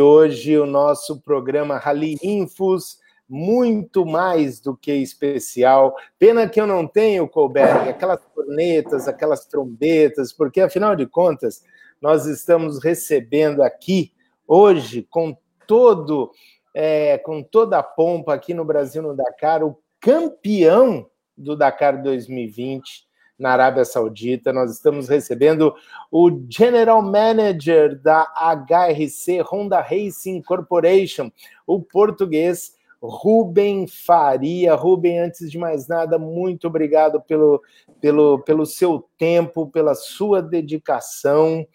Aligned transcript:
hoje 0.00 0.58
o 0.58 0.66
nosso 0.66 1.20
programa 1.20 1.78
Rally 1.78 2.16
Infos, 2.20 2.98
muito 3.28 4.04
mais 4.04 4.60
do 4.60 4.76
que 4.76 4.92
especial. 4.92 5.94
Pena 6.18 6.48
que 6.48 6.60
eu 6.60 6.66
não 6.66 6.84
tenho, 6.84 7.28
Colberg, 7.28 7.88
aquelas 7.88 8.20
cornetas, 8.34 9.06
aquelas 9.06 9.46
trombetas, 9.46 10.32
porque 10.32 10.60
afinal 10.60 10.96
de 10.96 11.06
contas, 11.06 11.62
nós 12.02 12.26
estamos 12.26 12.82
recebendo 12.82 13.62
aqui 13.62 14.12
hoje 14.48 15.06
com 15.08 15.36
todo 15.64 16.32
é, 16.74 17.16
com 17.18 17.40
toda 17.40 17.78
a 17.78 17.82
pompa 17.82 18.34
aqui 18.34 18.52
no 18.52 18.64
Brasil 18.64 19.00
no 19.00 19.14
Dakar, 19.14 19.62
o 19.62 19.78
campeão 20.00 21.08
do 21.36 21.54
Dakar 21.54 22.02
2020 22.02 23.06
na 23.38 23.50
Arábia 23.50 23.84
Saudita. 23.84 24.52
Nós 24.52 24.70
estamos 24.70 25.08
recebendo 25.08 25.74
o 26.10 26.30
General 26.48 27.02
Manager 27.02 28.00
da 28.00 28.22
HRC 28.36 29.42
Honda 29.42 29.80
Racing 29.80 30.42
Corporation, 30.42 31.30
o 31.66 31.80
português 31.80 32.74
Rubem 33.02 33.86
Faria. 33.86 34.74
Rubem, 34.74 35.18
antes 35.18 35.50
de 35.50 35.58
mais 35.58 35.86
nada, 35.86 36.18
muito 36.18 36.66
obrigado 36.66 37.20
pelo, 37.20 37.62
pelo, 38.00 38.38
pelo 38.40 38.64
seu 38.64 39.06
tempo, 39.18 39.66
pela 39.70 39.94
sua 39.94 40.40
dedicação 40.40 41.66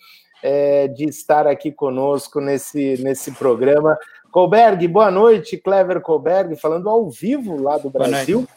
é, 0.42 0.88
de 0.88 1.06
estar 1.06 1.46
aqui 1.46 1.72
conosco 1.72 2.40
nesse, 2.42 3.02
nesse 3.04 3.32
programa. 3.32 3.98
Colberg, 4.32 4.88
boa 4.88 5.12
noite, 5.12 5.58
Clever 5.58 6.02
Colberg, 6.02 6.56
falando 6.56 6.90
ao 6.90 7.10
vivo 7.10 7.62
lá 7.62 7.78
do 7.78 7.90
Brasil. 7.90 8.48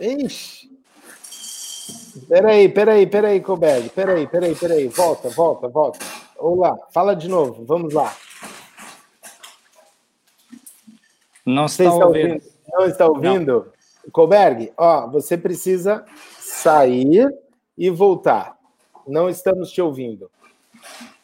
Ixi. 0.00 0.70
Peraí, 2.28 2.68
peraí, 2.68 3.06
peraí, 3.06 3.40
Colberg. 3.40 3.88
Peraí, 3.90 4.26
peraí, 4.26 4.54
peraí. 4.54 4.88
Volta, 4.88 5.28
volta, 5.28 5.68
volta. 5.68 5.98
Olá, 6.38 6.76
fala 6.92 7.14
de 7.14 7.28
novo. 7.28 7.64
Vamos 7.64 7.92
lá. 7.92 8.14
Não 11.44 11.66
está, 11.66 11.84
está 11.84 12.06
ouvindo. 12.06 12.32
ouvindo. 12.32 12.44
Não 12.72 12.86
está 12.86 13.06
ouvindo? 13.06 13.66
Não. 14.06 14.12
Colberg, 14.12 14.72
ó, 14.76 15.08
você 15.10 15.36
precisa 15.36 16.04
sair 16.38 17.28
e 17.76 17.90
voltar. 17.90 18.56
Não 19.06 19.28
estamos 19.28 19.70
te 19.70 19.80
ouvindo. 19.80 20.30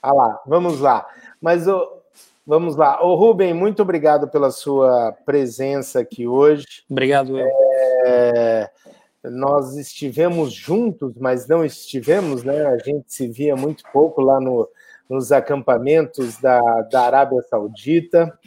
Ah 0.02 0.12
lá, 0.12 0.41
vamos 0.47 0.80
lá. 0.80 1.06
Mas 1.41 1.67
o, 1.67 2.00
vamos 2.47 2.77
lá. 2.77 3.02
Ô, 3.02 3.14
Rubem, 3.14 3.52
muito 3.55 3.83
obrigado 3.83 4.28
pela 4.28 4.50
sua 4.50 5.12
presença 5.25 6.00
aqui 6.00 6.27
hoje. 6.27 6.67
Obrigado, 6.91 7.39
eu. 7.39 7.47
É, 7.47 7.70
nós 9.25 9.77
estivemos 9.77 10.53
juntos, 10.53 11.15
mas 11.19 11.47
não 11.47 11.65
estivemos, 11.65 12.42
né? 12.42 12.67
A 12.67 12.79
gente 12.79 13.12
se 13.12 13.29
via 13.29 13.55
muito 13.55 13.84
pouco 13.92 14.20
lá 14.20 14.41
no, 14.41 14.69
nos 15.09 15.33
acampamentos 15.33 16.39
da, 16.39 16.61
da 16.83 17.03
Arábia 17.03 17.42
Saudita. 17.42 18.39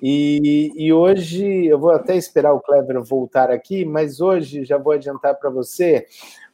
E, 0.00 0.72
e, 0.76 0.92
hoje, 0.92 1.66
eu 1.66 1.78
vou 1.78 1.90
até 1.90 2.16
esperar 2.16 2.52
o 2.52 2.60
Clever 2.60 3.02
voltar 3.02 3.50
aqui, 3.50 3.84
mas 3.84 4.20
hoje 4.20 4.64
já 4.64 4.78
vou 4.78 4.92
adiantar 4.92 5.34
para 5.34 5.50
você, 5.50 6.06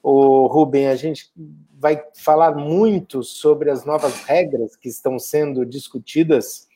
o 0.03 0.47
Rubem, 0.47 0.89
a 0.89 0.97
gente 0.97 1.31
vai 1.79 2.03
falar 2.15 2.55
muito 2.55 3.23
sobre 3.23 3.71
as 3.71 3.85
novas 3.85 4.25
regras 4.25 4.77
que 4.77 4.89
estão 4.89 5.19
sendo 5.19 5.65
discutidas 5.65 6.67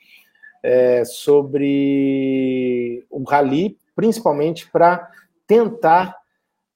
é, 0.62 1.05
sobre 1.05 3.06
o 3.10 3.22
rally, 3.22 3.78
principalmente 3.97 4.70
para 4.70 5.10
tentar 5.48 6.14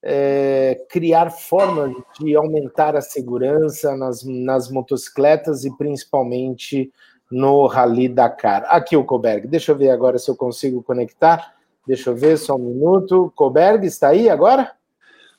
é, 0.03 0.85
criar 0.89 1.31
formas 1.31 1.95
de 2.19 2.35
aumentar 2.35 2.97
a 2.97 3.01
segurança 3.01 3.97
nas, 3.97 4.25
nas 4.25 4.69
motocicletas 4.69 5.65
e 5.65 5.77
principalmente 5.77 6.91
no 7.31 7.67
Rally 7.67 8.09
Dakar. 8.09 8.65
Aqui 8.67 8.97
o 8.97 9.05
Koberg, 9.05 9.47
deixa 9.47 9.71
eu 9.73 9.77
ver 9.77 9.91
agora 9.91 10.19
se 10.19 10.29
eu 10.29 10.35
consigo 10.35 10.83
conectar. 10.83 11.55
Deixa 11.87 12.11
eu 12.11 12.17
ver, 12.17 12.37
só 12.37 12.57
um 12.57 12.59
minuto. 12.59 13.33
Koberg, 13.37 13.87
está 13.87 14.09
aí 14.09 14.29
agora? 14.29 14.73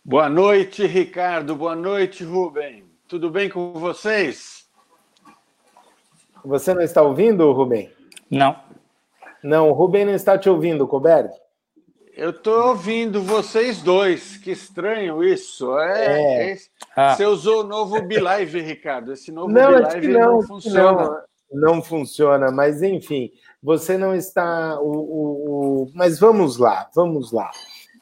Boa 0.03 0.29
noite, 0.29 0.85
Ricardo. 0.85 1.55
Boa 1.55 1.75
noite, 1.75 2.23
Rubem. 2.23 2.83
Tudo 3.07 3.29
bem 3.29 3.50
com 3.50 3.73
vocês? 3.73 4.65
Você 6.44 6.73
não 6.73 6.81
está 6.81 7.01
ouvindo, 7.01 7.51
Rubem? 7.51 7.91
Não. 8.29 8.55
Não, 9.41 9.69
o 9.69 9.73
Rubem 9.73 10.05
não 10.05 10.13
está 10.13 10.38
te 10.38 10.50
ouvindo, 10.50 10.88
Coberg. 10.88 11.29
Eu 12.16 12.29
estou 12.29 12.69
ouvindo 12.69 13.22
vocês 13.24 13.81
dois. 13.81 14.38
Que 14.38 14.51
estranho 14.51 15.24
isso. 15.24 15.78
É, 15.79 16.51
é. 16.51 16.57
Ah. 16.96 17.16
Você 17.16 17.25
usou 17.25 17.62
o 17.62 17.68
novo 17.68 18.01
Bilive, 18.03 18.62
Ricardo. 18.62 19.12
Esse 19.13 19.31
novo 19.31 19.51
não, 19.51 19.84
Bilive 19.84 20.07
não, 20.09 20.34
não 20.34 20.41
funciona. 20.44 21.03
Não, 21.51 21.75
não 21.75 21.81
funciona, 21.81 22.51
mas 22.51 22.81
enfim, 22.81 23.31
você 23.62 23.97
não 23.97 24.16
está. 24.16 24.79
O, 24.79 24.90
o, 24.90 25.84
o... 25.84 25.91
Mas 25.94 26.19
vamos 26.19 26.57
lá, 26.57 26.90
vamos 26.96 27.31
lá. 27.31 27.50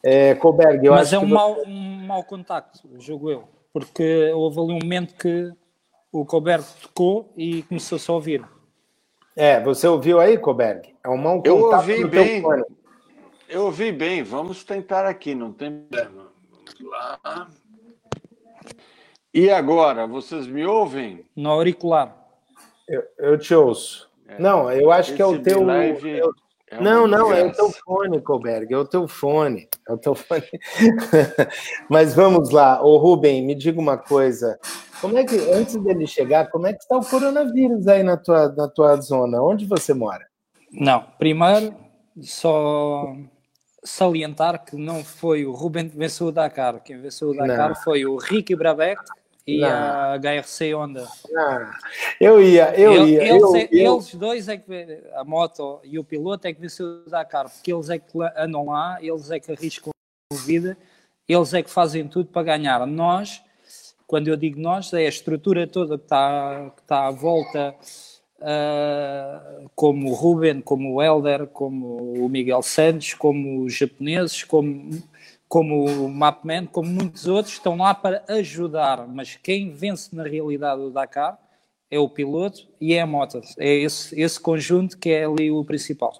É, 0.03 0.33
Colberg, 0.35 0.85
eu 0.85 0.93
Mas 0.93 1.13
é 1.13 1.19
um, 1.19 1.27
você... 1.27 1.33
mau, 1.33 1.61
um 1.65 2.05
mau 2.07 2.23
contacto, 2.23 2.89
jogo 2.97 3.29
eu, 3.29 3.43
porque 3.71 4.31
houve 4.33 4.59
ali 4.59 4.73
um 4.73 4.79
momento 4.81 5.13
que 5.13 5.51
o 6.11 6.25
Colberg 6.25 6.65
tocou 6.81 7.31
e 7.37 7.61
começou-se 7.63 8.09
a 8.09 8.13
ouvir. 8.13 8.43
É, 9.35 9.61
você 9.61 9.87
ouviu 9.87 10.19
aí, 10.19 10.37
Colberg? 10.37 10.93
É 11.03 11.09
um 11.09 11.17
mau 11.17 11.37
contato. 11.37 11.47
Eu 11.47 11.57
ouvi 11.65 12.05
bem. 12.05 12.43
Eu 13.51 13.65
ouvi 13.65 13.91
bem. 13.91 14.23
Vamos 14.23 14.63
tentar 14.63 15.05
aqui, 15.05 15.35
não 15.35 15.51
tem 15.51 15.81
problema. 15.81 16.31
Vamos 16.49 16.89
lá. 16.89 17.49
E 19.33 19.49
agora, 19.49 20.07
vocês 20.07 20.47
me 20.47 20.65
ouvem? 20.65 21.25
No 21.35 21.49
auricular. 21.49 22.15
Eu, 22.87 23.03
eu 23.17 23.37
te 23.37 23.53
ouço. 23.53 24.09
É. 24.25 24.39
Não, 24.39 24.71
eu 24.71 24.89
acho 24.89 25.09
Esse 25.09 25.17
que 25.17 25.21
é 25.21 25.25
o 25.25 25.41
teu. 25.41 25.69
Eu, 25.69 26.31
é 26.69 26.79
não, 26.79 27.05
não, 27.05 27.33
é 27.33 27.43
o 27.43 27.51
teu 27.51 27.69
fone, 27.69 28.21
Colberg, 28.21 28.73
é 28.73 28.77
o 28.77 28.85
teu 28.85 29.05
fone. 29.05 29.67
É 29.85 29.91
o 29.91 29.97
teu 29.97 30.15
fone. 30.15 30.43
Mas 31.91 32.15
vamos 32.15 32.51
lá, 32.51 32.81
ô 32.81 32.95
Rubem, 32.97 33.45
me 33.45 33.53
diga 33.53 33.81
uma 33.81 33.97
coisa. 33.97 34.57
Como 35.01 35.17
é 35.17 35.25
que, 35.25 35.35
antes 35.51 35.75
dele 35.75 36.07
chegar, 36.07 36.49
como 36.49 36.67
é 36.67 36.73
que 36.73 36.79
está 36.79 36.95
o 36.95 37.05
coronavírus 37.05 37.85
aí 37.85 38.01
na 38.01 38.15
tua, 38.15 38.47
na 38.53 38.69
tua 38.69 38.95
zona? 38.95 39.41
Onde 39.41 39.65
você 39.65 39.93
mora? 39.93 40.25
Não, 40.71 41.03
primeiro, 41.19 41.75
só 42.21 43.13
salientar 43.83 44.63
que 44.63 44.75
não 44.75 45.03
foi 45.03 45.45
o 45.45 45.51
Rubem 45.51 45.89
que 45.89 45.97
venceu 45.97 46.27
o 46.27 46.31
Dakar. 46.31 46.79
Quem 46.81 46.99
venceu 46.99 47.29
o 47.29 47.35
Dakar 47.35 47.69
não. 47.69 47.75
foi 47.75 48.05
o 48.05 48.17
Ricky 48.17 48.55
Brabec 48.55 49.01
e 49.45 49.59
não. 49.59 49.67
a 49.67 50.17
HRC 50.17 50.73
Honda. 50.73 51.07
Não. 51.29 51.71
Eu 52.19 52.41
ia, 52.41 52.73
eu 52.79 53.07
ia. 53.07 53.23
Eles, 53.23 53.41
eu, 53.41 53.55
é, 53.55 53.69
eu... 53.71 53.95
eles 53.95 54.15
dois 54.15 54.47
é 54.47 54.57
que 54.57 55.03
a 55.13 55.23
moto 55.23 55.79
e 55.83 55.97
o 55.97 56.03
piloto 56.03 56.47
é 56.47 56.53
que 56.53 56.61
venceu 56.61 57.03
o 57.05 57.09
Dakar, 57.09 57.49
porque 57.49 57.73
eles 57.73 57.89
é 57.89 57.97
que 57.97 58.11
andam 58.37 58.65
lá, 58.67 58.97
eles 59.01 59.31
é 59.31 59.39
que 59.39 59.51
arriscam 59.51 59.91
a 60.31 60.35
vida, 60.35 60.77
eles 61.27 61.53
é 61.53 61.63
que 61.63 61.69
fazem 61.69 62.07
tudo 62.07 62.29
para 62.29 62.43
ganhar. 62.43 62.85
Nós, 62.85 63.41
quando 64.05 64.27
eu 64.27 64.37
digo 64.37 64.59
nós, 64.59 64.93
é 64.93 65.05
a 65.05 65.09
estrutura 65.09 65.65
toda 65.65 65.97
que 65.97 66.03
está, 66.03 66.71
que 66.75 66.81
está 66.81 67.07
à 67.07 67.11
volta. 67.11 67.75
Uh, 68.41 69.69
como 69.75 70.09
o 70.09 70.13
Ruben, 70.13 70.61
como 70.61 70.95
o 70.95 71.01
Helder, 71.01 71.45
como 71.45 72.25
o 72.25 72.27
Miguel 72.27 72.63
Santos, 72.63 73.13
como 73.13 73.63
os 73.63 73.73
japoneses, 73.73 74.43
como 74.43 74.89
como 75.47 75.85
o 75.85 76.09
Mapman, 76.09 76.65
como 76.65 76.89
muitos 76.89 77.27
outros, 77.27 77.55
estão 77.55 77.75
lá 77.75 77.93
para 77.93 78.23
ajudar, 78.29 79.05
mas 79.05 79.35
quem 79.35 79.69
vence 79.69 80.15
na 80.15 80.23
realidade 80.23 80.79
o 80.79 80.89
Dakar 80.89 81.37
é 81.89 81.99
o 81.99 82.07
piloto 82.07 82.69
e 82.79 82.93
é 82.93 83.01
a 83.01 83.05
moto. 83.05 83.41
É 83.59 83.69
esse, 83.69 84.17
esse 84.17 84.39
conjunto 84.39 84.97
que 84.97 85.09
é 85.09 85.25
ali 85.25 85.51
o 85.51 85.65
principal. 85.65 86.13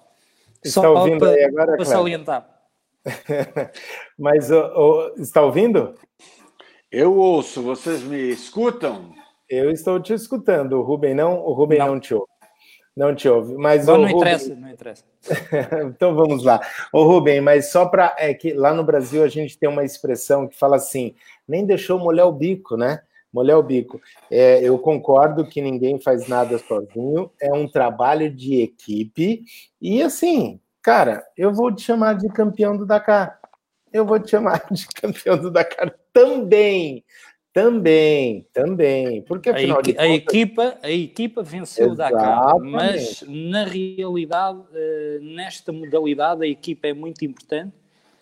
Está 0.61 0.81
Só 0.81 0.93
ouvindo 0.93 1.19
para, 1.19 1.31
aí 1.31 1.45
agora, 1.45 1.75
para 1.77 1.85
salientar. 1.85 2.61
mas 4.19 4.51
oh, 4.51 4.73
oh, 4.75 5.21
está 5.21 5.41
ouvindo? 5.41 5.95
Eu 6.91 7.15
ouço, 7.17 7.63
vocês 7.63 8.03
me 8.03 8.31
escutam? 8.31 9.13
Eu 9.51 9.69
estou 9.69 9.99
te 9.99 10.13
escutando, 10.13 10.79
o 10.79 10.81
Rubem 10.81 11.13
não, 11.13 11.41
o 11.41 11.51
Rubem 11.51 11.77
não, 11.77 11.87
não 11.87 11.99
te 11.99 12.13
ouve. 12.13 12.31
Não 12.95 13.13
te 13.13 13.27
ouve. 13.27 13.53
Mas 13.55 13.85
não, 13.85 13.97
não 13.97 14.09
interessa, 14.09 14.55
não 14.55 14.69
interessa. 14.69 15.03
então 15.87 16.15
vamos 16.15 16.41
lá. 16.41 16.61
Ô 16.93 17.03
Rubem, 17.03 17.41
mas 17.41 17.69
só 17.69 17.85
para. 17.85 18.15
É 18.17 18.33
que 18.33 18.53
lá 18.53 18.73
no 18.73 18.83
Brasil 18.83 19.23
a 19.23 19.27
gente 19.27 19.57
tem 19.57 19.67
uma 19.67 19.83
expressão 19.83 20.47
que 20.47 20.57
fala 20.57 20.77
assim: 20.77 21.15
nem 21.45 21.65
deixou 21.65 21.99
molhar 21.99 22.27
o 22.27 22.31
bico, 22.31 22.77
né? 22.77 23.01
Molhar 23.33 23.57
o 23.57 23.63
bico. 23.63 24.01
É, 24.29 24.61
eu 24.61 24.79
concordo 24.79 25.45
que 25.45 25.61
ninguém 25.61 25.99
faz 25.99 26.29
nada 26.29 26.57
sozinho, 26.57 27.29
é 27.41 27.53
um 27.53 27.67
trabalho 27.67 28.33
de 28.33 28.61
equipe. 28.61 29.43
E 29.81 30.01
assim, 30.01 30.61
cara, 30.81 31.25
eu 31.35 31.53
vou 31.53 31.75
te 31.75 31.81
chamar 31.81 32.15
de 32.15 32.29
campeão 32.29 32.77
do 32.77 32.85
Dakar. 32.85 33.37
Eu 33.91 34.05
vou 34.05 34.17
te 34.17 34.31
chamar 34.31 34.63
de 34.71 34.87
campeão 34.87 35.37
do 35.37 35.51
Dakar 35.51 35.93
também. 36.13 37.03
Também, 37.53 38.47
também. 38.53 39.21
Porque 39.23 39.49
a, 39.49 39.53
de 39.53 39.67
contas... 39.67 39.97
a 39.97 40.07
equipa, 40.07 40.77
a 40.81 40.89
equipa 40.89 41.43
venceu 41.43 41.91
o 41.91 41.95
Dakar, 41.95 42.57
mas 42.59 43.23
na 43.27 43.65
realidade, 43.65 44.59
eh, 44.73 45.19
nesta 45.21 45.73
modalidade, 45.73 46.45
a 46.45 46.47
equipa 46.47 46.87
é 46.87 46.93
muito 46.93 47.25
importante 47.25 47.73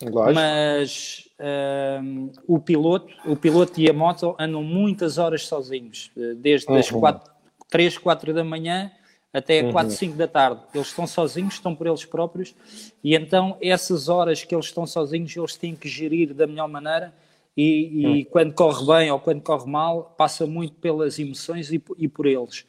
Lógico. 0.01 0.33
mas 0.33 1.29
uh, 1.39 2.31
o 2.47 2.59
piloto, 2.59 3.13
o 3.25 3.35
piloto 3.35 3.79
e 3.79 3.87
a 3.89 3.93
moto 3.93 4.35
andam 4.39 4.63
muitas 4.63 5.17
horas 5.19 5.45
sozinhos, 5.45 6.09
eh, 6.17 6.33
desde 6.35 6.67
uhum. 6.67 6.77
as 6.77 6.89
4, 6.89 7.31
3, 7.69 7.97
4 7.97 8.33
da 8.33 8.43
manhã 8.43 8.91
até 9.31 9.61
uhum. 9.61 9.71
4, 9.71 9.91
5 9.91 10.17
da 10.17 10.27
tarde. 10.27 10.61
Eles 10.73 10.87
estão 10.87 11.05
sozinhos, 11.05 11.55
estão 11.55 11.75
por 11.75 11.85
eles 11.85 12.03
próprios, 12.03 12.55
e 13.03 13.13
então 13.13 13.57
essas 13.61 14.09
horas 14.09 14.43
que 14.43 14.55
eles 14.55 14.65
estão 14.65 14.87
sozinhos, 14.87 15.35
eles 15.35 15.55
têm 15.55 15.75
que 15.75 15.87
gerir 15.87 16.33
da 16.33 16.47
melhor 16.47 16.67
maneira. 16.67 17.13
E, 17.61 18.19
e 18.19 18.25
quando 18.25 18.53
corre 18.53 18.85
bem 18.85 19.11
ou 19.11 19.19
quando 19.19 19.41
corre 19.41 19.69
mal, 19.69 20.15
passa 20.17 20.47
muito 20.47 20.75
pelas 20.75 21.19
emoções 21.19 21.69
e, 21.73 21.83
e 21.97 22.07
por 22.07 22.25
eles. 22.25 22.65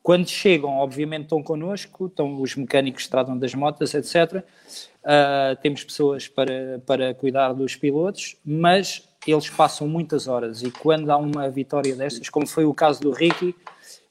Quando 0.00 0.28
chegam, 0.28 0.78
obviamente 0.78 1.24
estão 1.24 1.42
connosco, 1.42 2.06
estão 2.06 2.40
os 2.40 2.54
mecânicos 2.54 3.02
que 3.02 3.10
tratam 3.10 3.36
das 3.36 3.52
motas, 3.52 3.92
etc. 3.94 4.36
Uh, 4.36 4.42
ah, 5.04 5.56
temos 5.60 5.82
pessoas 5.82 6.28
para, 6.28 6.80
para 6.86 7.12
cuidar 7.14 7.52
dos 7.52 7.74
pilotos, 7.74 8.36
mas 8.44 9.08
eles 9.26 9.50
passam 9.50 9.88
muitas 9.88 10.28
horas 10.28 10.62
e 10.62 10.70
quando 10.70 11.10
há 11.10 11.16
uma 11.16 11.50
vitória 11.50 11.96
destas, 11.96 12.28
como 12.28 12.46
foi 12.46 12.64
o 12.64 12.72
caso 12.72 13.00
do 13.00 13.10
Ricky, 13.10 13.56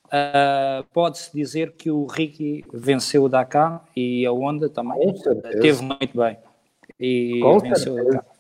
Uh, 0.07 0.85
Pode-se 0.93 1.35
dizer 1.35 1.73
que 1.73 1.91
o 1.91 2.05
Ricky 2.05 2.63
venceu 2.73 3.25
o 3.25 3.27
Dakar 3.27 3.83
e 3.93 4.25
a 4.25 4.31
Honda 4.31 4.69
também 4.69 5.13
teve 5.59 5.83
muito 5.83 6.17
bem. 6.17 6.37
E 6.97 7.41
Com 7.41 7.59
venceu 7.59 7.93
certeza. 7.93 8.07
o 8.07 8.11
Dakar. 8.13 8.36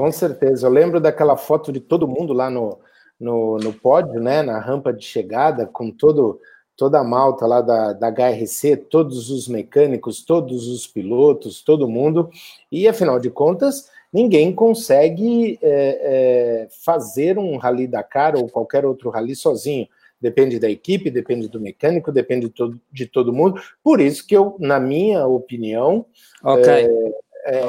Com 0.00 0.10
certeza. 0.10 0.66
Eu 0.66 0.70
lembro 0.70 0.98
daquela 0.98 1.36
foto 1.36 1.70
de 1.70 1.78
todo 1.78 2.08
mundo 2.08 2.32
lá 2.32 2.48
no, 2.48 2.78
no, 3.20 3.58
no 3.58 3.70
pódio, 3.70 4.18
né, 4.18 4.40
na 4.40 4.58
rampa 4.58 4.94
de 4.94 5.04
chegada, 5.04 5.66
com 5.66 5.90
todo, 5.90 6.40
toda 6.74 6.98
a 7.00 7.04
malta 7.04 7.46
lá 7.46 7.60
da, 7.60 7.92
da 7.92 8.08
HRC, 8.08 8.78
todos 8.78 9.28
os 9.28 9.46
mecânicos, 9.46 10.24
todos 10.24 10.68
os 10.68 10.86
pilotos, 10.86 11.62
todo 11.62 11.86
mundo. 11.86 12.30
E 12.72 12.88
afinal 12.88 13.20
de 13.20 13.28
contas, 13.28 13.90
ninguém 14.10 14.54
consegue 14.54 15.58
é, 15.60 16.62
é, 16.62 16.68
fazer 16.82 17.38
um 17.38 17.58
Rally 17.58 17.86
Dakar 17.86 18.36
ou 18.36 18.48
qualquer 18.48 18.86
outro 18.86 19.10
rally 19.10 19.36
sozinho 19.36 19.86
depende 20.18 20.58
da 20.58 20.70
equipe, 20.70 21.10
depende 21.10 21.46
do 21.48 21.60
mecânico, 21.60 22.10
depende 22.10 22.46
de 22.46 22.52
todo, 22.52 22.80
de 22.90 23.06
todo 23.06 23.32
mundo. 23.32 23.60
Por 23.82 24.00
isso 24.00 24.26
que 24.26 24.36
eu, 24.36 24.56
na 24.58 24.78
minha 24.78 25.26
opinião, 25.26 26.06
okay. 26.42 26.86
é, 26.86 26.88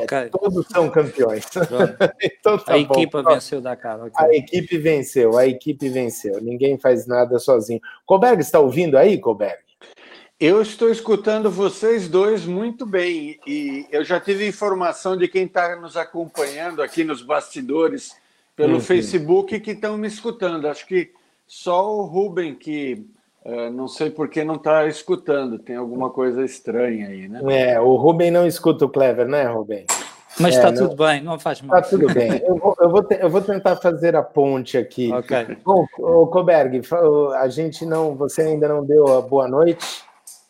okay. 0.03 0.29
todos 0.29 0.67
são 0.67 0.89
campeões. 0.89 1.45
então, 2.21 2.57
tá 2.57 2.73
a 2.73 2.83
bom. 2.83 2.93
equipe 2.93 3.21
venceu 3.21 3.59
o 3.59 3.61
Dakar. 3.61 4.03
Okay. 4.05 4.25
A 4.25 4.35
equipe 4.35 4.77
venceu, 4.77 5.37
a 5.37 5.47
equipe 5.47 5.89
venceu. 5.89 6.41
Ninguém 6.41 6.77
faz 6.77 7.07
nada 7.07 7.39
sozinho. 7.39 7.79
Colberg, 8.05 8.41
está 8.41 8.59
ouvindo 8.59 8.97
aí, 8.97 9.17
Colberg? 9.17 9.59
Eu 10.39 10.61
estou 10.61 10.89
escutando 10.89 11.51
vocês 11.51 12.07
dois 12.07 12.45
muito 12.45 12.83
bem 12.83 13.39
e 13.45 13.85
eu 13.91 14.03
já 14.03 14.19
tive 14.19 14.47
informação 14.47 15.15
de 15.15 15.27
quem 15.27 15.43
está 15.43 15.75
nos 15.75 15.95
acompanhando 15.95 16.81
aqui 16.81 17.03
nos 17.03 17.21
bastidores 17.21 18.15
pelo 18.55 18.73
uhum. 18.73 18.79
Facebook 18.79 19.59
que 19.59 19.71
estão 19.71 19.97
me 19.97 20.07
escutando. 20.07 20.67
Acho 20.67 20.87
que 20.87 21.11
só 21.45 21.95
o 21.95 22.05
Ruben 22.05 22.55
que 22.55 23.05
uh, 23.45 23.71
não 23.71 23.87
sei 23.87 24.09
por 24.09 24.29
que 24.29 24.43
não 24.43 24.55
está 24.55 24.87
escutando, 24.87 25.59
tem 25.59 25.75
alguma 25.75 26.09
coisa 26.09 26.43
estranha 26.43 27.07
aí, 27.07 27.27
né? 27.27 27.41
É, 27.49 27.79
o 27.79 27.95
Ruben 27.95 28.31
não 28.31 28.45
escuta 28.47 28.85
o 28.85 28.89
Clever, 28.89 29.27
né, 29.27 29.43
Ruben? 29.43 29.85
Mas 30.39 30.55
está 30.55 30.69
é, 30.69 30.71
tudo 30.71 30.95
bem, 30.95 31.21
não 31.21 31.37
faz 31.37 31.61
mal. 31.61 31.77
Está 31.77 31.89
tudo 31.89 32.13
bem. 32.13 32.41
Eu 32.45 32.55
vou, 32.55 32.75
eu, 32.79 32.89
vou 32.89 33.07
eu 33.09 33.29
vou, 33.29 33.41
tentar 33.41 33.75
fazer 33.75 34.15
a 34.15 34.23
ponte 34.23 34.77
aqui. 34.77 35.11
Ok. 35.11 35.57
Bom, 35.63 35.85
o 35.99 36.25
Koberg, 36.27 36.81
a 37.37 37.47
gente 37.49 37.85
não, 37.85 38.15
você 38.15 38.43
ainda 38.43 38.67
não 38.67 38.85
deu 38.85 39.17
a 39.17 39.21
boa 39.21 39.47
noite 39.47 40.03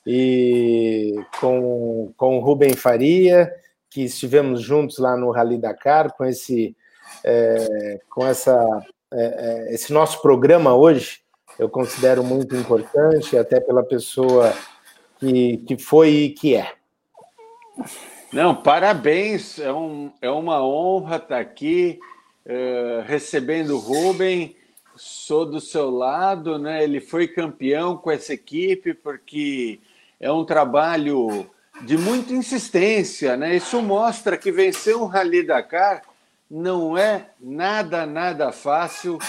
e 0.06 1.16
com, 1.40 2.14
com 2.16 2.38
o 2.38 2.42
Rubem 2.42 2.74
Faria, 2.74 3.52
que 3.90 4.04
estivemos 4.04 4.62
juntos 4.62 5.00
lá 5.00 5.18
no 5.18 5.32
Rally 5.32 5.58
Dakar, 5.58 6.14
com 6.16 6.26
esse, 6.26 6.76
é, 7.24 8.00
com 8.10 8.26
essa 8.26 8.56
é, 9.14 9.68
é, 9.70 9.74
esse 9.74 9.92
nosso 9.92 10.22
programa 10.22 10.74
hoje 10.74 11.21
eu 11.62 11.70
considero 11.70 12.24
muito 12.24 12.56
importante, 12.56 13.38
até 13.38 13.60
pela 13.60 13.84
pessoa 13.84 14.52
que, 15.20 15.58
que 15.58 15.78
foi 15.78 16.10
e 16.10 16.30
que 16.32 16.56
é. 16.56 16.74
Não, 18.34 18.56
parabéns, 18.56 19.60
é, 19.60 19.72
um, 19.72 20.12
é 20.20 20.30
uma 20.32 20.66
honra 20.66 21.18
estar 21.18 21.38
aqui 21.40 22.00
uh, 22.48 23.04
recebendo 23.06 23.76
o 23.76 23.78
Rubem, 23.78 24.56
sou 24.96 25.46
do 25.46 25.62
seu 25.62 25.92
lado, 25.92 26.58
né? 26.58 26.84
Ele 26.84 27.00
foi 27.00 27.28
campeão 27.28 27.96
com 27.96 28.10
essa 28.10 28.34
equipe 28.34 28.96
porque 28.96 29.80
é 30.20 30.32
um 30.32 30.44
trabalho 30.44 31.48
de 31.84 31.96
muita 31.96 32.34
insistência, 32.34 33.38
né? 33.38 33.56
Isso 33.56 33.80
mostra 33.84 34.36
que 34.36 34.52
vencer 34.52 34.96
um 34.96 35.06
Rally 35.06 35.44
Dakar 35.44 36.02
não 36.50 36.98
é 36.98 37.28
nada, 37.40 38.08
nada 38.08 38.52
fácil. 38.52 39.20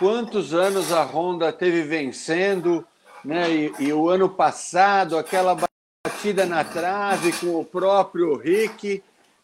Quantos 0.00 0.54
anos 0.54 0.92
a 0.92 1.04
Honda 1.04 1.52
teve 1.52 1.82
vencendo, 1.82 2.86
né? 3.22 3.50
E, 3.50 3.72
e, 3.80 3.92
o 3.92 4.08
ano 4.08 4.30
passado, 4.30 5.18
aquela 5.18 5.54
batida 5.54 6.46
na 6.46 6.64
trave 6.64 7.30
com 7.34 7.60
o 7.60 7.64
próprio 7.66 8.34
Rick. 8.34 9.02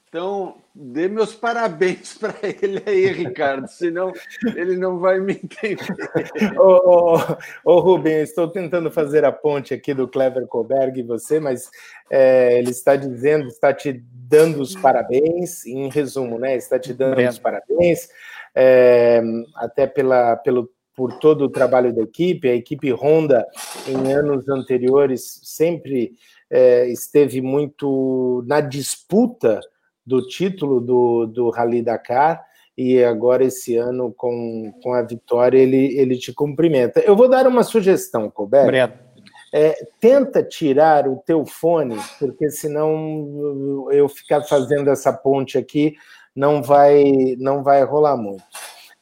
Então, 0.09 0.55
dê 0.75 1.09
meus 1.09 1.35
parabéns 1.37 2.17
para 2.17 2.35
ele 2.43 2.83
aí, 2.87 3.07
Ricardo, 3.13 3.69
senão 3.69 4.15
ele 4.55 4.79
não 4.79 4.99
vai 4.99 5.21
me 5.21 5.35
entender. 5.35 5.77
ô, 6.59 7.19
ô, 7.19 7.19
ô, 7.63 7.81
Rubem, 7.81 8.23
estou 8.23 8.49
tentando 8.49 8.91
fazer 8.91 9.27
a 9.27 9.33
ponte 9.33 9.75
aqui 9.75 9.93
do 9.93 10.09
Clever 10.09 10.47
Colberg 10.47 10.99
e 10.99 11.03
você, 11.03 11.39
mas 11.39 11.71
é, 12.09 12.59
ele 12.59 12.71
está 12.71 12.97
dizendo, 12.97 13.49
está 13.49 13.75
te 13.75 13.93
dando 13.93 14.63
os 14.63 14.75
parabéns, 14.75 15.67
em 15.67 15.91
resumo, 15.91 16.39
né? 16.39 16.57
Está 16.57 16.79
te 16.79 16.95
dando 16.95 17.21
os 17.21 17.39
parabéns, 17.39 18.09
é, 18.57 19.23
até 19.57 19.87
pela, 19.87 20.35
pelo, 20.37 20.71
por 20.95 21.19
todo 21.19 21.45
o 21.45 21.51
trabalho 21.51 21.95
da 21.95 22.03
equipe. 22.03 22.49
A 22.49 22.55
equipe 22.55 22.91
Honda, 22.91 23.47
em 23.87 24.13
anos 24.13 24.49
anteriores, 24.49 25.41
sempre 25.45 26.15
é, 26.51 26.89
esteve 26.89 27.43
muito 27.43 28.43
na 28.47 28.63
disputa 28.63 29.61
do 30.05 30.27
título 30.27 30.81
do, 30.81 31.27
do 31.27 31.51
Rally 31.51 31.83
Dakar. 31.83 32.43
E 32.79 33.03
agora, 33.03 33.45
esse 33.45 33.77
ano, 33.77 34.13
com, 34.13 34.73
com 34.83 34.93
a 34.93 35.03
vitória, 35.03 35.59
ele, 35.59 35.99
ele 35.99 36.17
te 36.17 36.33
cumprimenta. 36.33 37.01
Eu 37.01 37.17
vou 37.17 37.29
dar 37.29 37.47
uma 37.47 37.63
sugestão, 37.63 38.31
Colbert. 38.31 38.65
Obrigado 38.65 39.07
é, 39.53 39.75
tenta 40.01 40.43
tirar 40.43 41.09
o 41.09 41.17
teu 41.17 41.47
fone, 41.47 41.97
porque 42.19 42.51
senão 42.51 43.89
eu 43.91 44.07
ficar 44.07 44.43
fazendo 44.43 44.91
essa 44.91 45.13
ponte 45.13 45.57
aqui 45.57 45.95
não 46.37 46.63
vai 46.63 47.35
não 47.39 47.63
vai 47.63 47.83
rolar 47.83 48.17
muito. 48.17 48.45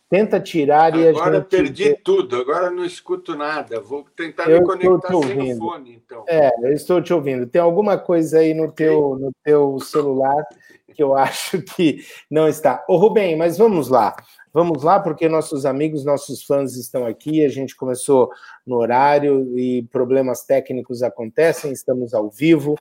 Tenta 0.08 0.38
tirar 0.38 0.96
e 0.96 1.08
agora 1.08 1.40
perdi 1.40 1.96
tudo, 2.04 2.36
agora 2.36 2.70
não 2.70 2.84
escuto 2.84 3.34
nada. 3.34 3.80
Vou 3.80 4.06
tentar 4.14 4.48
eu 4.48 4.60
me 4.60 4.66
conectar 4.66 5.08
sem 5.08 5.54
o 5.54 5.56
fone, 5.56 5.94
então. 5.94 6.24
É, 6.28 6.52
eu 6.62 6.72
estou 6.72 7.02
te 7.02 7.12
ouvindo. 7.12 7.46
Tem 7.46 7.60
alguma 7.60 7.98
coisa 7.98 8.38
aí 8.38 8.54
no 8.54 8.66
okay. 8.66 8.86
teu 8.86 9.18
no 9.18 9.32
teu 9.42 9.80
celular 9.80 10.46
que 10.94 11.02
eu 11.02 11.16
acho 11.16 11.60
que 11.62 12.04
não 12.30 12.46
está. 12.46 12.84
Ô 12.88 12.96
Rubem, 12.96 13.36
mas 13.36 13.58
vamos 13.58 13.88
lá. 13.88 14.14
Vamos 14.52 14.84
lá, 14.84 15.00
porque 15.00 15.28
nossos 15.28 15.66
amigos, 15.66 16.04
nossos 16.04 16.44
fãs 16.44 16.76
estão 16.76 17.04
aqui. 17.04 17.44
A 17.44 17.48
gente 17.48 17.74
começou 17.74 18.30
no 18.64 18.76
horário 18.76 19.58
e 19.58 19.82
problemas 19.90 20.44
técnicos 20.44 21.02
acontecem, 21.02 21.72
estamos 21.72 22.14
ao 22.14 22.30
vivo. 22.30 22.78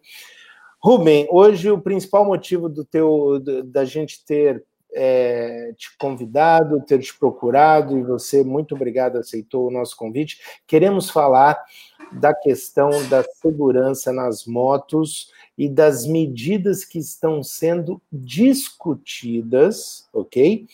Rubem, 0.84 1.28
hoje 1.32 1.72
o 1.72 1.80
principal 1.80 2.26
motivo 2.26 2.68
do 2.68 2.84
teu 2.84 3.40
da 3.66 3.86
gente 3.86 4.26
ter 4.26 4.64
é, 4.94 5.74
te 5.78 5.98
convidado, 5.98 6.84
ter 6.86 7.00
te 7.00 7.18
procurado, 7.18 7.98
e 7.98 8.04
você, 8.04 8.44
muito 8.44 8.76
obrigado, 8.76 9.18
aceitou 9.18 9.68
o 9.68 9.72
nosso 9.72 9.96
convite. 9.96 10.40
Queremos 10.68 11.10
falar 11.10 11.64
da 12.12 12.34
questão 12.34 12.90
da 13.10 13.24
segurança 13.24 14.12
nas 14.12 14.46
motos 14.46 15.32
e 15.58 15.70
das 15.70 16.06
medidas 16.06 16.84
que 16.84 17.00
estão 17.00 17.42
sendo 17.42 18.02
discutidas, 18.12 20.08
ok? 20.14 20.68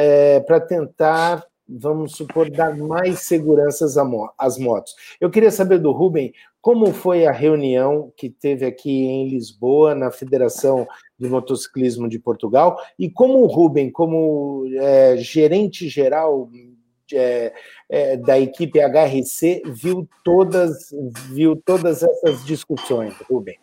é, 0.00 0.38
para 0.38 0.60
tentar, 0.60 1.44
vamos 1.68 2.12
supor, 2.12 2.48
dar 2.48 2.76
mais 2.76 3.22
seguranças 3.22 3.96
às 4.38 4.56
motos. 4.56 4.94
Eu 5.20 5.28
queria 5.28 5.50
saber 5.50 5.78
do 5.78 5.90
Rubem 5.90 6.32
como 6.60 6.92
foi 6.92 7.26
a 7.26 7.32
reunião 7.32 8.12
que 8.16 8.28
teve 8.28 8.66
aqui 8.66 8.90
em 8.90 9.28
Lisboa, 9.28 9.94
na 9.94 10.10
Federação 10.10 10.86
de 11.18 11.28
Motociclismo 11.28 12.08
de 12.08 12.18
Portugal, 12.18 12.78
e 12.98 13.10
como 13.10 13.42
o 13.42 13.46
Rubem, 13.46 13.90
como 13.90 14.64
é, 14.76 15.16
gerente 15.16 15.88
geral 15.88 16.48
é, 17.12 17.52
é, 17.88 18.16
da 18.16 18.38
equipe 18.38 18.80
HRC, 18.80 19.62
viu 19.66 20.08
todas, 20.24 20.90
viu 21.32 21.56
todas 21.56 22.02
essas 22.02 22.44
discussões, 22.44 23.14
Rubem. 23.28 23.56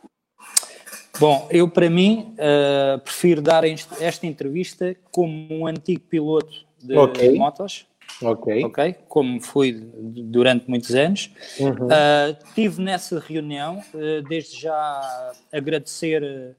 Bom, 1.19 1.47
eu 1.49 1.69
para 1.69 1.89
mim 1.89 2.33
uh, 2.33 2.99
prefiro 2.99 3.41
dar 3.41 3.63
esta 3.63 4.27
entrevista 4.27 4.95
como 5.11 5.47
um 5.49 5.65
antigo 5.65 6.01
piloto 6.01 6.65
de 6.77 6.97
okay. 6.97 7.37
motos. 7.37 7.87
Ok. 8.21 8.63
Ok, 8.63 8.95
como 9.07 9.41
fui 9.41 9.73
durante 9.73 10.69
muitos 10.69 10.93
anos. 10.95 11.31
Uhum. 11.59 11.71
Uh, 11.71 12.53
tive 12.53 12.81
nessa 12.81 13.19
reunião, 13.19 13.83
uh, 13.93 14.21
desde 14.27 14.61
já 14.61 15.33
agradecer 15.51 16.55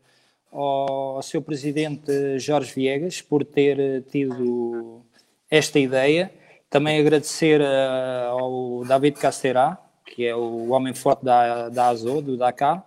ao, 0.52 1.16
ao 1.16 1.22
seu 1.22 1.40
presidente 1.40 2.38
Jorge 2.38 2.72
Viegas 2.74 3.22
por 3.22 3.44
ter 3.44 4.02
tido 4.10 5.02
esta 5.50 5.78
ideia. 5.78 6.30
Também 6.68 7.00
agradecer 7.00 7.60
uh, 7.60 8.30
ao 8.30 8.84
David 8.84 9.18
Casterá, 9.18 9.78
que 10.04 10.26
é 10.26 10.36
o 10.36 10.70
homem 10.70 10.92
forte 10.92 11.24
da, 11.24 11.68
da 11.68 11.88
ASO, 11.88 12.20
do 12.20 12.36
Dakar, 12.36 12.86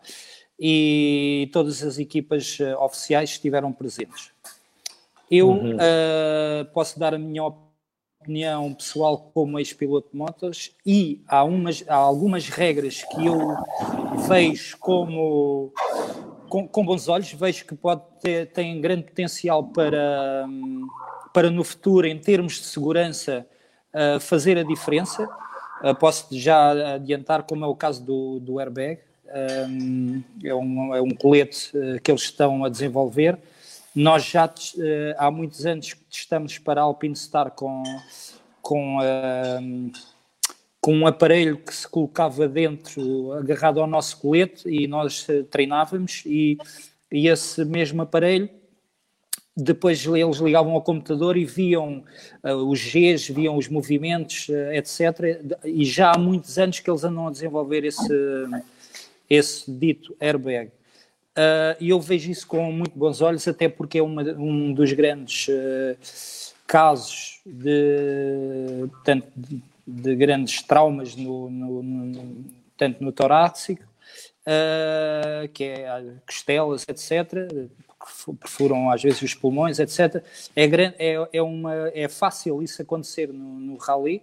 e 0.59 1.49
todas 1.51 1.81
as 1.83 1.97
equipas 1.97 2.59
oficiais 2.79 3.31
estiveram 3.31 3.71
presentes. 3.71 4.31
Eu 5.31 5.49
uhum. 5.49 5.75
uh, 5.75 6.65
posso 6.73 6.99
dar 6.99 7.13
a 7.13 7.17
minha 7.17 7.43
opinião 7.43 7.68
pessoal 8.77 9.31
como 9.33 9.59
ex-piloto 9.59 10.09
de 10.11 10.17
motos 10.17 10.75
e 10.85 11.21
há, 11.27 11.43
umas, 11.43 11.83
há 11.87 11.95
algumas 11.95 12.47
regras 12.49 13.03
que 13.03 13.25
eu 13.25 13.55
vejo 14.27 14.77
como 14.77 15.73
com, 16.49 16.67
com, 16.67 16.85
bons 16.85 17.07
olhos, 17.07 17.31
vejo 17.31 17.65
que 17.65 17.75
pode 17.75 18.01
ter 18.21 18.47
tem 18.47 18.81
grande 18.81 19.03
potencial 19.03 19.63
para, 19.63 20.47
para 21.33 21.49
no 21.49 21.63
futuro, 21.63 22.07
em 22.07 22.17
termos 22.17 22.53
de 22.53 22.65
segurança, 22.65 23.45
uh, 23.93 24.19
fazer 24.19 24.57
a 24.57 24.63
diferença. 24.63 25.29
Uh, 25.83 25.95
posso 25.95 26.27
já 26.37 26.95
adiantar, 26.95 27.43
como 27.43 27.63
é 27.63 27.67
o 27.67 27.75
caso 27.75 28.03
do, 28.03 28.39
do 28.39 28.59
airbag, 28.59 28.99
um, 29.69 30.23
é, 30.43 30.55
um, 30.55 30.95
é 30.95 31.01
um 31.01 31.11
colete 31.11 31.71
que 32.03 32.09
eles 32.09 32.23
estão 32.23 32.65
a 32.65 32.69
desenvolver. 32.69 33.37
Nós 33.99 34.23
já 34.23 34.49
há 35.17 35.29
muitos 35.29 35.65
anos 35.65 35.93
que 35.93 36.03
testamos 36.05 36.57
para 36.57 36.79
a 36.79 36.85
Alpine 36.85 37.15
Star 37.17 37.51
com, 37.51 37.83
com 38.61 38.97
com 40.81 40.95
um 40.95 41.05
aparelho 41.05 41.57
que 41.57 41.75
se 41.75 41.87
colocava 41.87 42.47
dentro, 42.47 43.33
agarrado 43.33 43.81
ao 43.81 43.87
nosso 43.87 44.17
colete, 44.17 44.69
e 44.69 44.87
nós 44.87 45.27
eh, 45.29 45.43
treinávamos, 45.43 46.23
e, 46.25 46.57
e 47.11 47.27
esse 47.27 47.65
mesmo 47.65 48.01
aparelho, 48.01 48.49
depois 49.55 50.05
eles 50.05 50.37
ligavam 50.37 50.73
ao 50.73 50.81
computador 50.81 51.35
e 51.35 51.43
viam 51.43 52.05
uh, 52.41 52.55
os 52.69 52.81
Gs, 52.81 53.33
viam 53.33 53.57
os 53.57 53.67
movimentos, 53.67 54.47
uh, 54.47 54.71
etc. 54.71 55.43
E 55.65 55.83
já 55.83 56.13
há 56.13 56.17
muitos 56.17 56.57
anos 56.57 56.79
que 56.79 56.89
eles 56.89 57.03
andam 57.03 57.27
a 57.27 57.31
desenvolver 57.31 57.83
esse, 57.83 58.47
esse 59.29 59.69
dito 59.69 60.15
airbag. 60.17 60.71
Uh, 61.39 61.77
e 61.79 61.89
eu 61.89 62.01
vejo 62.01 62.29
isso 62.29 62.45
com 62.45 62.71
muito 62.71 62.97
bons 62.97 63.21
olhos, 63.21 63.47
até 63.47 63.69
porque 63.69 63.99
é 63.99 64.03
uma, 64.03 64.23
um 64.23 64.73
dos 64.73 64.91
grandes 64.91 65.47
casos 66.67 67.39
de, 67.45 68.89
tanto 69.03 69.27
de 69.35 69.61
de 69.89 70.15
grandes 70.15 70.61
traumas, 70.61 71.15
no, 71.15 71.49
no, 71.49 71.83
no 71.83 72.45
tanto 72.77 73.03
no 73.03 73.11
torácico, 73.11 73.83
uh, 74.45 75.47
que 75.49 75.63
é 75.63 76.13
costelas, 76.25 76.85
etc., 76.87 77.33
perfuram 78.39 78.89
às 78.89 79.01
vezes 79.01 79.21
os 79.21 79.33
pulmões, 79.33 79.79
etc. 79.79 80.23
É, 80.55 80.65
é, 80.65 81.29
é, 81.33 81.41
uma, 81.41 81.89
é 81.89 82.07
fácil 82.07 82.61
isso 82.61 82.81
acontecer 82.81 83.27
no, 83.27 83.59
no 83.59 83.77
rally, 83.77 84.21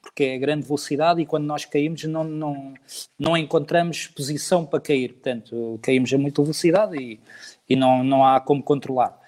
porque 0.00 0.24
é 0.24 0.38
grande 0.38 0.66
velocidade 0.66 1.20
e 1.20 1.26
quando 1.26 1.44
nós 1.44 1.64
caímos 1.64 2.04
não, 2.04 2.24
não, 2.24 2.74
não 3.18 3.36
encontramos 3.36 4.06
posição 4.08 4.64
para 4.64 4.80
cair. 4.80 5.12
Portanto, 5.14 5.78
caímos 5.82 6.12
a 6.12 6.18
muita 6.18 6.42
velocidade 6.42 6.96
e, 6.96 7.20
e 7.68 7.76
não, 7.76 8.02
não 8.02 8.24
há 8.24 8.40
como 8.40 8.62
controlar. 8.62 9.18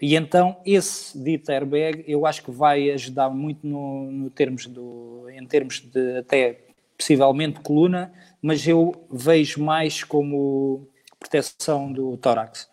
E 0.00 0.14
então 0.14 0.60
esse 0.64 1.18
dito 1.18 1.50
airbag 1.50 2.04
eu 2.06 2.24
acho 2.24 2.44
que 2.44 2.50
vai 2.50 2.90
ajudar 2.90 3.30
muito 3.30 3.66
no, 3.66 4.10
no 4.10 4.30
termos 4.30 4.66
do, 4.66 5.28
em 5.30 5.44
termos 5.44 5.80
de 5.80 6.18
até 6.18 6.60
possivelmente 6.96 7.60
coluna, 7.60 8.12
mas 8.40 8.66
eu 8.66 9.06
vejo 9.10 9.62
mais 9.62 10.04
como 10.04 10.88
proteção 11.18 11.92
do 11.92 12.16
tórax. 12.16 12.68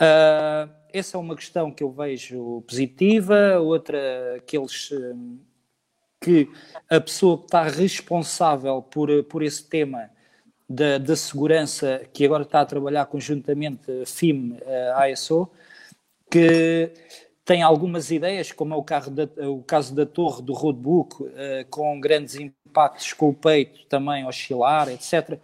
Uh, 0.00 0.70
essa 0.92 1.16
é 1.16 1.20
uma 1.20 1.36
questão 1.36 1.70
que 1.70 1.82
eu 1.82 1.90
vejo 1.90 2.62
positiva, 2.66 3.58
outra 3.60 4.42
que 4.46 4.56
eles 4.56 4.90
que 6.20 6.50
a 6.88 7.00
pessoa 7.00 7.38
que 7.38 7.44
está 7.44 7.62
responsável 7.62 8.82
por, 8.82 9.24
por 9.24 9.42
esse 9.42 9.64
tema 9.64 10.10
da, 10.68 10.98
da 10.98 11.16
segurança, 11.16 12.02
que 12.12 12.24
agora 12.24 12.42
está 12.42 12.60
a 12.60 12.66
trabalhar 12.66 13.06
conjuntamente 13.06 14.04
FIM, 14.06 14.56
a 14.94 15.06
ASO, 15.06 15.50
que 16.30 16.92
tem 17.44 17.62
algumas 17.62 18.10
ideias, 18.12 18.52
como 18.52 18.74
é 18.74 18.76
o, 18.76 18.84
da, 19.10 19.48
o 19.48 19.62
caso 19.62 19.94
da 19.94 20.06
torre 20.06 20.42
do 20.42 20.52
roadbook, 20.52 21.22
uh, 21.22 21.30
com 21.68 21.98
grandes 21.98 22.36
impactos 22.36 23.12
com 23.12 23.30
o 23.30 23.34
peito 23.34 23.86
também 23.86 24.24
oscilar, 24.24 24.88
etc. 24.88 25.40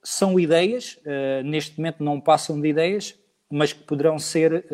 São 0.00 0.38
ideias, 0.38 0.96
uh, 1.04 1.42
neste 1.42 1.76
momento 1.76 2.04
não 2.04 2.20
passam 2.20 2.60
de 2.60 2.68
ideias, 2.68 3.16
mas 3.50 3.72
que 3.72 3.82
poderão 3.82 4.18
ser 4.18 4.66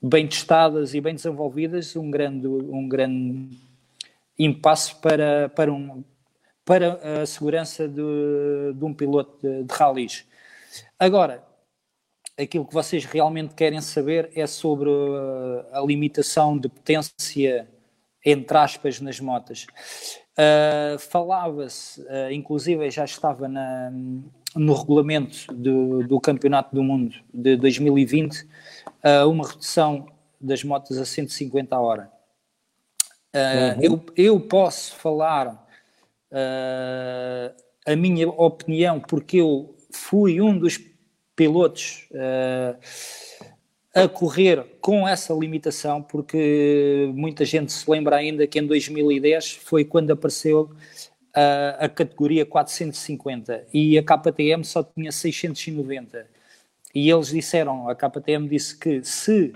bem 0.00 0.26
testadas 0.26 0.94
e 0.94 1.00
bem 1.00 1.14
desenvolvidas, 1.14 1.94
um 1.94 2.10
grande, 2.10 2.46
um 2.46 2.88
grande 2.88 3.54
impasse 4.38 4.94
para, 4.96 5.48
para, 5.50 5.72
um, 5.72 6.04
para 6.64 7.22
a 7.22 7.26
segurança 7.26 7.88
de, 7.88 8.02
de 8.74 8.84
um 8.84 8.92
piloto 8.92 9.38
de, 9.40 9.64
de 9.64 9.74
rallies. 9.74 10.26
Agora, 10.98 11.44
aquilo 12.38 12.66
que 12.66 12.74
vocês 12.74 13.04
realmente 13.04 13.54
querem 13.54 13.80
saber 13.80 14.30
é 14.34 14.46
sobre 14.46 14.90
uh, 14.90 15.64
a 15.72 15.80
limitação 15.80 16.58
de 16.58 16.68
potência, 16.68 17.68
entre 18.24 18.58
aspas, 18.58 19.00
nas 19.00 19.18
motas. 19.20 19.66
Uh, 20.38 20.98
Falava-se, 20.98 22.02
uh, 22.02 22.30
inclusive 22.30 22.90
já 22.90 23.04
estava 23.04 23.48
na, 23.48 23.90
no 24.54 24.74
regulamento 24.74 25.46
do, 25.54 26.06
do, 26.06 26.20
Campeonato 26.20 26.74
do 26.74 26.82
Mundo 26.82 27.14
de 27.32 27.56
2020, 27.56 28.42
uh, 28.42 29.30
uma 29.30 29.48
redução 29.48 30.06
das 30.38 30.62
motas 30.62 30.98
a 30.98 31.06
150 31.06 31.74
a 31.74 31.80
hora. 31.80 32.15
Uhum. 33.36 33.82
eu, 33.82 34.06
eu 34.16 34.40
posso 34.40 34.94
falar 34.96 35.66
a 37.86 37.96
minha 37.96 38.28
opinião, 38.28 39.00
porque 39.00 39.38
eu 39.38 39.74
fui 39.90 40.40
um 40.40 40.58
dos 40.58 40.78
pilotos 41.34 42.08
uh, 42.10 42.76
a 43.94 44.08
correr 44.08 44.64
com 44.80 45.06
essa 45.06 45.32
limitação, 45.32 46.02
porque 46.02 47.10
muita 47.14 47.44
gente 47.44 47.72
se 47.72 47.90
lembra 47.90 48.16
ainda 48.16 48.46
que 48.46 48.58
em 48.58 48.66
2010 48.66 49.52
foi 49.52 49.84
quando 49.84 50.10
apareceu 50.10 50.70
a, 51.32 51.84
a 51.84 51.88
categoria 51.88 52.44
450 52.44 53.66
e 53.72 53.96
a 53.96 54.02
KTM 54.02 54.64
só 54.64 54.82
tinha 54.82 55.12
690. 55.12 56.26
E 56.94 57.10
eles 57.10 57.28
disseram, 57.28 57.88
a 57.88 57.94
KTM 57.94 58.48
disse 58.48 58.76
que 58.76 59.04
se 59.04 59.52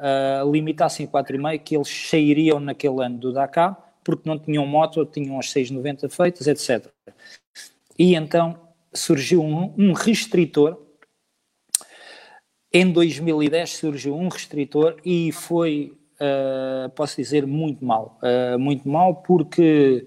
uh, 0.00 0.50
limitassem 0.50 1.06
a 1.06 1.08
4,5 1.08 1.58
que 1.58 1.76
eles 1.76 1.88
sairiam 1.88 2.60
naquele 2.60 3.02
ano 3.02 3.18
do 3.18 3.32
Dakar, 3.32 3.76
porque 4.04 4.28
não 4.28 4.38
tinham 4.38 4.66
moto, 4.66 5.04
tinham 5.04 5.38
as 5.38 5.50
690 5.50 6.08
feitas, 6.08 6.46
etc. 6.46 6.90
E 7.98 8.14
então 8.14 8.58
surgiu 8.92 9.42
um, 9.42 9.74
um 9.76 9.92
restritor 9.92 10.86
em 12.78 12.92
2010 12.92 13.70
surgiu 13.70 14.14
um 14.14 14.28
restritor 14.28 14.96
e 15.02 15.32
foi, 15.32 15.96
uh, 16.20 16.90
posso 16.90 17.16
dizer, 17.16 17.46
muito 17.46 17.82
mal. 17.82 18.18
Uh, 18.22 18.58
muito 18.58 18.86
mal 18.86 19.14
porque 19.14 20.06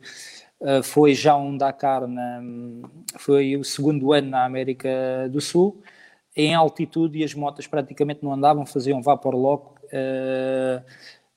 uh, 0.59 0.83
foi 0.83 1.15
já 1.15 1.35
um 1.35 1.57
Dakar, 1.57 2.07
na, 2.07 2.41
foi 3.17 3.57
o 3.57 3.63
segundo 3.63 4.13
ano 4.13 4.29
na 4.29 4.45
América 4.45 4.87
do 5.31 5.41
Sul, 5.41 5.81
em 6.35 6.53
altitude 6.53 7.17
e 7.17 7.23
as 7.23 7.33
motas 7.33 7.65
praticamente 7.65 8.23
não 8.23 8.33
andavam, 8.33 8.67
faziam 8.67 9.01
vapor 9.01 9.33
lock. 9.33 9.78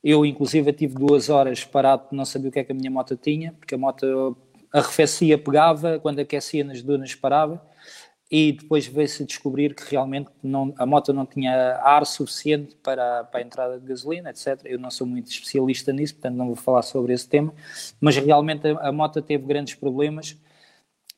Eu, 0.03 0.27
inclusive, 0.27 0.73
tive 0.73 0.95
duas 0.95 1.29
horas 1.29 1.65
parado, 1.65 2.09
não 2.13 2.25
sabia 2.25 2.49
o 2.49 2.53
que 2.53 2.59
é 2.59 2.65
que 2.65 2.73
a 2.73 2.75
minha 2.75 2.91
moto 2.91 3.17
tinha, 3.17 3.53
porque 3.53 3.75
a 3.75 3.79
moto 3.79 4.37
arrefecia, 4.73 5.39
pegava, 5.39 5.99
quando 5.99 6.19
aquecia 6.19 6.65
nas 6.65 6.83
dunas 6.83 7.15
parava 7.15 7.63
e 8.33 8.53
depois 8.53 8.87
veio-se 8.87 9.27
descobrir 9.27 9.75
que 9.75 9.91
realmente 9.91 10.31
não, 10.43 10.73
a 10.79 10.87
moto 10.87 11.13
não 11.13 11.27
tinha 11.27 11.77
ar 11.83 12.07
suficiente 12.07 12.75
para, 12.83 13.25
para 13.25 13.41
a 13.41 13.43
entrada 13.43 13.79
de 13.79 13.87
gasolina, 13.87 14.31
etc. 14.31 14.59
Eu 14.65 14.79
não 14.79 14.91
sou 14.91 15.07
muito 15.07 15.31
especialista 15.31 15.93
nisso, 15.93 16.15
portanto 16.15 16.37
não 16.37 16.47
vou 16.47 16.57
falar 16.57 16.81
sobre 16.81 17.13
esse 17.13 17.29
tema, 17.29 17.53
mas 18.01 18.17
realmente 18.17 18.67
a, 18.67 18.89
a 18.89 18.91
moto 18.91 19.21
teve 19.21 19.45
grandes 19.45 19.75
problemas. 19.75 20.31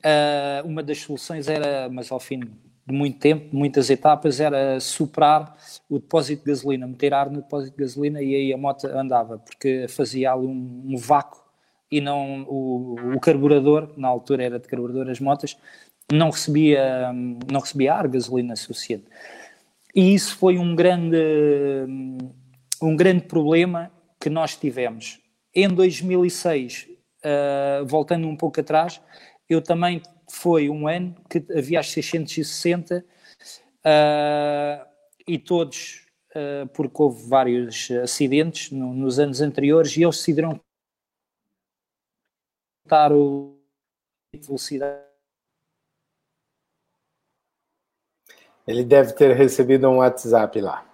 Uh, 0.05 0.67
uma 0.67 0.83
das 0.83 0.99
soluções 0.99 1.47
era, 1.49 1.89
mas 1.89 2.11
ao 2.11 2.19
fim 2.19 2.51
de 2.87 2.95
muito 2.95 3.19
tempo, 3.19 3.55
muitas 3.57 3.89
etapas, 3.89 4.41
era 4.41 4.79
superar 4.79 5.57
o 5.89 5.99
depósito 5.99 6.45
de 6.45 6.51
gasolina, 6.51 6.87
meter 6.87 7.15
ar 7.15 7.31
no 7.31 7.41
depósito 7.41 7.77
de 7.77 7.83
gasolina 7.83 8.23
e 8.23 8.35
aí 8.35 8.53
a 8.53 8.59
moto 8.59 8.87
andava, 8.87 9.39
porque 9.39 9.87
fazia 9.89 10.37
um, 10.37 10.83
um 10.87 10.97
vácuo 10.97 11.43
e 11.91 12.01
não 12.01 12.43
o, 12.43 12.97
o 13.15 13.21
carburador, 13.21 13.93
na 13.97 14.09
altura 14.09 14.45
era 14.45 14.59
de 14.59 14.69
carburador 14.69 15.09
as 15.09 15.21
motas, 15.21 15.57
não 16.13 16.31
recebia, 16.31 17.13
não 17.51 17.61
recebia 17.61 17.95
ar, 17.95 18.09
gasolina 18.09 18.55
suficiente. 18.57 19.05
E 19.95 20.13
isso 20.13 20.37
foi 20.37 20.59
um 20.59 20.75
grande, 20.75 21.17
um 22.83 22.97
grande 22.97 23.25
problema 23.25 23.91
que 24.21 24.29
nós 24.29 24.57
tivemos. 24.57 25.21
Em 25.55 25.69
2006, 25.69 26.89
uh, 26.89 26.97
ah, 27.25 27.85
voltando 27.87 28.27
um 28.27 28.37
pouco 28.37 28.61
atrás, 28.61 29.01
eu 29.49 29.63
também 29.63 30.03
foi 30.35 30.69
um 30.69 30.89
ano 30.89 31.15
que 31.31 31.45
havia 31.57 31.81
as 31.81 31.91
660 31.91 33.05
uh, 33.85 34.87
e 35.27 35.39
todos, 35.39 36.07
uh, 36.31 36.67
porque 36.75 37.01
houve 37.01 37.29
vários 37.29 37.91
acidentes 38.03 38.71
no, 38.71 38.93
nos 38.93 39.19
anos 39.19 39.41
anteriores, 39.41 39.97
e 39.97 40.03
eles 40.03 40.17
decidiram 40.17 40.61
cortar 42.83 43.13
o 43.13 43.59
velocidade. 44.35 45.05
Ele 48.67 48.85
deve 48.85 49.13
ter 49.13 49.37
recebido 49.37 49.89
um 49.89 49.99
WhatsApp 49.99 50.61
lá. 50.61 50.91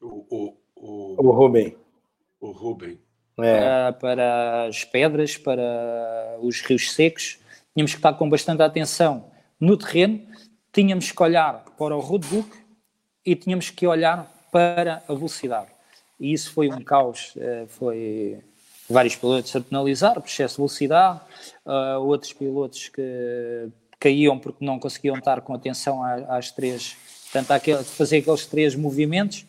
O, 0.00 0.26
o, 0.30 0.56
o, 0.74 1.26
o 1.26 1.30
Rubem. 1.30 1.78
O 2.40 2.50
Rubem. 2.50 3.05
É. 3.38 3.92
Para 3.92 4.66
as 4.66 4.84
pedras, 4.84 5.36
para 5.36 6.38
os 6.40 6.60
rios 6.62 6.92
secos, 6.92 7.38
tínhamos 7.74 7.92
que 7.92 7.98
estar 7.98 8.14
com 8.14 8.28
bastante 8.28 8.62
atenção 8.62 9.30
no 9.60 9.76
terreno, 9.76 10.26
tínhamos 10.72 11.12
que 11.12 11.22
olhar 11.22 11.64
para 11.78 11.94
o 11.94 12.00
roadbook 12.00 12.48
e 13.24 13.34
tínhamos 13.34 13.70
que 13.70 13.86
olhar 13.86 14.30
para 14.50 15.02
a 15.06 15.14
velocidade. 15.14 15.68
E 16.18 16.32
isso 16.32 16.52
foi 16.52 16.68
um 16.68 16.80
caos, 16.82 17.34
eh, 17.36 17.66
foi 17.68 18.38
vários 18.88 19.16
pilotos 19.16 19.54
a 19.54 19.60
penalizar 19.60 20.14
por 20.14 20.26
excesso 20.26 20.54
de 20.54 20.58
velocidade, 20.58 21.20
uh, 21.64 22.00
outros 22.00 22.32
pilotos 22.32 22.88
que 22.88 23.68
caíam 23.98 24.38
porque 24.38 24.64
não 24.64 24.78
conseguiam 24.78 25.16
estar 25.16 25.40
com 25.40 25.54
atenção 25.54 26.02
às 26.28 26.50
três, 26.50 26.96
portanto, 27.24 27.50
àquele, 27.50 27.82
fazer 27.84 28.18
aqueles 28.18 28.46
três 28.46 28.74
movimentos, 28.74 29.44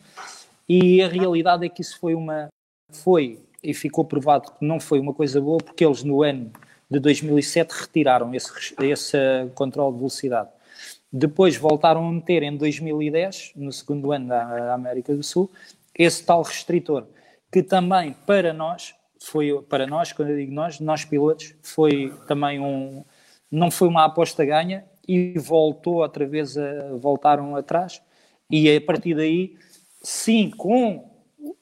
e 0.68 1.02
a 1.02 1.08
realidade 1.08 1.64
é 1.64 1.68
que 1.68 1.80
isso 1.80 1.98
foi 1.98 2.14
uma, 2.14 2.48
foi 2.90 3.38
e 3.62 3.74
ficou 3.74 4.04
provado 4.04 4.52
que 4.52 4.64
não 4.64 4.78
foi 4.78 5.00
uma 5.00 5.12
coisa 5.12 5.40
boa, 5.40 5.58
porque 5.58 5.84
eles 5.84 6.02
no 6.02 6.22
ano 6.22 6.50
de 6.90 6.98
2007 6.98 7.70
retiraram 7.72 8.34
esse, 8.34 8.50
esse 8.80 9.18
controle 9.54 9.92
de 9.92 9.98
velocidade. 9.98 10.48
Depois 11.12 11.56
voltaram 11.56 12.06
a 12.06 12.12
meter 12.12 12.42
em 12.42 12.56
2010, 12.56 13.52
no 13.56 13.72
segundo 13.72 14.12
ano 14.12 14.28
da 14.28 14.74
América 14.74 15.14
do 15.14 15.22
Sul, 15.22 15.50
esse 15.94 16.24
tal 16.24 16.42
restritor, 16.42 17.06
que 17.50 17.62
também 17.62 18.14
para 18.26 18.52
nós 18.52 18.94
foi 19.20 19.60
para 19.62 19.86
nós, 19.86 20.12
quando 20.12 20.30
eu 20.30 20.36
digo 20.36 20.52
nós, 20.52 20.80
nós 20.80 21.04
pilotos, 21.04 21.54
foi 21.62 22.14
também 22.26 22.60
um. 22.60 23.04
Não 23.50 23.70
foi 23.70 23.88
uma 23.88 24.04
aposta 24.04 24.44
ganha 24.44 24.84
e 25.06 25.38
voltou 25.38 25.96
outra 25.96 26.26
vez 26.26 26.56
a. 26.56 26.94
voltaram 27.00 27.56
atrás. 27.56 28.00
E 28.50 28.74
a 28.74 28.80
partir 28.80 29.14
daí, 29.14 29.56
sim, 30.02 30.50
com 30.50 31.07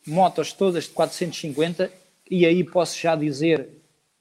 motos 0.06 0.52
todas 0.52 0.84
de 0.84 0.90
450, 0.90 1.90
e 2.30 2.44
aí 2.46 2.64
posso 2.64 2.98
já 2.98 3.14
dizer, 3.14 3.68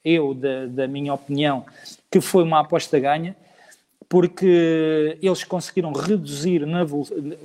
eu, 0.03 0.33
da, 0.33 0.65
da 0.67 0.87
minha 0.87 1.13
opinião, 1.13 1.65
que 2.11 2.21
foi 2.21 2.43
uma 2.43 2.59
aposta 2.59 2.99
ganha, 2.99 3.35
porque 4.07 5.17
eles 5.21 5.43
conseguiram 5.43 5.91
reduzir, 5.91 6.65
na, 6.65 6.85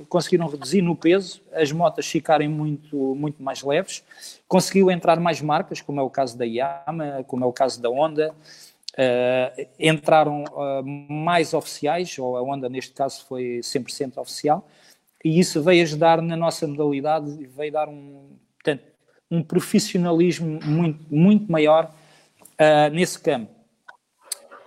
conseguiram 0.07 0.47
reduzir 0.47 0.81
no 0.81 0.95
peso, 0.95 1.41
as 1.51 1.71
motas 1.71 2.05
ficarem 2.05 2.47
muito, 2.47 3.15
muito 3.15 3.41
mais 3.41 3.63
leves, 3.63 4.03
conseguiu 4.47 4.91
entrar 4.91 5.19
mais 5.19 5.41
marcas, 5.41 5.81
como 5.81 5.99
é 5.99 6.03
o 6.03 6.09
caso 6.09 6.37
da 6.37 6.45
Yamaha, 6.45 7.23
como 7.25 7.43
é 7.43 7.47
o 7.47 7.53
caso 7.53 7.81
da 7.81 7.89
Honda, 7.89 8.33
uh, 8.93 9.67
entraram 9.79 10.43
uh, 10.43 10.83
mais 10.83 11.53
oficiais, 11.53 12.17
ou 12.19 12.37
a 12.37 12.41
Honda 12.41 12.69
neste 12.69 12.93
caso 12.93 13.25
foi 13.25 13.59
100% 13.63 14.17
oficial, 14.17 14.67
e 15.23 15.39
isso 15.39 15.61
veio 15.61 15.83
ajudar 15.83 16.21
na 16.21 16.35
nossa 16.35 16.67
modalidade, 16.67 17.45
veio 17.47 17.71
dar 17.71 17.87
um, 17.87 18.37
portanto, 18.55 18.83
um 19.29 19.43
profissionalismo 19.43 20.59
muito, 20.63 21.05
muito 21.09 21.51
maior 21.51 21.93
uh, 22.53 22.93
nesse 22.93 23.19
campo 23.19 23.61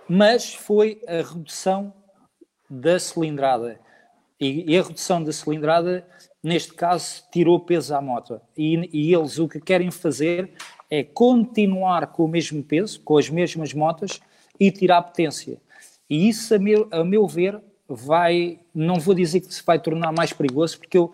mas 0.07 0.53
foi 0.53 1.01
a 1.07 1.21
redução 1.21 1.93
da 2.69 2.99
cilindrada. 2.99 3.79
E, 4.39 4.73
e, 4.73 4.77
a 4.77 4.83
redução 4.83 5.23
da 5.23 5.31
cilindrada, 5.31 6.05
neste 6.43 6.73
caso, 6.73 7.23
tirou 7.31 7.59
peso 7.59 7.95
à 7.95 8.01
moto. 8.01 8.39
E, 8.55 8.89
e, 8.91 9.13
eles 9.13 9.39
o 9.39 9.47
que 9.47 9.59
querem 9.59 9.89
fazer 9.89 10.51
é 10.89 11.03
continuar 11.03 12.07
com 12.07 12.25
o 12.25 12.27
mesmo 12.27 12.63
peso, 12.63 13.01
com 13.01 13.17
as 13.17 13.29
mesmas 13.29 13.73
motas, 13.73 14.19
e 14.59 14.71
tirar 14.71 15.01
potência. 15.01 15.57
E 16.09 16.29
isso, 16.29 16.53
a 16.53 16.59
meu, 16.59 16.87
a 16.91 17.03
meu 17.03 17.27
ver, 17.27 17.59
vai, 17.87 18.59
não 18.73 18.95
vou 18.95 19.13
dizer 19.13 19.41
que 19.41 19.53
se 19.53 19.63
vai 19.65 19.79
tornar 19.79 20.11
mais 20.11 20.33
perigoso, 20.33 20.79
porque 20.79 20.97
eu, 20.97 21.13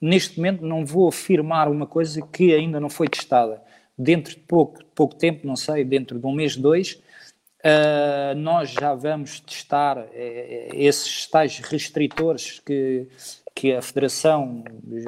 neste 0.00 0.36
momento, 0.36 0.64
não 0.64 0.84
vou 0.84 1.08
afirmar 1.08 1.68
uma 1.68 1.86
coisa 1.86 2.20
que 2.22 2.54
ainda 2.54 2.78
não 2.78 2.90
foi 2.90 3.08
testada. 3.08 3.62
Dentro 3.96 4.34
de 4.34 4.40
pouco, 4.40 4.84
pouco 4.94 5.14
tempo, 5.14 5.46
não 5.46 5.56
sei, 5.56 5.84
dentro 5.84 6.18
de 6.18 6.26
um 6.26 6.32
mês, 6.32 6.56
dois, 6.56 7.00
Uh, 7.60 8.34
nós 8.36 8.70
já 8.70 8.94
vamos 8.94 9.38
testar 9.40 9.98
uh, 9.98 10.08
esses 10.72 11.26
tais 11.26 11.58
restritores 11.58 12.58
que, 12.58 13.06
que 13.54 13.74
a 13.74 13.82
Federação, 13.82 14.64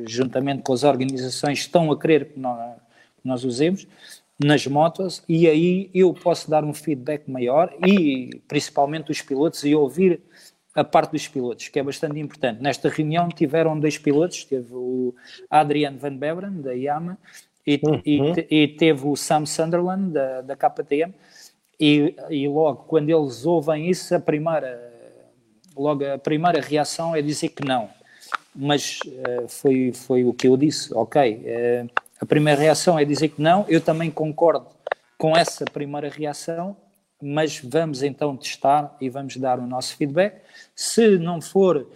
juntamente 0.07 0.63
com 0.63 0.75
as 0.75 0.85
organizações, 0.85 1.61
estão 1.61 1.91
a 1.91 1.99
querer 1.99 2.35
que 2.35 2.39
nós, 2.39 2.77
nós 3.25 3.43
usemos 3.43 3.87
nas 4.39 4.67
motos 4.67 5.23
e 5.27 5.49
aí 5.49 5.91
eu 5.95 6.13
posso 6.13 6.51
dar 6.51 6.63
um 6.63 6.75
feedback 6.75 7.27
maior 7.31 7.75
e 7.87 8.43
principalmente 8.47 9.11
os 9.11 9.23
pilotos 9.23 9.65
e 9.65 9.75
ouvir 9.75 10.21
a 10.75 10.83
parte 10.83 11.13
dos 11.13 11.29
pilotos, 11.29 11.69
que 11.69 11.79
é 11.79 11.83
bastante 11.83 12.19
importante. 12.19 12.63
Nesta 12.63 12.89
reunião 12.89 13.29
tiveram 13.29 13.79
dois 13.79 13.99
pilotos, 13.99 14.45
teve 14.45 14.73
o 14.73 15.15
Adrian 15.51 15.97
Van 15.97 16.17
Beveren, 16.17 16.61
da 16.63 16.73
Yamaha, 16.73 17.19
e, 17.67 17.81
uhum. 17.85 18.03
e, 18.05 18.47
e, 18.63 18.69
teve 18.69 19.07
o 19.07 19.15
Sam 19.15 19.47
Sunderland, 19.47 20.13
da, 20.13 20.41
da 20.41 20.57
KTM, 20.57 21.15
e, 21.79 22.15
e 22.31 22.49
logo, 22.49 22.85
quando 22.85 23.11
eles 23.11 23.45
ouvem 23.45 23.89
isso, 23.89 24.15
a 24.15 24.21
primeira, 24.21 24.93
logo 25.77 26.05
a 26.05 26.19
primeira 26.19 26.61
reação 26.61 27.15
é 27.15 27.23
dizer 27.23 27.51
que 27.51 27.65
não. 27.65 27.89
Mas 28.55 28.99
uh, 29.07 29.49
foi, 29.49 29.93
foi 29.93 30.25
o 30.25 30.33
que 30.33 30.47
eu 30.47 30.57
disse, 30.57 30.93
ok. 30.95 31.35
Uh, 31.35 31.91
a 32.21 32.27
primeira 32.27 32.61
reação 32.61 32.99
é 32.99 33.05
dizer 33.05 33.29
que 33.29 33.41
não, 33.41 33.65
eu 33.69 33.81
também 33.81 34.11
concordo 34.11 34.67
com 35.19 35.37
essa 35.37 35.65
primeira 35.65 36.09
reação, 36.09 36.77
mas 37.23 37.61
vamos 37.61 38.03
então 38.03 38.37
testar 38.37 38.97
e 39.01 39.09
vamos 39.09 39.37
dar 39.37 39.59
o 39.59 39.67
nosso 39.67 39.97
feedback. 39.97 40.43
Se 40.75 41.19
não 41.19 41.41
for, 41.41 41.89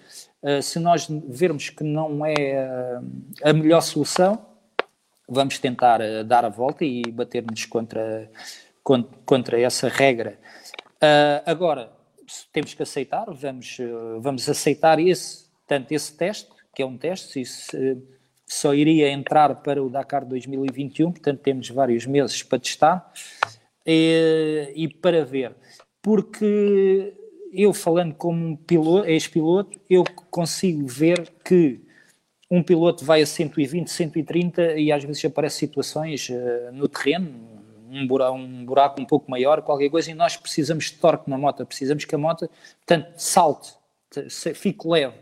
uh, 0.43 0.63
se 0.63 0.79
nós 0.79 1.09
vermos 1.29 1.71
que 1.71 1.83
não 1.83 2.25
é 2.25 3.01
a 3.43 3.53
melhor 3.53 3.81
solução, 3.81 4.47
vamos 5.29 5.59
tentar 5.59 6.01
dar 6.25 6.45
a 6.45 6.49
volta 6.49 6.85
e 6.85 7.03
bater-nos 7.11 7.65
contra 7.67 8.31
contra 9.25 9.61
essa 9.61 9.89
regra. 9.89 10.39
Agora, 11.45 11.91
temos 12.53 12.73
que 12.73 12.85
aceitar, 12.85 13.27
vamos, 13.33 13.79
vamos 14.21 14.49
aceitar 14.49 15.01
esse, 15.01 15.47
tanto 15.67 15.91
esse 15.93 16.17
teste, 16.17 16.49
que 16.75 16.83
é 16.83 16.87
um 16.87 16.97
teste, 16.97 17.43
uh, 17.43 18.17
só 18.47 18.75
iria 18.75 19.11
entrar 19.11 19.57
para 19.57 19.83
o 19.83 19.89
Dakar 19.89 20.25
2021, 20.25 21.11
portanto 21.11 21.41
temos 21.41 21.69
vários 21.69 22.07
meses 22.07 22.43
para 22.43 22.59
testar 22.59 23.13
e, 23.87 24.73
e 24.75 24.89
para 24.89 25.25
ver. 25.25 25.55
Porque 26.03 27.15
eu 27.53 27.73
falando 27.73 28.15
como 28.15 28.59
piloto, 28.59 29.09
ex-piloto, 29.09 29.81
eu 29.89 30.05
consigo 30.31 30.87
ver 30.87 31.33
que 31.45 31.81
um 32.51 32.63
piloto 32.63 33.05
vai 33.05 33.23
a 33.23 33.27
120, 33.27 33.91
130 33.91 34.75
e 34.75 34.93
às 34.93 35.03
vezes 35.03 35.25
aparecem 35.25 35.69
situações 35.69 36.29
uh, 36.29 36.73
no 36.73 36.89
terreno, 36.89 37.57
um 37.91 38.07
buraco, 38.07 38.37
um 38.37 38.65
buraco 38.65 39.01
um 39.01 39.05
pouco 39.05 39.31
maior, 39.31 39.63
qualquer 39.63 39.89
coisa, 39.89 40.11
e 40.11 40.15
nós 40.15 40.37
precisamos 40.37 40.87
de 40.87 40.93
torque 40.93 41.31
na 41.31 41.39
moto, 41.39 41.65
precisamos 41.65 42.05
que 42.05 42.15
a 42.15 42.19
moto, 42.19 42.49
portanto, 42.79 43.15
salte, 43.17 43.75
fique 44.55 44.87
leve. 44.87 45.15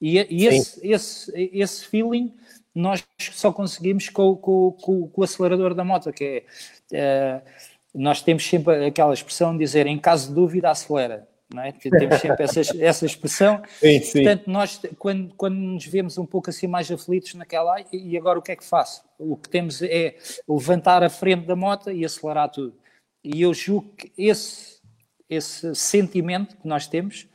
E, 0.00 0.18
e 0.28 0.46
esse, 0.46 0.86
esse, 0.86 1.50
esse 1.52 1.84
feeling 1.86 2.34
nós 2.74 3.04
só 3.18 3.52
conseguimos 3.52 4.08
com, 4.08 4.34
com, 4.36 4.72
com, 4.72 5.08
com 5.08 5.20
o 5.20 5.24
acelerador 5.24 5.74
da 5.74 5.84
moto, 5.84 6.12
que 6.12 6.44
é, 6.92 7.42
uh, 7.42 7.50
nós 7.94 8.22
temos 8.22 8.46
sempre 8.46 8.86
aquela 8.86 9.12
expressão 9.12 9.52
de 9.52 9.58
dizer, 9.58 9.86
em 9.86 9.98
caso 9.98 10.28
de 10.28 10.34
dúvida, 10.34 10.70
acelera. 10.70 11.28
não 11.52 11.62
É? 11.62 11.72
Temos 11.72 12.20
sempre 12.20 12.44
essa, 12.44 12.60
essa 12.80 13.06
expressão. 13.06 13.62
Sim, 13.80 14.00
sim. 14.00 14.22
Portanto, 14.22 14.50
nós, 14.50 14.80
quando, 14.98 15.34
quando 15.34 15.56
nos 15.56 15.86
vemos 15.86 16.18
um 16.18 16.26
pouco 16.26 16.50
assim 16.50 16.66
mais 16.66 16.90
aflitos 16.90 17.34
naquela, 17.34 17.76
e 17.92 18.16
agora 18.16 18.38
o 18.38 18.42
que 18.42 18.52
é 18.52 18.56
que 18.56 18.64
faço? 18.64 19.02
o 19.22 19.36
que 19.36 19.48
temos 19.48 19.82
é 19.82 20.16
levantar 20.48 21.02
a 21.02 21.08
frente 21.08 21.46
da 21.46 21.54
moto 21.54 21.90
e 21.90 22.04
acelerar 22.04 22.50
tudo. 22.50 22.74
E 23.22 23.42
eu 23.42 23.54
julgo 23.54 23.90
que 23.96 24.12
esse, 24.18 24.80
esse 25.28 25.74
sentimento 25.74 26.56
que 26.56 26.66
nós 26.66 26.86
temos, 26.86 27.28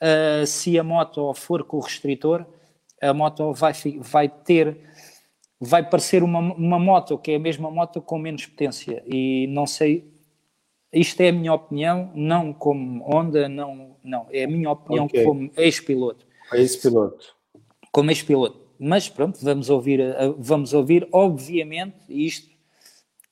uh, 0.00 0.46
se 0.46 0.78
a 0.78 0.84
moto 0.84 1.34
for 1.34 1.64
com 1.64 1.78
o 1.78 1.80
restritor, 1.80 2.46
a 3.00 3.12
moto 3.12 3.52
vai, 3.52 3.72
vai 3.98 4.28
ter, 4.28 4.78
vai 5.64 5.88
parecer 5.88 6.22
uma, 6.22 6.40
uma 6.40 6.78
moto 6.78 7.16
que 7.16 7.30
é 7.30 7.36
a 7.36 7.38
mesma 7.38 7.70
moto 7.70 8.02
com 8.02 8.18
menos 8.18 8.46
potência. 8.46 9.02
E 9.06 9.46
não 9.48 9.66
sei, 9.66 10.12
isto 10.92 11.20
é 11.20 11.28
a 11.28 11.32
minha 11.32 11.54
opinião, 11.54 12.10
não 12.14 12.52
como 12.52 13.04
Honda, 13.04 13.48
não, 13.48 13.96
não, 14.02 14.26
é 14.30 14.44
a 14.44 14.48
minha 14.48 14.70
opinião 14.70 15.04
okay. 15.04 15.24
como 15.24 15.50
ex-piloto. 15.56 16.26
Ex-piloto. 16.52 17.36
Como 17.92 18.10
ex-piloto. 18.10 18.60
Mas 18.78 19.08
pronto, 19.08 19.38
vamos 19.40 19.70
ouvir, 19.70 20.00
vamos 20.36 20.74
ouvir, 20.74 21.08
obviamente, 21.12 21.96
isto 22.08 22.50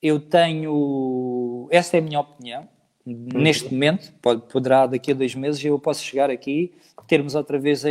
eu 0.01 0.19
tenho, 0.19 1.67
essa 1.69 1.97
é 1.97 1.99
a 1.99 2.03
minha 2.03 2.19
opinião, 2.19 2.67
Neste 3.03 3.65
uhum. 3.65 3.71
momento, 3.71 4.13
pode, 4.21 4.41
poderá 4.43 4.85
daqui 4.85 5.11
a 5.11 5.15
dois 5.15 5.33
meses 5.33 5.63
eu 5.65 5.79
posso 5.79 6.03
chegar 6.03 6.29
aqui, 6.29 6.71
termos 7.07 7.33
outra 7.33 7.57
vez 7.57 7.83
uh, 7.83 7.87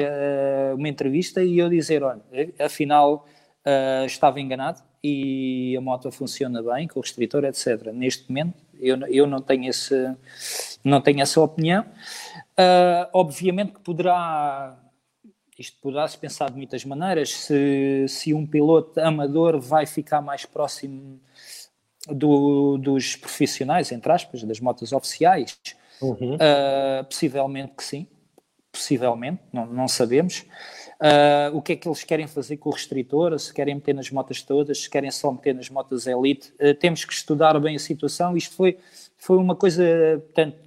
uma 0.76 0.88
entrevista 0.88 1.42
e 1.42 1.58
eu 1.58 1.68
dizer, 1.68 2.02
olha, 2.02 2.22
afinal 2.60 3.26
uh, 3.66 4.04
estava 4.06 4.40
enganado 4.40 4.82
e 5.02 5.74
a 5.76 5.80
moto 5.80 6.10
funciona 6.10 6.62
bem 6.62 6.86
com 6.86 6.98
o 6.98 7.02
restritor, 7.02 7.44
etc. 7.44 7.92
Neste 7.92 8.28
momento 8.28 8.54
eu, 8.78 8.96
eu 9.06 9.26
não, 9.26 9.40
tenho 9.40 9.68
esse, 9.68 10.14
não 10.84 11.00
tenho 11.00 11.20
essa 11.20 11.40
opinião. 11.40 11.82
Uh, 12.52 13.08
obviamente 13.12 13.72
que 13.72 13.80
poderá 13.80 14.78
isto 15.60 15.76
poderá-se 15.82 16.16
pensar 16.16 16.50
de 16.50 16.56
muitas 16.56 16.86
maneiras. 16.86 17.30
Se, 17.34 18.06
se 18.08 18.32
um 18.32 18.46
piloto 18.46 18.98
amador 18.98 19.60
vai 19.60 19.84
ficar 19.84 20.22
mais 20.22 20.46
próximo 20.46 21.20
do, 22.08 22.78
dos 22.78 23.14
profissionais, 23.14 23.92
entre 23.92 24.10
aspas, 24.10 24.42
das 24.42 24.58
motos 24.58 24.90
oficiais, 24.90 25.58
uhum. 26.00 26.36
uh, 26.36 27.04
possivelmente 27.04 27.74
que 27.76 27.84
sim. 27.84 28.06
Possivelmente, 28.72 29.42
não, 29.52 29.66
não 29.66 29.86
sabemos. 29.86 30.46
Uh, 31.00 31.56
o 31.56 31.62
que 31.62 31.72
é 31.72 31.76
que 31.76 31.88
eles 31.88 32.04
querem 32.04 32.26
fazer 32.26 32.58
com 32.58 32.68
o 32.68 32.72
restritor, 32.72 33.38
se 33.38 33.54
querem 33.54 33.74
meter 33.74 33.94
nas 33.94 34.10
motas 34.10 34.42
todas, 34.42 34.82
se 34.82 34.90
querem 34.90 35.10
só 35.10 35.32
meter 35.32 35.54
nas 35.54 35.70
motas 35.70 36.06
elite. 36.06 36.52
Uh, 36.60 36.74
temos 36.74 37.04
que 37.06 37.12
estudar 37.12 37.58
bem 37.58 37.76
a 37.76 37.78
situação. 37.78 38.36
Isto 38.36 38.54
foi, 38.54 38.78
foi 39.16 39.38
uma 39.38 39.56
coisa, 39.56 39.82
portanto, 40.26 40.58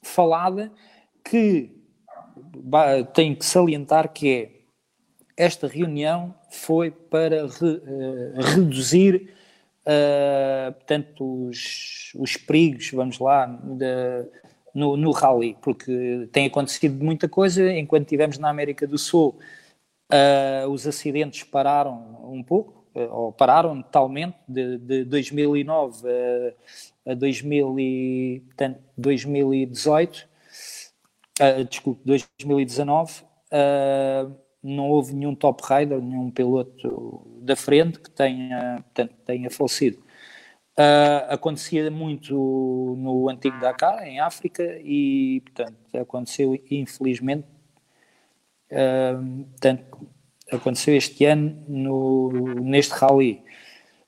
falada 0.00 0.70
que 1.24 1.70
tenho 3.12 3.36
que 3.36 3.44
salientar 3.44 4.12
que 4.12 4.30
é 4.30 4.50
esta 5.36 5.66
reunião 5.66 6.34
foi 6.50 6.90
para 6.90 7.46
re, 7.46 7.66
uh, 7.66 8.40
reduzir 8.54 9.32
uh, 9.82 10.72
portanto, 10.72 11.48
os, 11.48 12.12
os 12.14 12.36
perigos, 12.36 12.90
vamos 12.92 13.18
lá, 13.18 13.46
no, 14.74 14.96
no 14.96 15.10
rally, 15.10 15.56
porque 15.60 16.28
tem 16.32 16.46
acontecido 16.46 17.02
muita 17.02 17.28
coisa. 17.28 17.72
Enquanto 17.72 18.04
estivemos 18.04 18.38
na 18.38 18.48
América 18.48 18.86
do 18.86 18.98
Sul, 18.98 19.38
uh, 20.12 20.68
os 20.68 20.86
acidentes 20.86 21.42
pararam 21.44 22.20
um 22.24 22.42
pouco, 22.42 22.84
ou 22.94 23.32
pararam 23.32 23.80
totalmente, 23.82 24.36
de, 24.46 24.78
de 24.78 25.04
2009 25.04 26.06
a, 27.06 27.12
a 27.12 27.14
2000 27.14 27.80
e, 27.80 28.42
portanto, 28.46 28.80
2018 28.98 30.32
uh, 31.40 31.64
desculpe, 31.64 32.00
2019, 32.04 33.22
uh, 33.22 34.34
não 34.62 34.90
houve 34.90 35.14
nenhum 35.14 35.34
top 35.34 35.62
rider, 35.68 36.00
nenhum 36.00 36.30
piloto 36.30 37.26
da 37.40 37.56
frente 37.56 37.98
que 37.98 38.10
tenha, 38.10 38.82
portanto, 38.84 39.14
tenha 39.24 39.50
falecido. 39.50 39.98
Uh, 40.78 41.28
acontecia 41.28 41.90
muito 41.90 42.34
no 42.98 43.28
antigo 43.28 43.58
Dakar, 43.60 44.06
em 44.06 44.20
África, 44.20 44.62
e 44.82 45.42
portanto 45.44 45.76
aconteceu 45.94 46.58
infelizmente, 46.70 47.46
portanto, 49.50 50.08
aconteceu 50.50 50.96
este 50.96 51.24
ano 51.24 51.64
no, 51.68 52.30
neste 52.60 52.94
rally. 52.94 53.42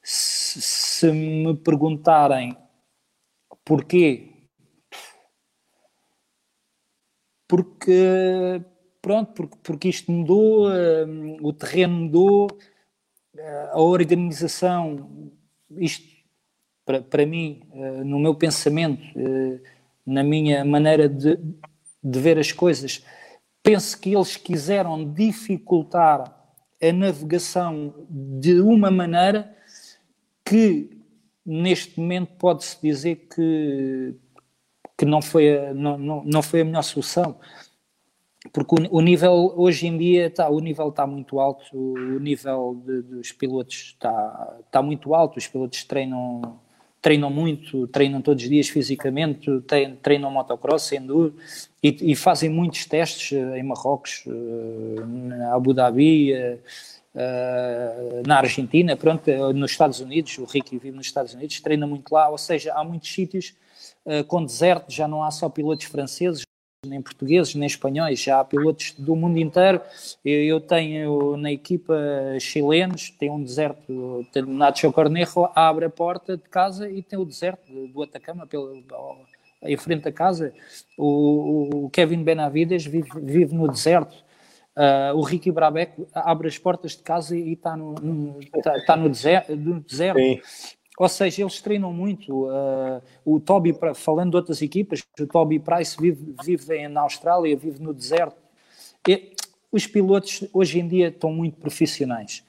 Se, 0.02 0.60
se 0.60 1.12
me 1.12 1.54
perguntarem 1.56 2.56
porquê 3.64 4.34
porque 7.46 8.62
pronto, 9.00 9.32
porque, 9.32 9.56
porque 9.62 9.88
isto 9.88 10.10
mudou, 10.10 10.68
uh, 10.68 11.46
o 11.46 11.52
terreno 11.52 11.94
mudou, 11.94 12.46
uh, 12.46 13.68
a 13.72 13.80
organização, 13.80 15.30
isto 15.78 16.04
para, 16.84 17.02
para 17.02 17.26
mim, 17.26 17.60
uh, 17.70 18.04
no 18.04 18.18
meu 18.18 18.34
pensamento, 18.34 19.02
na 20.06 20.24
minha 20.24 20.64
maneira 20.64 21.08
de, 21.08 21.38
de 22.02 22.18
ver 22.18 22.38
as 22.38 22.50
coisas, 22.50 23.04
penso 23.64 23.98
que 23.98 24.14
eles 24.14 24.36
quiseram 24.36 25.10
dificultar 25.10 26.32
a 26.80 26.92
navegação 26.92 27.94
de 28.10 28.60
uma 28.60 28.90
maneira 28.90 29.56
que 30.44 31.00
neste 31.44 31.98
momento 31.98 32.34
pode-se 32.38 32.80
dizer 32.80 33.26
que 33.34 34.14
que 34.96 35.04
não 35.04 35.20
foi 35.20 35.58
a, 35.58 35.74
não, 35.74 35.98
não, 35.98 36.24
não 36.24 36.40
foi 36.40 36.60
a 36.60 36.64
melhor 36.64 36.82
solução. 36.82 37.36
Porque 38.52 38.74
o, 38.76 38.98
o, 38.98 39.00
nível 39.00 39.52
hoje 39.56 39.88
em 39.88 39.96
dia 39.96 40.26
está 40.26 40.48
o 40.48 40.60
nível 40.60 40.90
está 40.90 41.06
muito 41.06 41.40
alto 41.40 41.64
o, 41.72 42.20
nível 42.20 42.80
de, 42.84 43.02
dos 43.02 43.32
pilotos 43.32 43.94
está 43.96 44.58
está 44.66 44.82
muito 44.82 45.14
alto 45.14 45.38
os 45.38 45.48
pilotos 45.48 45.82
treinam 45.84 46.60
treinam 47.04 47.28
muito 47.28 47.86
treinam 47.88 48.22
todos 48.22 48.42
os 48.42 48.48
dias 48.48 48.66
fisicamente 48.66 49.50
treinam 50.02 50.30
motocross 50.30 50.90
enduro 50.92 51.36
e, 51.82 52.12
e 52.12 52.16
fazem 52.16 52.48
muitos 52.48 52.86
testes 52.86 53.38
eh, 53.38 53.58
em 53.58 53.62
Marrocos 53.62 54.24
eh, 54.26 55.04
na 55.04 55.54
Abu 55.54 55.74
Dhabi 55.74 56.32
eh, 56.32 56.58
na 58.26 58.38
Argentina 58.38 58.96
pronto 58.96 59.30
nos 59.52 59.72
Estados 59.72 60.00
Unidos 60.00 60.38
o 60.38 60.46
Ricky 60.46 60.78
vive 60.78 60.96
nos 60.96 61.06
Estados 61.06 61.34
Unidos 61.34 61.60
treina 61.60 61.86
muito 61.86 62.10
lá 62.10 62.30
ou 62.30 62.38
seja 62.38 62.72
há 62.72 62.82
muitos 62.82 63.12
sítios 63.12 63.54
com 64.28 64.44
deserto, 64.44 64.92
já 64.92 65.08
não 65.08 65.22
há 65.22 65.30
só 65.30 65.48
pilotos 65.48 65.86
franceses, 65.86 66.44
nem 66.84 67.02
portugueses, 67.02 67.54
nem 67.54 67.66
espanhóis, 67.66 68.20
já 68.20 68.40
há 68.40 68.44
pilotos 68.44 68.94
do 68.98 69.16
mundo 69.16 69.38
inteiro. 69.38 69.80
Eu, 70.24 70.60
tenho 70.60 71.36
na 71.36 71.52
equipa 71.52 71.94
chilenos, 72.40 73.10
tem 73.10 73.30
um 73.30 73.42
deserto, 73.42 74.26
tem 74.32 74.42
Nacho 74.42 74.92
Cornejo, 74.92 75.48
abre 75.54 75.86
a 75.86 75.90
porta 75.90 76.36
de 76.36 76.48
casa 76.48 76.90
e 76.90 77.02
tem 77.02 77.18
o 77.18 77.24
deserto 77.24 77.88
do 77.88 78.02
Atacama 78.02 78.46
pelo, 78.46 78.82
em 79.62 79.76
frente 79.76 80.02
da 80.02 80.12
casa. 80.12 80.52
O, 80.96 81.86
o 81.86 81.90
Kevin 81.90 82.22
Benavides 82.22 82.84
vive, 82.84 83.08
vive 83.20 83.54
no 83.54 83.68
deserto. 83.68 84.14
Uh, 84.76 85.16
o 85.16 85.22
Ricky 85.22 85.52
Brabec 85.52 85.92
abre 86.12 86.48
as 86.48 86.58
portas 86.58 86.96
de 86.96 87.02
casa 87.04 87.36
e 87.36 87.52
está 87.52 87.76
no, 87.76 87.94
no, 87.94 88.40
tá, 88.62 88.74
tá 88.84 88.96
no 88.96 89.08
deserto. 89.08 89.54
No 89.54 89.80
deserto. 89.80 90.20
Ou 90.98 91.08
seja, 91.08 91.42
eles 91.42 91.60
treinam 91.60 91.92
muito. 91.92 92.46
Uh, 92.46 93.02
o 93.24 93.40
Toby, 93.40 93.76
falando 93.94 94.30
de 94.30 94.36
outras 94.36 94.62
equipas, 94.62 95.02
o 95.18 95.26
Toby 95.26 95.58
Price 95.58 95.96
vive, 96.00 96.34
vive 96.44 96.88
na 96.88 97.00
Austrália, 97.00 97.56
vive 97.56 97.82
no 97.82 97.92
deserto. 97.92 98.36
E 99.08 99.32
os 99.72 99.86
pilotos 99.86 100.44
hoje 100.52 100.78
em 100.78 100.86
dia 100.86 101.08
estão 101.08 101.32
muito 101.32 101.56
profissionais. 101.56 102.44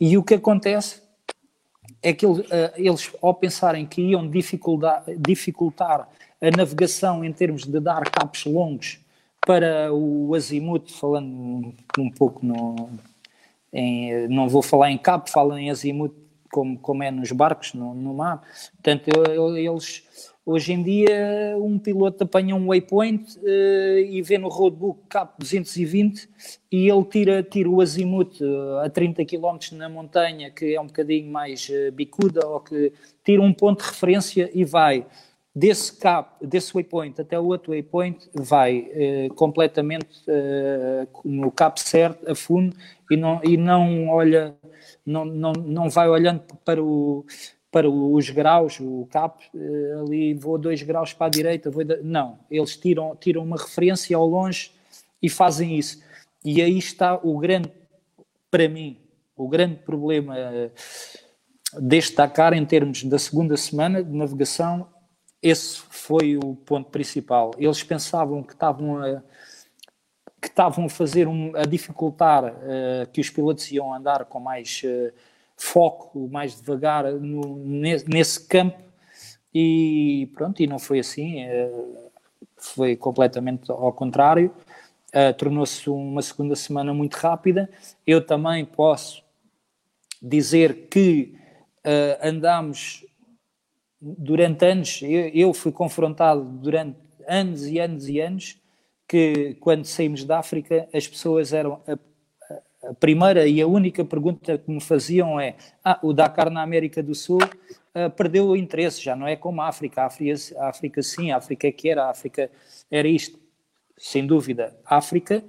E 0.00 0.16
o 0.16 0.22
que 0.22 0.34
acontece 0.34 1.02
é 2.02 2.12
que 2.12 2.24
uh, 2.24 2.42
eles 2.76 3.12
ao 3.20 3.34
pensarem 3.34 3.86
que 3.86 4.00
iam 4.00 4.28
dificultar, 4.28 5.04
a 6.40 6.50
navegação 6.54 7.24
em 7.24 7.32
termos 7.32 7.64
de 7.64 7.80
dar 7.80 8.10
capos 8.10 8.44
longos 8.44 8.98
para 9.46 9.92
o 9.92 10.34
azimuth, 10.34 10.90
falando 10.90 11.74
um 11.98 12.10
pouco 12.10 12.44
no. 12.44 12.90
Em, 13.72 14.28
não 14.28 14.48
vou 14.48 14.62
falar 14.62 14.90
em 14.90 14.98
cabo, 14.98 15.28
falo 15.28 15.56
em 15.56 15.70
azimuth 15.70 16.25
como, 16.56 16.78
como 16.78 17.02
é 17.02 17.10
nos 17.10 17.30
barcos, 17.32 17.74
no, 17.74 17.92
no 17.92 18.14
mar. 18.14 18.40
Portanto, 18.72 19.10
eles, 19.54 20.02
hoje 20.46 20.72
em 20.72 20.82
dia, 20.82 21.54
um 21.58 21.78
piloto 21.78 22.24
apanha 22.24 22.56
um 22.56 22.68
waypoint 22.68 23.36
uh, 23.36 23.98
e 23.98 24.22
vê 24.22 24.38
no 24.38 24.48
roadbook 24.48 25.00
CAP 25.06 25.38
220 25.38 26.26
e 26.72 26.88
ele 26.88 27.04
tira, 27.04 27.42
tira 27.42 27.68
o 27.68 27.82
azimuth 27.82 28.40
uh, 28.40 28.78
a 28.78 28.88
30 28.88 29.22
km 29.26 29.58
na 29.72 29.90
montanha, 29.90 30.50
que 30.50 30.74
é 30.74 30.80
um 30.80 30.86
bocadinho 30.86 31.30
mais 31.30 31.68
uh, 31.68 31.92
bicuda, 31.92 32.46
ou 32.46 32.60
que 32.60 32.90
tira 33.22 33.42
um 33.42 33.52
ponto 33.52 33.82
de 33.82 33.90
referência 33.90 34.50
e 34.54 34.64
vai 34.64 35.04
desse 35.58 35.90
cap, 35.96 36.46
desse 36.46 36.74
waypoint 36.74 37.18
até 37.18 37.40
o 37.40 37.46
outro 37.46 37.72
waypoint, 37.72 38.28
vai 38.34 38.90
completamente 39.34 40.22
no 41.24 41.50
cap 41.50 41.80
certo, 41.80 42.30
a 42.30 42.34
fundo, 42.34 42.76
e 43.10 43.16
não, 43.16 43.40
e 43.42 43.56
não 43.56 44.08
olha 44.08 44.54
não, 45.06 45.24
não, 45.24 45.52
não 45.52 45.88
vai 45.88 46.08
olhando 46.08 46.42
para, 46.64 46.82
o, 46.82 47.24
para 47.70 47.88
os 47.88 48.28
graus, 48.30 48.80
o 48.80 49.06
cap, 49.10 49.44
eh, 49.54 50.00
ali 50.00 50.34
vou 50.34 50.58
dois 50.58 50.82
graus 50.82 51.12
para 51.12 51.26
a 51.26 51.30
direita, 51.30 51.70
vou 51.70 51.84
não, 52.02 52.38
eles 52.50 52.76
tiram, 52.76 53.14
tiram 53.14 53.42
uma 53.42 53.56
referência 53.56 54.16
ao 54.16 54.26
longe 54.26 54.72
e 55.22 55.30
fazem 55.30 55.78
isso. 55.78 56.02
E 56.44 56.60
aí 56.60 56.76
está 56.76 57.14
o 57.14 57.38
grande, 57.38 57.70
para 58.50 58.68
mim, 58.68 58.98
o 59.36 59.48
grande 59.48 59.76
problema 59.76 60.36
eh, 60.36 60.70
deste 61.78 62.16
Dakar 62.16 62.52
em 62.52 62.64
termos 62.64 63.04
da 63.04 63.18
segunda 63.18 63.56
semana 63.56 64.02
de 64.02 64.12
navegação, 64.12 64.88
esse 65.42 65.78
foi 65.78 66.36
o 66.36 66.54
ponto 66.56 66.90
principal. 66.90 67.52
Eles 67.58 67.82
pensavam 67.82 68.42
que 68.42 68.52
estavam 68.52 68.98
a 69.02 69.22
que 70.40 70.48
estavam 70.48 70.84
a 70.84 70.88
fazer 70.88 71.26
um, 71.26 71.56
a 71.56 71.62
dificultar 71.62 72.44
uh, 72.44 73.10
que 73.12 73.20
os 73.20 73.30
pilotos 73.30 73.70
iam 73.72 73.92
andar 73.92 74.24
com 74.26 74.38
mais 74.38 74.82
uh, 74.84 75.12
foco, 75.56 76.28
mais 76.30 76.60
devagar 76.60 77.10
no, 77.12 77.56
nesse, 77.56 78.08
nesse, 78.08 78.46
campo 78.46 78.78
e 79.52 80.30
pronto, 80.34 80.62
e 80.62 80.66
não 80.66 80.78
foi 80.78 81.00
assim, 81.00 81.44
uh, 81.46 82.10
foi 82.56 82.94
completamente 82.94 83.70
ao 83.70 83.92
contrário, 83.92 84.52
tornou-se 85.38 85.88
uma 85.88 86.20
segunda 86.20 86.54
semana 86.54 86.92
muito 86.92 87.14
rápida. 87.14 87.70
Eu 88.06 88.24
também 88.24 88.66
posso 88.66 89.22
dizer 90.20 90.88
que 90.90 91.38
andámos 92.20 93.06
durante 94.18 94.64
anos, 94.64 95.00
eu, 95.02 95.28
eu 95.28 95.54
fui 95.54 95.72
confrontado 95.72 96.42
durante 96.44 96.96
anos 97.26 97.66
e 97.66 97.78
anos 97.80 98.08
e 98.08 98.20
anos 98.20 98.60
que 99.08 99.56
quando 99.60 99.84
saímos 99.84 100.24
da 100.24 100.38
África 100.38 100.88
as 100.94 101.06
pessoas 101.08 101.52
eram 101.52 101.80
a, 101.86 101.98
a, 102.88 102.94
primeira 102.94 103.46
e 103.46 103.60
a 103.60 103.66
única 103.66 104.04
pergunta 104.04 104.58
que 104.58 104.70
me 104.70 104.80
faziam 104.80 105.40
é 105.40 105.56
ah, 105.84 105.98
o 106.02 106.12
Dakar 106.12 106.50
na 106.50 106.62
América 106.62 107.02
do 107.02 107.14
Sul 107.14 107.38
uh, 107.42 108.10
perdeu 108.10 108.46
o 108.46 108.56
interesse, 108.56 109.02
já 109.02 109.16
não 109.16 109.26
é 109.26 109.34
como 109.34 109.60
a 109.60 109.68
África, 109.68 110.02
a 110.02 110.06
África, 110.06 110.34
a 110.58 110.68
África 110.68 111.02
sim, 111.02 111.32
a 111.32 111.36
África 111.36 111.66
é 111.66 111.72
que 111.72 111.88
era, 111.88 112.04
a 112.04 112.10
África 112.10 112.50
era 112.90 113.08
isto, 113.08 113.38
sem 113.96 114.26
dúvida, 114.26 114.76
a 114.84 114.96
África 114.96 115.42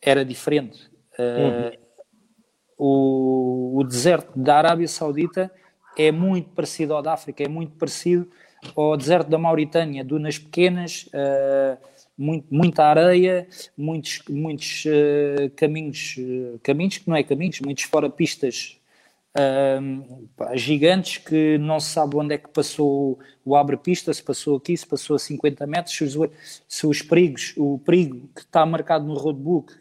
era 0.00 0.24
diferente. 0.24 0.90
Uh, 1.18 1.22
uhum. 1.22 1.72
o, 2.76 3.78
o 3.78 3.84
deserto 3.84 4.36
da 4.36 4.56
Arábia 4.56 4.88
Saudita 4.88 5.50
é 5.96 6.12
muito 6.12 6.50
parecido 6.50 6.94
ao 6.94 7.02
da 7.02 7.12
África, 7.12 7.42
é 7.42 7.48
muito 7.48 7.72
parecido 7.76 8.28
ao 8.76 8.96
deserto 8.96 9.28
da 9.28 9.38
Mauritânia, 9.38 10.04
dunas 10.04 10.38
pequenas, 10.38 11.08
uh, 11.08 11.78
muito, 12.16 12.46
muita 12.50 12.84
areia, 12.84 13.46
muitos, 13.76 14.22
muitos 14.28 14.84
uh, 14.86 15.50
caminhos, 15.56 16.16
uh, 16.18 16.58
caminhos 16.62 16.98
que 16.98 17.08
não 17.08 17.16
é 17.16 17.22
caminhos, 17.22 17.60
muitos 17.60 17.84
fora 17.84 18.08
pistas 18.08 18.80
uh, 19.36 20.56
gigantes 20.56 21.18
que 21.18 21.58
não 21.58 21.80
se 21.80 21.90
sabe 21.90 22.16
onde 22.16 22.34
é 22.34 22.38
que 22.38 22.48
passou 22.48 23.18
o 23.44 23.56
abre-pista, 23.56 24.14
se 24.14 24.22
passou 24.22 24.56
aqui, 24.56 24.76
se 24.76 24.86
passou 24.86 25.16
a 25.16 25.18
50 25.18 25.66
metros, 25.66 25.96
se 25.96 26.04
os, 26.04 26.30
se 26.68 26.86
os 26.86 27.02
perigos, 27.02 27.52
o 27.56 27.78
perigo 27.80 28.28
que 28.34 28.42
está 28.42 28.64
marcado 28.64 29.04
no 29.04 29.14
roadbook, 29.14 29.72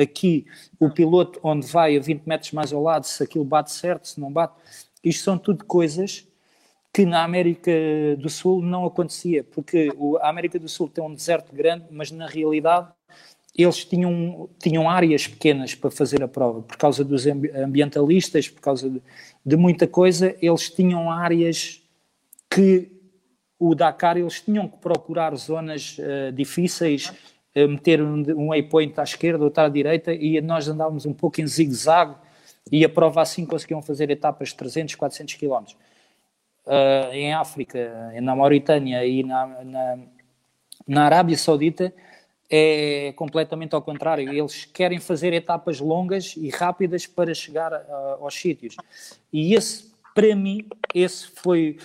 aqui, 0.00 0.46
o 0.78 0.90
piloto 0.90 1.40
onde 1.42 1.66
vai 1.66 1.96
a 1.96 2.00
20 2.00 2.24
metros 2.26 2.52
mais 2.52 2.72
ao 2.72 2.82
lado, 2.82 3.04
se 3.04 3.22
aquilo 3.22 3.44
bate 3.44 3.72
certo, 3.72 4.06
se 4.06 4.20
não 4.20 4.30
bate, 4.30 4.54
isto 5.02 5.24
são 5.24 5.38
tudo 5.38 5.64
coisas 5.64 6.26
que 6.92 7.04
na 7.04 7.22
América 7.22 7.70
do 8.18 8.28
Sul 8.28 8.62
não 8.62 8.84
acontecia, 8.84 9.44
porque 9.44 9.92
a 10.20 10.28
América 10.28 10.58
do 10.58 10.68
Sul 10.68 10.88
tem 10.88 11.04
um 11.04 11.14
deserto 11.14 11.54
grande, 11.54 11.84
mas 11.90 12.10
na 12.10 12.26
realidade 12.26 12.88
eles 13.56 13.84
tinham, 13.84 14.48
tinham 14.58 14.88
áreas 14.88 15.26
pequenas 15.26 15.74
para 15.74 15.90
fazer 15.90 16.22
a 16.22 16.28
prova, 16.28 16.62
por 16.62 16.76
causa 16.76 17.04
dos 17.04 17.26
ambientalistas, 17.26 18.48
por 18.48 18.60
causa 18.60 18.88
de, 18.88 19.02
de 19.44 19.56
muita 19.56 19.86
coisa, 19.86 20.36
eles 20.40 20.70
tinham 20.70 21.10
áreas 21.10 21.82
que 22.48 22.90
o 23.58 23.74
Dakar, 23.74 24.16
eles 24.16 24.40
tinham 24.40 24.68
que 24.68 24.78
procurar 24.78 25.34
zonas 25.34 25.96
uh, 25.98 26.32
difíceis, 26.32 27.12
uh, 27.56 27.68
meter 27.68 28.00
um, 28.00 28.22
um 28.36 28.48
waypoint 28.48 28.98
à 28.98 29.02
esquerda, 29.02 29.42
outro 29.42 29.64
à 29.64 29.68
direita, 29.68 30.12
e 30.14 30.40
nós 30.40 30.68
andávamos 30.68 31.04
um 31.04 31.12
pouco 31.12 31.40
em 31.40 31.46
zigue-zague, 31.46 32.14
e 32.70 32.84
a 32.84 32.88
prova 32.88 33.22
assim 33.22 33.46
conseguiam 33.46 33.82
fazer 33.82 34.10
etapas 34.10 34.48
de 34.48 34.56
300, 34.56 34.94
400 34.94 35.34
quilómetros 35.34 35.76
uh, 36.68 37.12
em 37.12 37.32
África, 37.32 38.12
na 38.20 38.36
Mauritânia 38.36 39.04
e 39.04 39.22
na, 39.22 39.46
na, 39.64 39.98
na 40.86 41.04
Arábia 41.04 41.36
Saudita 41.36 41.92
é 42.50 43.12
completamente 43.14 43.74
ao 43.74 43.82
contrário. 43.82 44.32
Eles 44.32 44.64
querem 44.64 44.98
fazer 44.98 45.32
etapas 45.32 45.80
longas 45.80 46.34
e 46.36 46.48
rápidas 46.48 47.06
para 47.06 47.34
chegar 47.34 47.72
uh, 47.72 48.24
aos 48.24 48.34
sítios. 48.34 48.76
E 49.32 49.54
esse, 49.54 49.92
para 50.14 50.34
mim, 50.34 50.66
esse 50.94 51.28
foi 51.28 51.76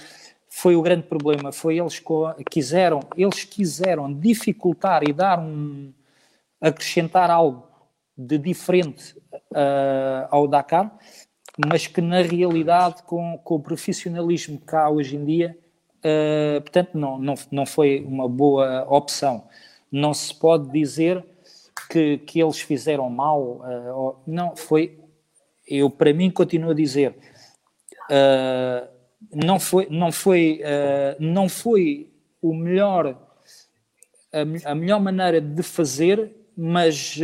foi 0.55 0.75
o 0.75 0.81
grande 0.83 1.03
problema. 1.03 1.51
Foi 1.51 1.79
eles 1.79 2.01
quiseram 2.49 3.01
eles 3.17 3.43
quiseram 3.43 4.13
dificultar 4.13 5.03
e 5.03 5.11
dar 5.11 5.39
um 5.39 5.91
acrescentar 6.61 7.29
algo 7.29 7.67
de 8.17 8.37
diferente 8.37 9.17
uh, 9.51 10.27
ao 10.29 10.47
Dakar 10.47 10.97
mas 11.57 11.85
que 11.85 12.01
na 12.01 12.21
realidade, 12.21 13.03
com, 13.03 13.37
com 13.43 13.55
o 13.55 13.59
profissionalismo 13.59 14.59
que 14.59 14.75
há 14.75 14.89
hoje 14.89 15.15
em 15.15 15.25
dia, 15.25 15.57
uh, 15.99 16.61
portanto, 16.61 16.97
não, 16.97 17.19
não, 17.19 17.35
não 17.51 17.65
foi 17.65 18.03
uma 18.05 18.27
boa 18.27 18.85
opção. 18.89 19.47
Não 19.91 20.13
se 20.13 20.33
pode 20.33 20.71
dizer 20.71 21.23
que, 21.89 22.17
que 22.19 22.41
eles 22.41 22.59
fizeram 22.59 23.09
mal, 23.09 23.41
uh, 23.41 24.15
não, 24.25 24.55
foi, 24.55 24.99
eu 25.67 25.89
para 25.89 26.13
mim 26.13 26.31
continuo 26.31 26.71
a 26.71 26.73
dizer, 26.73 27.15
uh, 28.09 28.87
não 29.31 29.59
foi, 29.59 29.87
não 29.89 30.11
foi, 30.11 30.61
não 31.17 31.47
foi 31.47 32.11
o 32.41 32.53
melhor, 32.53 33.17
a, 34.33 34.71
a, 34.71 34.75
melhor 34.75 34.99
maneira 34.99 35.39
de 35.39 35.63
fazer, 35.63 36.29
mas 36.57 37.17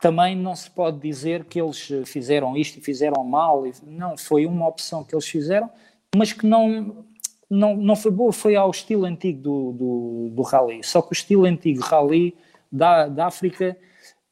também 0.00 0.34
não 0.34 0.56
se 0.56 0.70
pode 0.70 0.98
dizer 0.98 1.44
que 1.44 1.60
eles 1.60 1.90
fizeram 2.06 2.56
isto 2.56 2.78
e 2.78 2.82
fizeram 2.82 3.22
mal. 3.22 3.64
Não, 3.86 4.16
foi 4.16 4.46
uma 4.46 4.66
opção 4.66 5.04
que 5.04 5.14
eles 5.14 5.28
fizeram, 5.28 5.70
mas 6.16 6.32
que 6.32 6.46
não, 6.46 7.04
não, 7.48 7.76
não 7.76 7.96
foi 7.96 8.10
boa, 8.10 8.32
foi 8.32 8.56
ao 8.56 8.70
estilo 8.70 9.04
antigo 9.04 9.40
do, 9.42 9.72
do, 9.72 10.30
do 10.32 10.42
rally. 10.42 10.82
Só 10.82 11.02
que 11.02 11.10
o 11.10 11.12
estilo 11.12 11.44
antigo 11.44 11.82
rally 11.82 12.34
da, 12.72 13.08
da 13.08 13.26
África 13.26 13.76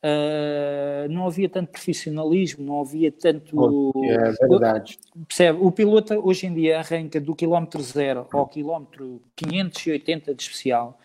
uh, 0.02 1.08
não 1.10 1.26
havia 1.26 1.48
tanto 1.48 1.70
profissionalismo, 1.70 2.64
não 2.64 2.80
havia 2.80 3.12
tanto. 3.12 3.92
É 4.04 4.46
verdade. 4.46 4.98
Percebe? 5.26 5.58
O 5.60 5.70
piloto 5.70 6.14
hoje 6.26 6.46
em 6.46 6.54
dia 6.54 6.78
arranca 6.78 7.20
do 7.20 7.34
quilómetro 7.34 7.82
zero 7.82 8.26
ao 8.32 8.46
quilómetro 8.46 9.20
580 9.36 10.34
de 10.34 10.42
especial. 10.42 10.98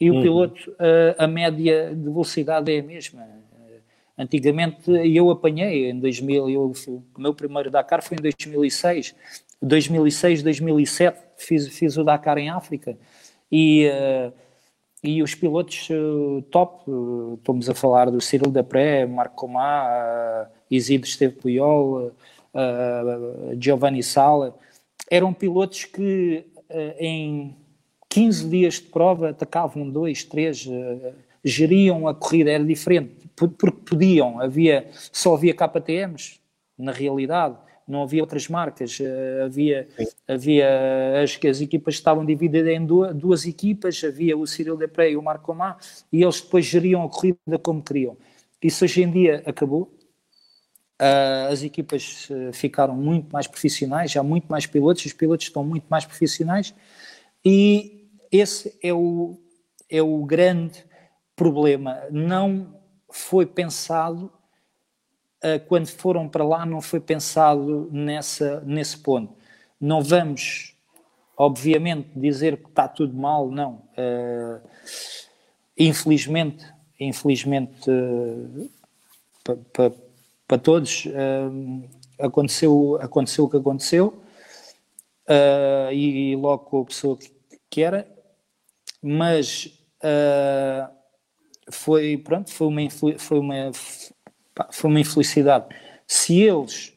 E 0.00 0.10
o 0.10 0.14
uhum. 0.14 0.22
piloto, 0.22 0.70
uh, 0.72 1.14
a 1.18 1.26
média 1.26 1.94
de 1.94 2.04
velocidade 2.04 2.72
é 2.74 2.80
a 2.80 2.82
mesma 2.82 3.22
Antigamente 4.20 4.90
eu 4.90 5.30
apanhei 5.30 5.90
em 5.90 5.98
2000, 5.98 6.50
eu, 6.50 6.72
o 6.86 7.02
meu 7.18 7.32
primeiro 7.32 7.70
Dakar 7.70 8.02
foi 8.02 8.18
em 8.18 8.20
2006. 8.20 9.14
2006, 9.62 10.42
2007 10.42 11.18
fiz, 11.38 11.68
fiz 11.68 11.96
o 11.96 12.04
Dakar 12.04 12.36
em 12.36 12.50
África. 12.50 12.98
E, 13.50 13.88
uh, 13.88 14.32
e 15.02 15.22
os 15.22 15.34
pilotos 15.34 15.88
uh, 15.88 16.42
top, 16.50 16.90
uh, 16.90 17.36
estamos 17.36 17.70
a 17.70 17.74
falar 17.74 18.10
do 18.10 18.20
Cyril 18.20 18.50
Depré, 18.50 19.06
Marco 19.06 19.36
Comá, 19.36 20.46
Isidro 20.70 21.08
Esteve 21.08 21.36
Puyol, 21.36 22.12
Giovanni 23.58 24.02
Sala, 24.02 24.54
eram 25.10 25.32
pilotos 25.32 25.86
que 25.86 26.44
em 26.98 27.56
15 28.08 28.48
dias 28.50 28.74
de 28.74 28.82
prova 28.82 29.30
atacavam 29.30 29.88
dois, 29.88 30.24
três, 30.24 30.68
geriam 31.42 32.06
a 32.06 32.14
corrida, 32.14 32.50
era 32.50 32.64
diferente 32.64 33.19
porque 33.48 33.80
podiam, 33.84 34.40
havia, 34.40 34.88
só 35.12 35.34
havia 35.34 35.54
KTMs, 35.54 36.40
na 36.78 36.92
realidade, 36.92 37.56
não 37.90 38.02
havia 38.02 38.22
outras 38.22 38.48
marcas, 38.48 38.98
eh, 39.00 39.42
havia, 39.44 39.88
havia 40.26 41.22
as, 41.22 41.38
as 41.44 41.60
equipas 41.60 41.94
estavam 41.94 42.24
divididas 42.24 42.68
em 42.68 42.86
duas, 42.86 43.14
duas 43.14 43.46
equipas, 43.46 44.02
havia 44.04 44.38
o 44.38 44.46
Cyril 44.46 44.76
Depré 44.76 45.10
e 45.10 45.16
o 45.16 45.22
Marco 45.22 45.46
Comá, 45.46 45.76
e 46.12 46.22
eles 46.22 46.40
depois 46.40 46.64
geriam 46.64 47.02
a 47.02 47.08
corrida 47.08 47.58
como 47.60 47.82
queriam. 47.82 48.16
Isso 48.62 48.84
hoje 48.84 49.02
em 49.02 49.10
dia 49.10 49.42
acabou, 49.44 49.92
uh, 51.00 51.50
as 51.50 51.62
equipas 51.62 52.28
eh, 52.30 52.52
ficaram 52.52 52.94
muito 52.94 53.30
mais 53.32 53.46
profissionais, 53.46 54.16
há 54.16 54.22
muito 54.22 54.46
mais 54.48 54.66
pilotos, 54.66 55.04
os 55.04 55.12
pilotos 55.12 55.46
estão 55.46 55.64
muito 55.64 55.86
mais 55.88 56.04
profissionais, 56.04 56.74
e 57.44 58.08
esse 58.30 58.78
é 58.82 58.92
o, 58.92 59.36
é 59.88 60.00
o 60.00 60.24
grande 60.24 60.84
problema, 61.34 62.02
não 62.10 62.79
foi 63.10 63.46
pensado, 63.46 64.32
uh, 65.44 65.60
quando 65.68 65.88
foram 65.88 66.28
para 66.28 66.44
lá, 66.44 66.64
não 66.64 66.80
foi 66.80 67.00
pensado 67.00 67.88
nessa, 67.92 68.60
nesse 68.60 68.98
ponto. 68.98 69.34
Não 69.80 70.02
vamos, 70.02 70.76
obviamente, 71.36 72.10
dizer 72.16 72.56
que 72.58 72.68
está 72.68 72.86
tudo 72.88 73.14
mal, 73.14 73.50
não. 73.50 73.82
Uh, 73.96 74.60
infelizmente, 75.76 76.64
infelizmente, 76.98 77.90
uh, 77.90 78.70
para 79.42 79.56
pa, 79.72 79.96
pa 80.46 80.58
todos, 80.58 81.06
aconteceu, 82.18 82.98
aconteceu 83.00 83.44
o 83.44 83.50
que 83.50 83.56
aconteceu, 83.56 84.22
e, 85.92 86.32
e, 86.32 86.36
logo 86.36 86.64
com 86.64 86.82
a 86.82 86.84
pessoa 86.84 87.16
que, 87.16 87.32
que 87.70 87.82
era, 87.82 88.06
mas 89.00 89.72
foi, 91.70 92.16
pronto, 92.16 92.50
foi 92.50 92.66
uma, 92.66 92.90
foi 92.90 93.38
uma, 93.38 93.70
foi 94.70 94.90
uma 94.90 95.00
infelicidade. 95.00 95.66
Se 96.06 96.40
eles 96.40 96.92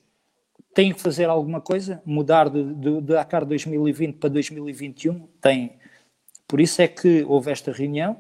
têm 0.74 0.94
que 0.94 1.02
fazer 1.02 1.30
alguma 1.30 1.62
coisa, 1.62 2.02
mudar 2.06 2.50
de, 2.50 2.64
de, 2.74 3.02
de 3.02 3.02
Dakar 3.02 3.46
2020 3.46 4.18
para 4.18 4.30
2021, 4.30 5.28
têm. 5.40 5.78
Por 6.48 6.60
isso 6.60 6.82
é 6.82 6.88
que 6.88 7.24
houve 7.24 7.52
esta 7.52 7.72
reunião, 7.72 8.18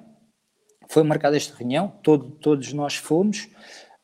foi 0.87 1.03
marcada 1.03 1.35
esta 1.35 1.55
reunião, 1.55 1.91
todo, 2.03 2.29
todos 2.31 2.71
nós 2.73 2.95
fomos, 2.95 3.49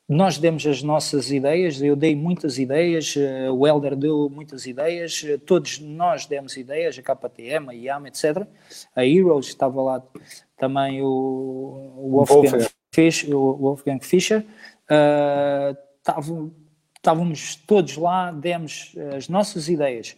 nós 0.07 0.39
demos 0.39 0.65
as 0.65 0.81
nossas 0.81 1.29
ideias, 1.29 1.79
eu 1.79 1.95
dei 1.95 2.15
muitas 2.15 2.57
ideias, 2.57 3.15
uh, 3.15 3.53
o 3.53 3.67
Helder 3.67 3.95
deu 3.95 4.27
muitas 4.27 4.65
ideias, 4.65 5.21
uh, 5.21 5.37
todos 5.37 5.77
nós 5.79 6.25
demos 6.25 6.57
ideias, 6.57 6.97
a 6.97 7.03
KTM, 7.03 7.69
a 7.69 7.75
IAM, 7.75 8.07
etc. 8.07 8.47
A 8.95 9.05
Heroes 9.05 9.47
estava 9.47 9.79
lá 9.83 10.03
também 10.59 11.01
o, 11.01 11.07
o 11.07 12.23
Wolfgang, 12.25 12.67
Fischer, 12.93 13.35
o 13.35 13.57
Wolfgang 13.57 13.99
Fischer. 14.01 14.45
Uh, 14.91 15.75
estávamos 16.95 17.55
todos 17.55 17.97
lá, 17.97 18.31
demos 18.31 18.93
as 19.15 19.29
nossas 19.29 19.69
ideias. 19.69 20.17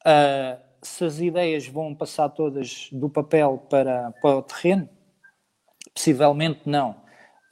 Uh, 0.00 0.60
se 0.82 1.04
as 1.04 1.18
ideias 1.20 1.66
vão 1.66 1.94
passar 1.94 2.28
todas 2.28 2.88
do 2.92 3.08
papel 3.08 3.58
para, 3.68 4.12
para 4.22 4.36
o 4.36 4.42
terreno, 4.42 4.88
possivelmente 5.92 6.60
não. 6.66 7.02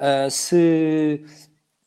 Uh, 0.01 0.31
se, 0.31 1.25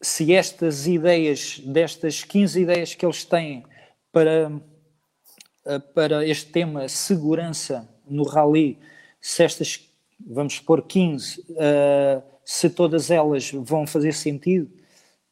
se 0.02 0.34
estas 0.34 0.88
ideias, 0.88 1.60
destas 1.60 2.24
15 2.24 2.62
ideias 2.62 2.96
que 2.96 3.06
eles 3.06 3.24
têm 3.24 3.64
para, 4.12 4.50
uh, 4.52 5.80
para 5.94 6.26
este 6.28 6.52
tema 6.52 6.90
segurança 6.90 7.88
no 8.06 8.24
rally, 8.24 8.80
se 9.22 9.44
estas, 9.44 9.87
vamos 10.20 10.56
supor, 10.56 10.84
15, 10.84 11.42
uh, 11.42 12.24
se 12.44 12.70
todas 12.70 13.12
elas 13.12 13.52
vão 13.52 13.86
fazer 13.86 14.14
sentido, 14.14 14.70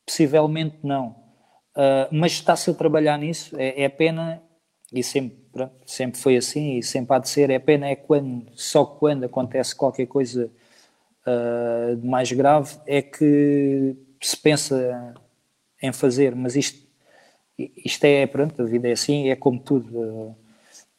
possivelmente 0.06 0.78
não. 0.84 1.15
mas 2.12 2.34
está-se 2.34 2.69
a 2.69 2.74
trabalhar 2.74 3.17
nisso, 3.17 3.56
é, 3.58 3.84
é 3.84 3.89
pena, 3.89 4.41
e 4.93 5.02
sempre 5.02 5.45
Pronto, 5.56 5.74
sempre 5.86 6.19
foi 6.19 6.36
assim 6.36 6.80
e 6.80 6.84
sempre 6.84 7.15
há 7.15 7.19
de 7.19 7.30
ser. 7.30 7.50
É 7.50 7.58
pena 7.60 7.88
é 7.88 7.95
quando, 7.95 8.45
só 8.56 8.86
quando 8.86 9.24
acontece 9.24 9.74
qualquer 9.74 10.06
coisa 10.06 10.52
uh, 11.26 11.95
de 11.95 12.06
mais 12.06 12.30
grave 12.34 12.78
é 12.86 13.02
que 13.02 13.95
se 14.21 14.36
pensa 14.36 15.15
em 15.82 15.93
fazer, 15.93 16.36
mas 16.36 16.58
isto, 16.58 16.86
isto 17.58 18.04
é, 18.04 18.28
pronto, 18.28 18.62
a 18.62 18.65
vida 18.65 18.89
é 18.89 18.91
assim, 18.91 19.30
é 19.30 19.36
como 19.38 19.58
tudo. 19.58 19.98
Uh, 19.98 20.36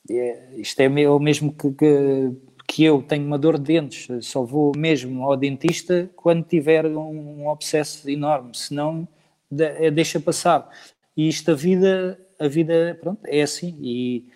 é, 0.09 0.55
isto 0.57 0.81
é 0.81 0.89
o 1.11 1.19
mesmo 1.19 1.53
que, 1.53 1.71
que, 1.73 2.33
que, 2.67 2.85
eu 2.85 3.03
tenho 3.03 3.27
uma 3.27 3.39
dor 3.39 3.59
de 3.59 3.65
dentes, 3.65 4.09
só 4.27 4.43
vou 4.43 4.73
mesmo 4.77 5.25
ao 5.25 5.37
dentista 5.37 6.11
quando 6.17 6.45
tiver 6.45 6.87
um, 6.87 7.43
um 7.43 7.49
obsesso 7.49 8.09
enorme, 8.11 8.51
senão 8.55 9.07
de, 9.51 9.91
deixa 9.91 10.21
passar. 10.21 10.69
E 11.17 11.29
isto, 11.29 11.51
a 11.51 11.55
vida, 11.55 12.19
a 12.39 12.49
vida, 12.49 12.99
pronto, 13.01 13.21
é 13.27 13.43
assim. 13.43 13.79
E, 13.81 14.27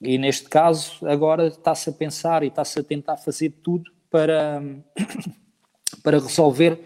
e 0.00 0.18
neste 0.18 0.48
caso, 0.48 1.06
agora 1.06 1.48
está-se 1.48 1.90
a 1.90 1.92
pensar 1.92 2.42
e 2.42 2.48
está-se 2.48 2.78
a 2.78 2.82
tentar 2.82 3.16
fazer 3.16 3.50
tudo 3.62 3.90
para, 4.10 4.62
para 6.02 6.18
resolver 6.18 6.80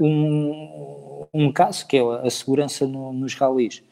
um, 0.00 1.26
um 1.32 1.52
caso, 1.52 1.86
que 1.86 1.96
é 1.96 2.00
a 2.00 2.30
segurança 2.30 2.86
no, 2.86 3.12
nos 3.12 3.34
ralis. 3.34 3.82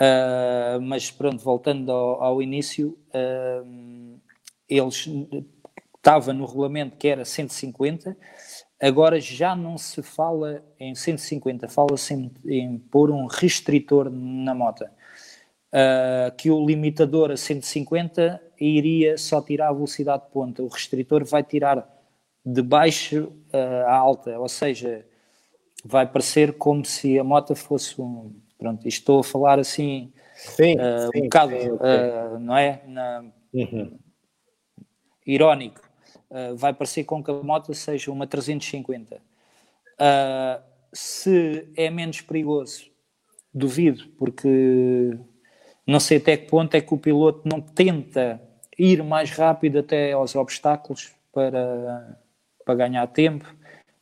Uh, 0.00 0.80
mas 0.80 1.10
pronto, 1.10 1.42
voltando 1.42 1.92
ao, 1.92 2.22
ao 2.22 2.42
início, 2.42 2.98
uh, 3.08 3.66
eles 4.70 5.08
estava 5.96 6.32
no 6.32 6.46
regulamento 6.46 6.96
que 6.96 7.08
era 7.08 7.24
150, 7.24 8.16
agora 8.80 9.20
já 9.20 9.54
não 9.54 9.76
se 9.76 10.02
fala 10.02 10.64
em 10.78 10.94
150, 10.94 11.68
fala-se 11.68 12.14
em, 12.14 12.32
em 12.46 12.78
pôr 12.78 13.10
um 13.10 13.26
restritor 13.26 14.10
na 14.10 14.54
moto 14.54 14.84
uh, 14.84 16.34
que 16.36 16.50
o 16.50 16.64
limitador 16.64 17.30
a 17.30 17.36
150 17.36 18.40
iria 18.58 19.16
só 19.16 19.40
tirar 19.40 19.68
a 19.68 19.72
velocidade 19.72 20.24
de 20.24 20.30
ponta, 20.30 20.62
o 20.62 20.68
restritor 20.68 21.24
vai 21.24 21.42
tirar 21.42 21.88
de 22.44 22.62
baixo 22.62 23.32
uh, 23.52 23.86
a 23.86 23.94
alta, 23.94 24.38
ou 24.38 24.48
seja, 24.48 25.04
vai 25.84 26.06
parecer 26.06 26.54
como 26.54 26.84
se 26.84 27.18
a 27.18 27.24
moto 27.24 27.54
fosse 27.54 28.00
um. 28.00 28.34
Pronto, 28.58 28.86
estou 28.86 29.20
a 29.20 29.24
falar 29.24 29.58
assim 29.58 30.12
sim, 30.34 30.74
uh, 30.74 31.10
sim, 31.12 31.20
um 31.20 31.22
bocado, 31.22 31.52
sim, 31.52 31.68
não 32.40 32.56
é? 32.56 32.82
Na, 32.86 33.24
uhum. 33.54 33.98
Irónico. 35.32 35.80
vai 36.56 36.72
parecer 36.72 37.04
com 37.04 37.22
que 37.22 37.30
a 37.30 37.34
moto 37.34 37.74
seja 37.74 38.10
uma 38.10 38.26
350. 38.26 39.20
se 40.92 41.68
é 41.76 41.90
menos 41.90 42.20
perigoso, 42.20 42.90
duvido, 43.52 44.08
porque 44.18 45.18
não 45.86 45.98
sei 45.98 46.18
até 46.18 46.36
que 46.36 46.48
ponto 46.48 46.74
é 46.74 46.80
que 46.80 46.94
o 46.94 46.98
piloto 46.98 47.48
não 47.48 47.60
tenta 47.60 48.40
ir 48.78 49.02
mais 49.02 49.30
rápido 49.30 49.80
até 49.80 50.12
aos 50.12 50.34
obstáculos 50.34 51.12
para, 51.32 52.18
para 52.64 52.74
ganhar 52.74 53.06
tempo. 53.08 53.52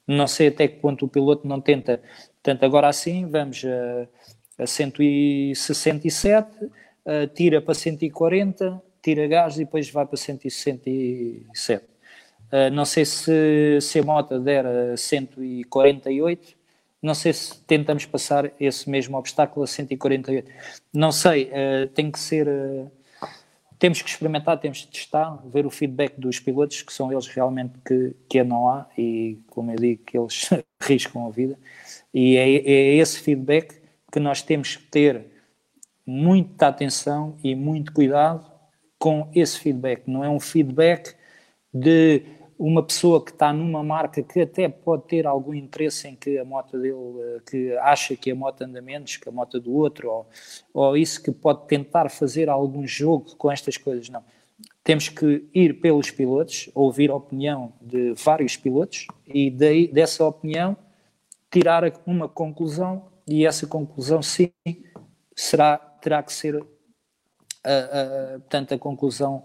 Não 0.06 0.26
sei 0.26 0.48
até 0.48 0.68
que 0.68 0.80
ponto 0.80 1.06
o 1.06 1.08
piloto 1.08 1.46
não 1.46 1.60
tenta. 1.60 2.02
Portanto, 2.34 2.64
agora 2.64 2.88
assim, 2.88 3.26
vamos 3.26 3.64
a, 3.64 4.62
a 4.62 4.66
167, 4.66 6.70
a, 7.04 7.26
tira 7.26 7.60
para 7.60 7.74
140, 7.74 8.82
tira 9.02 9.26
gás 9.26 9.56
e 9.56 9.64
depois 9.64 9.90
vai 9.90 10.06
para 10.06 10.16
167. 10.16 11.84
Uh, 11.84 12.70
não 12.72 12.84
sei 12.84 13.04
se, 13.04 13.78
se 13.80 13.98
a 13.98 14.02
moto 14.02 14.38
der 14.40 14.64
a 14.66 14.96
148, 14.96 16.56
não 17.02 17.14
sei 17.14 17.32
se 17.32 17.61
tentamos 17.62 18.06
passar 18.06 18.50
esse 18.58 18.88
mesmo 18.88 19.16
obstáculo 19.16 19.64
a 19.64 19.66
148. 19.66 20.50
Não 20.92 21.12
sei, 21.12 21.44
uh, 21.44 21.88
tem 21.88 22.11
que 22.11 22.18
ser. 22.18 22.48
Uh, 22.48 22.90
temos 23.78 24.02
que 24.02 24.11
experimentar, 24.11 24.58
temos 24.58 24.84
que 24.84 24.88
testar, 24.88 25.38
ver 25.46 25.64
o 25.64 25.70
feedback 25.70 26.18
dos 26.18 26.40
pilotos, 26.40 26.82
que 26.82 26.92
são 26.92 27.12
eles 27.12 27.28
realmente 27.28 27.74
que, 27.87 28.16
que 28.28 28.42
não 28.42 28.68
há 28.68 28.87
e, 28.98 29.38
como 29.46 29.70
eu 29.70 29.76
digo, 29.76 30.02
que 30.04 30.18
eles 30.18 30.50
riscam 30.82 31.26
a 31.26 31.30
vida. 31.30 31.56
E 32.12 32.37
é, 32.37 32.56
é 32.56 32.94
esse 32.96 33.20
feedback 33.20 33.80
que 34.11 34.18
nós 34.18 34.42
temos 34.42 34.74
que 34.76 34.84
ter 34.84 35.26
muita 36.04 36.68
atenção 36.68 37.37
e 37.44 37.54
muito 37.54 37.92
cuidado 37.92 38.58
com 38.98 39.30
esse 39.34 39.58
feedback. 39.58 40.02
Não 40.06 40.24
é 40.24 40.28
um 40.28 40.40
feedback 40.40 41.14
de 41.72 42.22
uma 42.58 42.82
pessoa 42.82 43.24
que 43.24 43.30
está 43.30 43.52
numa 43.52 43.84
marca 43.84 44.20
que 44.22 44.40
até 44.40 44.68
pode 44.68 45.04
ter 45.04 45.26
algum 45.26 45.54
interesse 45.54 46.08
em 46.08 46.16
que 46.16 46.37
a 46.38 46.44
moto 46.44 46.76
dele, 46.76 46.96
eh, 47.20 47.40
que 47.48 47.72
acha 47.78 48.16
que 48.16 48.32
a 48.32 48.34
moto 48.34 48.62
anda 48.62 48.82
menos 48.82 49.16
que 49.16 49.28
a 49.28 49.32
moto 49.32 49.61
do 49.61 49.72
outro, 49.72 50.11
ou, 50.11 50.26
ou 50.74 50.96
isso 50.96 51.22
que 51.22 51.30
pode 51.30 51.68
tentar 51.68 52.11
fazer 52.11 52.48
algum 52.48 52.84
jogo 52.84 53.37
com 53.37 53.50
estas 53.50 53.76
coisas, 53.76 54.08
não. 54.08 54.24
Temos 54.82 55.08
que 55.08 55.46
ir 55.54 55.80
pelos 55.80 56.11
pilotos, 56.11 56.68
ouvir 56.74 57.11
a 57.11 57.14
opinião 57.14 57.72
de 57.80 58.12
vários 58.14 58.56
pilotos 58.56 59.06
e 59.26 59.50
daí, 59.50 59.87
dessa 59.87 60.24
opinião 60.24 60.76
tirar 61.50 61.84
uma 62.04 62.28
conclusão 62.28 63.06
e 63.26 63.46
essa 63.46 63.66
conclusão 63.66 64.20
sim 64.20 64.50
será, 65.37 65.78
terá 65.78 66.22
que 66.22 66.32
ser 66.32 66.64
a, 67.68 68.35
a, 68.35 68.38
portanto, 68.40 68.74
a 68.74 68.78
conclusão 68.78 69.42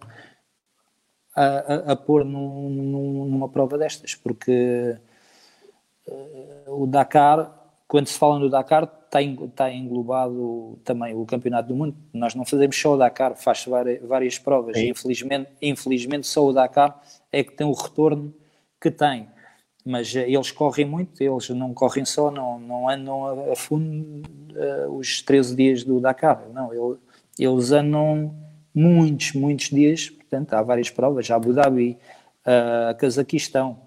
a, 1.36 1.91
a, 1.91 1.95
pôr 1.95 2.23
num, 2.23 2.69
num, 2.69 3.25
numa 3.25 3.49
prova 3.49 3.77
destas, 3.77 4.15
porque 4.15 4.97
uh, 6.07 6.83
o 6.83 6.88
Dakar, 6.88 7.51
quando 7.88 8.07
se 8.07 8.17
fala 8.17 8.39
no 8.39 8.49
Dakar, 8.49 8.83
está, 8.83 9.21
está 9.21 9.71
englobado 9.71 10.79
também 10.83 11.15
o 11.15 11.25
Campeonato 11.25 11.69
do 11.69 11.75
Mundo. 11.75 11.95
Nós 12.13 12.36
não 12.36 12.45
fazemos 12.45 12.79
só 12.79 12.93
o 12.93 12.97
Dakar, 12.97 13.36
faz 13.36 13.65
várias, 13.65 14.38
provas. 14.39 14.77
Infelizmente, 14.77 15.49
infelizmente, 15.62 16.27
só 16.27 16.45
o 16.45 16.53
Dakar 16.53 17.01
é 17.31 17.43
que 17.43 17.53
tem 17.53 17.65
o 17.65 17.73
retorno 17.73 18.33
que 18.79 18.91
tem. 18.91 19.27
Mas 19.86 20.13
uh, 20.13 20.19
eles 20.19 20.51
correm 20.51 20.86
muito, 20.86 21.21
eles 21.21 21.49
não 21.49 21.73
correm 21.73 22.05
só, 22.05 22.29
não, 22.29 22.59
não 22.59 22.88
andam 22.88 23.25
a, 23.25 23.53
a 23.53 23.55
fundo 23.55 24.21
uh, 24.55 24.95
os 24.95 25.21
13 25.23 25.55
dias 25.55 25.83
do 25.83 25.99
Dakar. 25.99 26.47
Não, 26.53 26.71
ele, 26.73 26.97
eles 27.39 27.71
andam 27.71 28.35
muitos, 28.73 29.33
muitos 29.33 29.69
dias 29.69 30.11
Portanto, 30.33 30.53
há 30.55 30.63
várias 30.63 30.89
provas, 30.89 31.29
Abu 31.29 31.53
Dhabi, 31.53 31.99
uh, 32.41 32.97
Cazaquistão, 32.97 33.79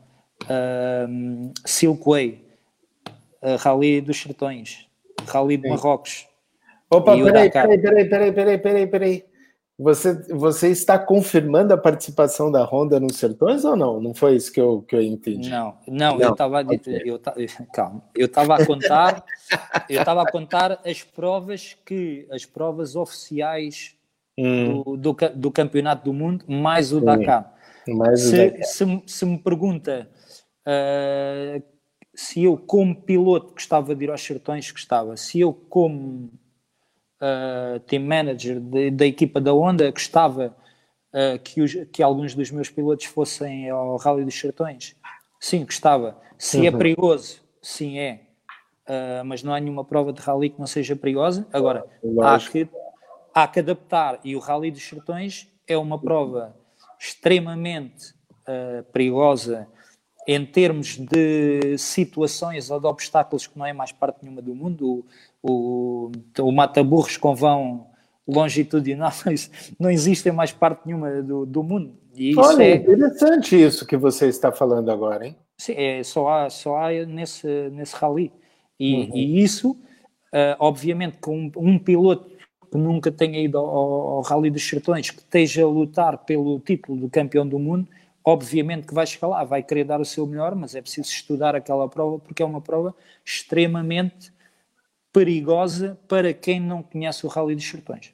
uh, 0.45 1.53
Silkway, 1.65 2.45
uh, 3.43 3.57
Rally 3.59 4.01
dos 4.01 4.17
Sertões, 4.17 4.87
Rally 5.27 5.57
de 5.57 5.69
Marrocos. 5.69 6.29
Opa, 6.89 7.17
peraí, 7.17 7.51
peraí, 7.51 7.79
peraí, 7.81 8.05
peraí, 8.09 8.33
peraí, 8.33 8.59
peraí, 8.59 8.87
peraí. 8.87 9.25
Você, 9.79 10.15
você 10.33 10.71
está 10.71 10.99
confirmando 10.99 11.75
a 11.75 11.77
participação 11.77 12.51
da 12.51 12.65
Honda 12.65 12.99
nos 12.99 13.17
Sertões 13.17 13.63
ou 13.63 13.77
não? 13.77 14.01
Não 14.01 14.15
foi 14.15 14.37
isso 14.37 14.51
que 14.51 14.61
eu, 14.61 14.81
que 14.81 14.97
eu 14.97 15.03
entendi. 15.03 15.51
Não, 15.51 15.77
não, 15.87 16.17
não. 16.17 16.21
eu 16.21 16.33
estava 16.33 16.63
eu, 17.05 17.21
calma, 17.75 18.03
eu 18.15 18.25
estava 18.25 18.55
a 18.57 18.67
contar, 18.67 19.23
eu 19.91 20.01
estava 20.01 20.23
a 20.23 20.33
contar 20.33 20.81
as 20.83 21.03
provas 21.03 21.77
que 21.85 22.27
as 22.31 22.47
provas 22.47 22.97
oficiais 22.97 23.95
hum. 24.39 24.83
do, 24.83 24.97
do, 24.97 25.17
do, 25.35 25.51
Campeonato 25.51 26.07
do 26.07 26.15
Mundo, 26.15 26.47
mais 26.49 26.91
o 26.91 27.01
Sim. 27.01 27.05
Dakar. 27.05 27.55
Mais 27.87 28.21
se, 28.21 28.29
o 28.29 28.51
Dakar. 28.51 28.65
Se, 28.65 29.03
se, 29.07 29.27
me 29.27 29.37
pergunta 29.37 30.09
uh, 30.67 31.63
se 32.15 32.45
eu, 32.45 32.57
como 32.57 33.03
piloto, 33.03 33.53
gostava 33.53 33.95
de 33.95 34.05
ir 34.05 34.11
aos 34.11 34.23
sertões, 34.23 34.71
gostava. 34.71 35.19
Se 35.19 35.39
eu, 35.39 35.53
como 35.53 36.31
uh, 37.21 37.81
team 37.81 38.05
manager 38.05 38.61
de, 38.61 38.91
da 38.91 39.07
equipa 39.07 39.41
da 39.41 39.53
Honda, 39.53 39.91
gostava 39.91 40.57
uh, 41.13 41.39
que, 41.41 41.61
os, 41.61 41.75
que 41.93 42.03
alguns 42.03 42.35
dos 42.35 42.51
meus 42.51 42.71
pilotos 42.71 43.07
fossem 43.07 43.69
ao 43.71 43.97
Rally 43.97 44.25
dos 44.25 44.39
Sertões, 44.39 44.97
sim, 45.41 45.65
gostava. 45.65 46.21
Se 46.39 46.59
é 46.59 46.61
uhum. 46.61 46.67
é 46.67 46.79
perigoso, 46.79 47.43
sim, 47.63 47.99
é. 47.99 48.23
Uh, 48.87 49.25
mas 49.25 49.43
não 49.43 49.53
há 49.53 49.59
nenhuma 49.59 49.85
prova 49.85 50.13
de 50.13 50.21
rally 50.21 50.51
que 50.51 50.61
não 50.61 50.67
seja 50.67 50.95
perigosa. 50.95 51.45
Agora, 51.53 51.85
há 52.23 52.39
que 52.39 52.69
há 53.35 53.47
que 53.47 53.59
adaptar 53.59 54.21
e 54.25 54.35
o 54.35 54.39
Rally 54.39 54.71
dos 54.71 54.83
Sertões 54.89 55.47
é 55.67 55.77
uma 55.77 56.01
prova 56.01 56.57
extremamente 56.99 58.15
uh, 58.49 58.83
perigosa 58.93 59.69
em 60.27 60.45
termos 60.45 60.97
de 60.97 61.79
situações 61.79 62.71
ou 62.71 62.81
de 62.81 62.87
obstáculos 62.87 63.47
que 63.47 63.57
não 63.57 63.65
é 63.65 63.73
mais 63.73 63.93
parte 63.93 64.19
nenhuma 64.23 64.43
do 64.43 64.55
mundo. 64.55 65.05
O, 65.43 66.11
o, 66.11 66.13
o 66.41 66.53
mata-burros 66.53 67.17
com 67.17 67.35
vão 67.35 67.87
longitudinais 68.27 69.51
não 69.79 69.91
existem 69.91 70.33
mais 70.33 70.51
parte 70.51 70.87
nenhuma 70.87 71.23
do, 71.23 71.47
do 71.47 71.63
mundo. 71.63 71.95
Olha, 72.37 72.65
é 72.65 72.77
interessante 72.77 73.61
isso 73.61 73.87
que 73.87 73.97
você 73.97 74.27
está 74.27 74.51
falando 74.51 74.91
agora, 74.91 75.27
hein? 75.27 75.37
Sim, 75.59 75.75
é, 75.77 76.03
só 76.03 76.29
há, 76.29 76.51
só 76.51 76.77
há 76.77 76.91
nesse, 77.07 77.47
nesse 77.71 77.95
rally. 77.95 78.33
E, 78.79 78.95
uhum. 78.95 79.11
e 79.15 79.43
isso, 79.43 79.71
uh, 79.71 80.57
obviamente, 80.59 81.19
com 81.19 81.39
um, 81.39 81.53
um, 81.57 81.79
piloto 81.79 82.31
que 82.71 82.77
nunca 82.77 83.13
tenha 83.13 83.39
ido 83.41 83.59
ao, 83.59 83.67
ao 83.67 84.21
Rally 84.23 84.51
dos 84.51 84.67
Sertões, 84.67 85.11
que 85.11 85.21
esteja 85.21 85.63
a 85.63 85.67
lutar 85.67 86.19
pelo 86.19 86.59
título 86.61 87.01
de 87.01 87.09
campeão 87.09 87.47
do 87.47 87.59
mundo, 87.59 87.89
obviamente 88.27 88.89
que 88.89 88.95
vai 88.95 89.07
chegar 89.07 89.29
lá, 89.29 89.45
vai 89.45 89.63
querer 89.63 89.85
dar 89.85 90.01
o 90.01 90.05
seu 90.05 90.27
melhor, 90.27 90.57
mas 90.57 90.75
é 90.75 90.83
preciso 90.83 91.09
estudar 91.09 91.55
aquela 91.55 91.89
prova, 91.89 92.19
porque 92.19 92.43
é 92.43 92.47
uma 92.47 92.61
prova 92.61 92.93
extremamente 93.25 94.33
perigosa 95.13 95.97
para 96.09 96.35
quem 96.35 96.59
não 96.59 96.83
conhece 96.83 97.25
o 97.25 97.29
Rally 97.29 97.55
dos 97.55 97.69
Sertões. 97.69 98.13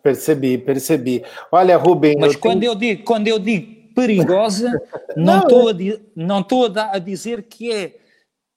Percebi, 0.00 0.56
percebi. 0.56 1.24
Olha, 1.50 1.76
Rubem. 1.76 2.16
Mas 2.18 2.34
eu 2.34 2.38
quando, 2.38 2.60
tenho... 2.60 2.70
eu 2.70 2.74
digo, 2.76 3.02
quando 3.02 3.26
eu 3.26 3.38
digo 3.38 3.92
perigosa, 3.94 4.80
não 5.16 5.40
estou 5.40 5.68
a, 5.68 5.72
não 6.14 6.46
a, 6.76 6.96
a 6.96 6.98
dizer 7.00 7.42
que 7.42 7.72
é 7.72 7.98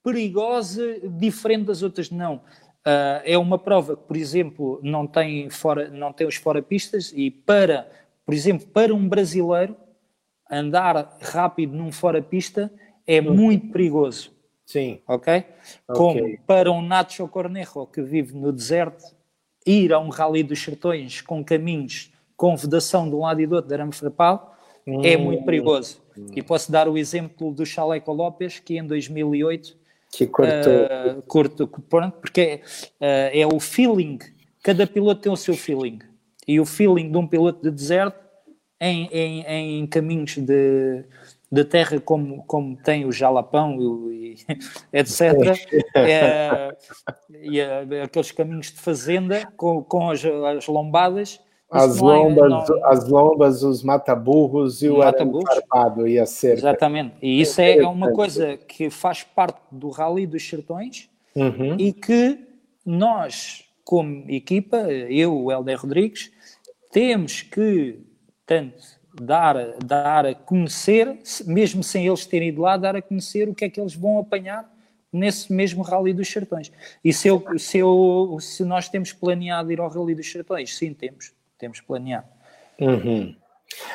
perigosa 0.04 1.00
diferente 1.18 1.66
das 1.66 1.82
outras, 1.82 2.10
não. 2.10 2.36
Uh, 2.86 3.22
é 3.24 3.36
uma 3.36 3.58
prova 3.58 3.96
que, 3.96 4.04
por 4.04 4.16
exemplo, 4.16 4.80
não 4.82 5.06
tem, 5.06 5.50
fora, 5.50 5.88
não 5.88 6.12
tem 6.12 6.26
os 6.26 6.36
fora-pistas 6.36 7.12
e 7.14 7.30
para, 7.30 7.88
por 8.24 8.34
exemplo, 8.34 8.66
para 8.68 8.94
um 8.94 9.08
brasileiro 9.08 9.76
andar 10.50 11.16
rápido 11.20 11.74
num 11.74 11.90
fora-pista 11.90 12.72
é 13.06 13.20
uhum. 13.20 13.34
muito 13.34 13.68
perigoso. 13.68 14.32
Sim. 14.66 15.00
Ok? 15.06 15.44
Como 15.86 16.38
para 16.46 16.70
um 16.70 16.82
Nacho 16.82 17.26
Cornejo 17.28 17.86
que 17.86 18.02
vive 18.02 18.34
no 18.34 18.52
deserto, 18.52 19.04
ir 19.66 19.92
a 19.92 19.98
um 19.98 20.08
rally 20.08 20.42
dos 20.42 20.62
sertões 20.62 21.20
com 21.20 21.44
caminhos 21.44 22.12
com 22.36 22.56
vedação 22.56 23.08
de 23.08 23.14
um 23.14 23.20
lado 23.20 23.40
e 23.40 23.46
do 23.46 23.54
outro 23.54 23.68
de 23.68 23.74
arame 23.74 23.92
farpado 23.92 24.40
hum. 24.86 25.00
é 25.04 25.16
muito 25.16 25.44
perigoso. 25.44 26.02
Hum. 26.16 26.26
E 26.34 26.42
posso 26.42 26.72
dar 26.72 26.88
o 26.88 26.98
exemplo 26.98 27.52
do 27.52 27.64
Chaleco 27.64 28.12
Lopes, 28.12 28.58
que 28.58 28.76
em 28.76 28.86
2008 28.86 29.76
que 30.12 30.26
cortou. 30.26 30.72
Uh, 30.72 31.22
curto, 31.22 31.68
porque 32.20 32.60
uh, 33.00 33.30
é 33.32 33.46
o 33.46 33.58
feeling, 33.58 34.18
cada 34.62 34.86
piloto 34.86 35.22
tem 35.22 35.32
o 35.32 35.36
seu 35.36 35.54
feeling. 35.54 36.00
E 36.46 36.60
o 36.60 36.64
feeling 36.66 37.10
de 37.10 37.16
um 37.16 37.26
piloto 37.26 37.62
de 37.62 37.70
deserto 37.70 38.18
em, 38.80 39.08
em, 39.12 39.44
em 39.46 39.86
caminhos 39.86 40.36
de, 40.36 41.04
de 41.50 41.64
terra 41.64 42.00
como, 42.00 42.42
como 42.44 42.76
tem 42.76 43.04
o 43.04 43.12
Jalapão 43.12 43.78
e, 44.10 44.36
etc. 44.92 45.56
é, 45.94 46.76
e 47.30 47.60
é, 47.60 48.02
aqueles 48.02 48.32
caminhos 48.32 48.66
de 48.66 48.80
fazenda 48.80 49.46
com, 49.56 49.82
com 49.84 50.10
as, 50.10 50.24
as 50.24 50.66
lombadas 50.66 51.40
as 51.72 51.98
lombas, 51.98 52.50
não... 52.50 52.84
as 52.84 53.08
lombas, 53.08 53.62
os 53.62 53.82
mataburros 53.82 54.82
e 54.82 54.90
o 54.90 54.98
Mata 54.98 55.22
arame 55.22 55.42
farpado 55.42 56.06
e 56.06 56.18
a 56.18 56.26
cerca. 56.26 56.58
Exatamente. 56.58 57.14
E 57.22 57.40
isso 57.40 57.62
é, 57.62 57.78
é 57.78 57.88
uma 57.88 58.12
coisa 58.12 58.58
que 58.58 58.90
faz 58.90 59.22
parte 59.22 59.58
do 59.70 59.88
Rally 59.88 60.26
dos 60.26 60.46
Sertões 60.46 61.08
uhum. 61.34 61.76
e 61.78 61.94
que 61.94 62.38
nós, 62.84 63.64
como 63.84 64.24
equipa, 64.28 64.76
eu, 65.08 65.34
o 65.34 65.50
Helder 65.50 65.80
Rodrigues, 65.80 66.30
temos 66.92 67.42
que 67.42 67.98
tanto 68.46 69.00
dar, 69.20 69.56
dar 69.84 70.26
a 70.26 70.34
conhecer, 70.34 71.18
mesmo 71.46 71.82
sem 71.82 72.06
eles 72.06 72.24
terem 72.26 72.48
ido 72.48 72.62
lá, 72.62 72.76
dar 72.76 72.94
a 72.94 73.02
conhecer 73.02 73.48
o 73.48 73.54
que 73.54 73.64
é 73.64 73.68
que 73.68 73.80
eles 73.80 73.94
vão 73.94 74.18
apanhar 74.18 74.70
nesse 75.12 75.52
mesmo 75.52 75.82
Rally 75.82 76.12
dos 76.12 76.28
Sertões. 76.28 76.70
E 77.04 77.12
se, 77.12 77.28
eu, 77.28 77.44
se, 77.58 77.78
eu, 77.78 78.38
se 78.40 78.64
nós 78.64 78.88
temos 78.88 79.12
planeado 79.12 79.72
ir 79.72 79.80
ao 79.80 79.88
Rally 79.88 80.14
dos 80.14 80.30
Sertões, 80.30 80.76
sim, 80.76 80.94
temos 80.94 81.32
temos 81.62 81.80
planeado. 81.80 82.26
Uhum. 82.80 83.36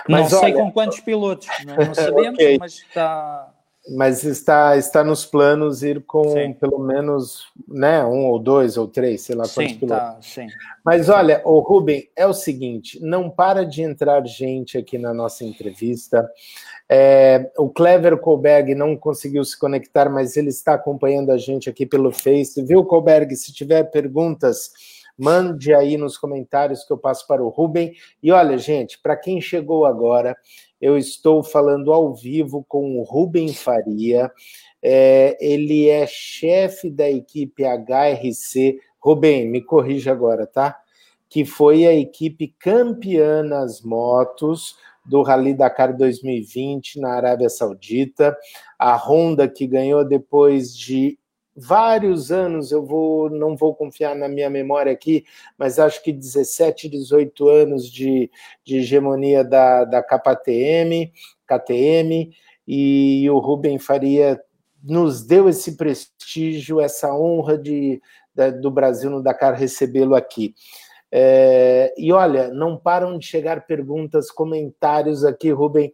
Mas, 0.07 0.31
não 0.31 0.39
sei 0.39 0.53
com 0.53 0.71
quantos 0.71 1.01
pilotos, 1.01 1.47
não, 1.65 1.75
não 1.75 1.93
sabemos, 1.93 2.35
okay. 2.35 2.57
mas 2.57 2.73
está. 2.75 3.53
Mas 3.89 4.23
está, 4.23 4.75
está 4.75 5.03
nos 5.03 5.25
planos 5.25 5.81
ir 5.81 6.03
com 6.03 6.29
sim. 6.29 6.53
pelo 6.53 6.79
menos 6.79 7.45
né, 7.67 8.03
um 8.03 8.25
ou 8.25 8.37
dois 8.37 8.77
ou 8.77 8.87
três, 8.87 9.21
sei 9.21 9.35
lá 9.35 9.45
sim, 9.45 9.53
quantos 9.53 9.73
pilotos. 9.73 10.05
Tá, 10.05 10.17
sim. 10.21 10.47
Mas 10.83 11.07
olha, 11.09 11.41
o 11.45 11.59
Rubem, 11.59 12.09
é 12.15 12.27
o 12.27 12.33
seguinte: 12.33 12.99
não 13.01 13.29
para 13.29 13.65
de 13.65 13.81
entrar 13.81 14.25
gente 14.25 14.77
aqui 14.77 14.97
na 14.97 15.13
nossa 15.13 15.43
entrevista. 15.45 16.29
É, 16.89 17.51
o 17.57 17.69
Clever 17.69 18.17
Colberg 18.17 18.73
não 18.73 18.95
conseguiu 18.95 19.43
se 19.43 19.59
conectar, 19.59 20.09
mas 20.09 20.37
ele 20.37 20.49
está 20.49 20.73
acompanhando 20.73 21.31
a 21.31 21.37
gente 21.37 21.69
aqui 21.69 21.85
pelo 21.85 22.13
Face. 22.13 22.61
Viu, 22.63 22.85
Colberg? 22.85 23.35
Se 23.35 23.53
tiver 23.53 23.83
perguntas 23.85 24.71
Mande 25.17 25.73
aí 25.73 25.97
nos 25.97 26.15
comentários 26.15 26.83
que 26.83 26.93
eu 26.93 26.97
passo 26.97 27.25
para 27.25 27.43
o 27.43 27.49
Rubem. 27.49 27.95
E 28.21 28.31
olha, 28.31 28.57
gente, 28.57 28.99
para 28.99 29.17
quem 29.17 29.41
chegou 29.41 29.85
agora, 29.85 30.37
eu 30.79 30.97
estou 30.97 31.43
falando 31.43 31.91
ao 31.91 32.13
vivo 32.13 32.63
com 32.67 32.99
o 32.99 33.03
Rubem 33.03 33.53
Faria. 33.53 34.31
É, 34.81 35.37
ele 35.41 35.89
é 35.89 36.05
chefe 36.05 36.89
da 36.89 37.09
equipe 37.09 37.63
HRC. 37.63 38.79
Rubem, 38.99 39.49
me 39.49 39.61
corrija 39.61 40.11
agora, 40.11 40.45
tá? 40.45 40.77
Que 41.29 41.43
foi 41.43 41.85
a 41.85 41.93
equipe 41.93 42.55
campeã 42.59 43.43
nas 43.43 43.81
motos 43.81 44.75
do 45.05 45.21
Rally 45.21 45.53
Dakar 45.53 45.95
2020 45.95 46.99
na 46.99 47.13
Arábia 47.13 47.49
Saudita. 47.49 48.37
A 48.77 48.95
Honda 48.95 49.47
que 49.47 49.65
ganhou 49.65 50.05
depois 50.05 50.75
de 50.75 51.17
vários 51.57 52.31
anos, 52.31 52.71
eu 52.71 52.85
vou 52.85 53.31
não 53.31 53.55
vou 53.55 53.73
confiar 53.73 54.15
na 54.15 54.27
minha 54.27 54.49
memória 54.49 54.91
aqui, 54.91 55.25
mas 55.57 55.79
acho 55.79 56.03
que 56.03 56.13
17, 56.13 56.87
18 56.87 57.49
anos 57.49 57.91
de, 57.91 58.29
de 58.63 58.77
hegemonia 58.77 59.43
da, 59.43 59.83
da 59.83 60.03
KTM, 60.03 61.11
KTM, 61.47 62.31
e 62.67 63.27
o 63.29 63.39
Rubem 63.39 63.79
Faria 63.79 64.39
nos 64.83 65.25
deu 65.25 65.49
esse 65.49 65.75
prestígio, 65.75 66.79
essa 66.79 67.11
honra 67.13 67.57
de, 67.57 67.99
do 68.61 68.69
Brasil 68.69 69.09
no 69.09 69.23
Dakar 69.23 69.55
recebê-lo 69.55 70.13
aqui. 70.13 70.53
É, 71.11 71.93
e 71.97 72.11
olha, 72.11 72.49
não 72.49 72.77
param 72.77 73.17
de 73.17 73.25
chegar 73.25 73.65
perguntas, 73.65 74.29
comentários 74.29 75.23
aqui, 75.23 75.49
Rubem 75.51 75.91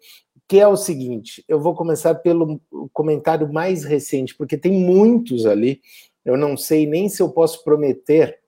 que 0.54 0.60
é 0.60 0.68
o 0.68 0.78
seguinte: 0.78 1.44
eu 1.48 1.60
vou 1.60 1.74
começar 1.74 2.14
pelo 2.14 2.62
comentário 2.94 3.52
mais 3.52 3.84
recente, 3.84 4.36
porque 4.36 4.56
tem 4.56 4.72
muitos 4.72 5.48
ali. 5.48 5.82
Eu 6.24 6.38
não 6.38 6.56
sei 6.56 6.86
nem 6.86 7.10
se 7.10 7.24
eu 7.24 7.30
posso 7.32 7.64
prometer 7.64 8.40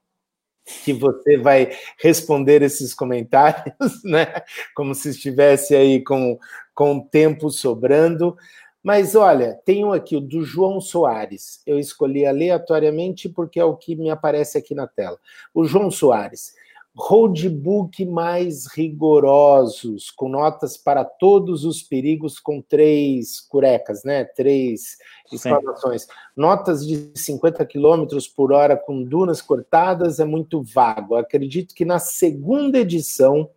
que 0.84 0.93
você 0.93 1.36
vai 1.36 1.72
responder 1.97 2.62
esses 2.62 2.93
comentários, 2.93 3.74
né? 4.06 4.28
Como 4.76 4.93
se 4.93 5.10
estivesse 5.10 5.76
aí 5.76 6.03
com, 6.03 6.38
com 6.76 6.99
tempo 6.99 7.49
sobrando. 7.49 8.38
Mas 8.84 9.16
olha, 9.16 9.60
tenho 9.66 9.91
aqui 9.91 10.16
o 10.16 10.22
do 10.22 10.43
João 10.43 10.80
Soares. 10.80 11.64
Eu 11.66 11.80
escolhi 11.80 12.24
aleatoriamente 12.24 13.28
porque 13.28 13.60
é 13.60 13.66
o 13.66 13.76
que 13.76 13.95
me 13.95 14.12
aparece 14.12 14.60
aqui 14.60 14.76
na 14.76 14.86
tela. 14.86 15.18
O 15.56 15.66
João 15.66 15.89
Soares 15.89 16.53
roadbook 16.98 18.06
mais 18.06 18.68
rigorosos, 18.68 20.10
com 20.10 20.30
notas 20.30 20.78
para 20.78 21.04
todos 21.04 21.66
os 21.66 21.84
perigos, 21.84 22.39
com 22.39 22.62
três 22.62 23.41
curecas, 23.41 24.04
né? 24.06 24.24
Três 24.24 24.98
exclamações. 25.32 26.08
Notas 26.36 26.88
de 26.88 27.12
50 27.14 27.66
km 27.66 28.06
por 28.34 28.54
hora 28.54 28.78
com 28.78 29.04
dunas 29.04 29.41
cortadas 29.41 30.22
é 30.22 30.26
muito 30.26 30.64
vago. 30.64 31.16
Acredito 31.16 31.76
que 31.76 31.84
na 31.84 32.00
segunda 32.00 32.80
edição, 32.80 33.50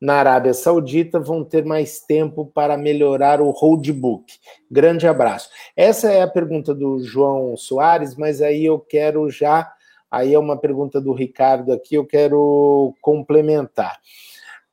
na 0.00 0.14
Arábia 0.14 0.54
Saudita, 0.54 1.18
vão 1.18 1.42
ter 1.42 1.64
mais 1.64 1.98
tempo 1.98 2.46
para 2.46 2.78
melhorar 2.78 3.40
o 3.40 3.50
roadbook. 3.50 4.34
Grande 4.70 5.08
abraço. 5.08 5.50
Essa 5.76 6.12
é 6.12 6.22
a 6.22 6.28
pergunta 6.28 6.72
do 6.72 7.00
João 7.02 7.56
Soares, 7.56 8.14
mas 8.14 8.40
aí 8.40 8.64
eu 8.64 8.78
quero 8.78 9.28
já 9.28 9.68
Aí 10.10 10.32
é 10.34 10.38
uma 10.38 10.56
pergunta 10.56 11.00
do 11.00 11.12
Ricardo 11.12 11.72
aqui, 11.72 11.94
eu 11.94 12.06
quero 12.06 12.94
complementar. 13.00 14.00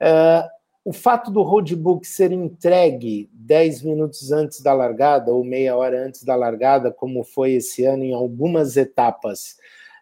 Uh, 0.02 0.48
o 0.86 0.94
fato 0.94 1.32
do 1.32 1.42
roadbook 1.42 2.06
ser 2.08 2.32
entregue 2.32 3.30
10 3.34 3.82
minutos 3.82 4.32
antes 4.32 4.62
da 4.62 4.72
largada, 4.72 5.32
ou 5.32 5.44
meia 5.44 5.76
hora 5.76 6.06
antes 6.06 6.24
da 6.24 6.36
largada, 6.36 6.92
como 6.92 7.24
foi 7.24 7.54
esse 7.54 7.84
ano 7.86 8.04
em 8.04 8.14
algumas 8.14 8.78
etapas, 8.78 9.58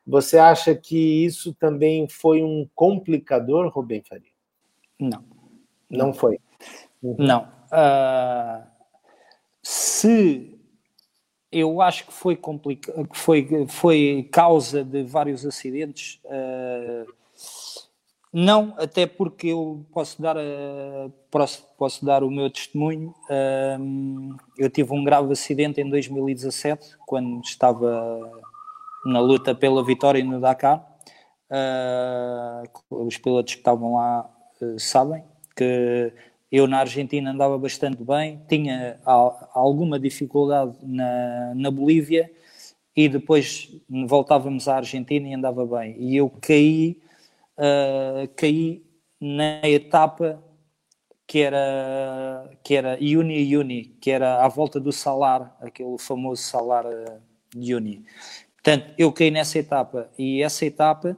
você 0.06 0.38
acha 0.38 0.76
que 0.76 1.26
isso 1.26 1.54
também 1.54 2.08
foi 2.10 2.44
um 2.44 2.68
complicador, 2.76 3.70
Rubem 3.70 4.04
Faria? 4.08 4.28
Não. 5.00 5.24
Não 5.90 6.14
foi? 6.14 6.40
Não. 7.02 7.44
Uh, 7.72 8.64
se 9.62 10.53
eu 11.54 11.82
acho 11.82 12.08
que 12.08 12.14
foi, 12.14 12.40
foi, 13.14 13.68
foi 13.68 14.30
causa 14.32 14.84
de 14.84 15.04
vários 15.04 15.46
acidentes. 15.46 16.20
Uh, 16.26 17.14
não, 18.34 18.74
até 18.78 19.06
porque 19.06 19.48
eu 19.48 19.86
posso 19.94 20.20
dar, 20.20 20.36
uh, 20.36 21.14
posso, 21.30 21.64
posso, 21.78 22.04
dar 22.04 22.24
o 22.24 22.32
meu 22.32 22.50
testemunho. 22.50 23.14
Uh, 23.30 24.36
eu 24.58 24.70
tive 24.70 24.92
um 24.92 25.04
grave 25.04 25.32
acidente 25.32 25.80
em 25.80 25.90
2017, 25.90 26.98
quando 27.06 27.42
estava 27.44 28.20
na 29.06 29.20
luta 29.20 29.54
pela 29.54 29.86
vitória 29.86 30.24
no 30.24 30.40
Dakar. 30.42 30.84
os 32.90 33.18
pilotos 33.18 33.54
que 33.54 33.60
estavam 33.60 33.94
lá 33.94 34.30
sabem 34.80 35.24
que 35.56 36.12
eu 36.54 36.68
na 36.68 36.82
Argentina 36.82 37.32
andava 37.32 37.58
bastante 37.58 38.04
bem, 38.04 38.40
tinha 38.48 39.00
alguma 39.56 40.00
dificuldade 40.00 40.78
na, 40.84 41.52
na 41.56 41.72
Bolívia 41.72 42.32
e 42.96 43.10
depois 43.10 43.76
voltávamos 43.90 44.68
à 44.68 44.76
Argentina 44.76 45.28
e 45.28 45.34
andava 45.34 45.66
bem. 45.66 45.96
E 45.98 46.16
eu 46.16 46.30
caí, 46.40 47.02
uh, 47.58 48.28
caí 48.36 48.86
na 49.20 49.68
etapa 49.68 50.44
que 51.26 51.40
era 51.40 52.52
que 52.64 52.76
era 52.76 53.00
Uni 53.02 53.58
Uni, 53.58 53.86
que 54.00 54.12
era 54.12 54.46
à 54.46 54.48
volta 54.48 54.80
do 54.80 54.92
Salar, 54.92 55.58
aquele 55.60 55.98
famoso 55.98 56.44
Salar 56.44 56.86
de 57.50 57.74
Uni. 57.74 58.06
Portanto, 58.54 58.94
eu 58.96 59.12
caí 59.12 59.32
nessa 59.32 59.58
etapa 59.58 60.08
e 60.20 60.44
essa 60.44 60.64
etapa 60.68 61.18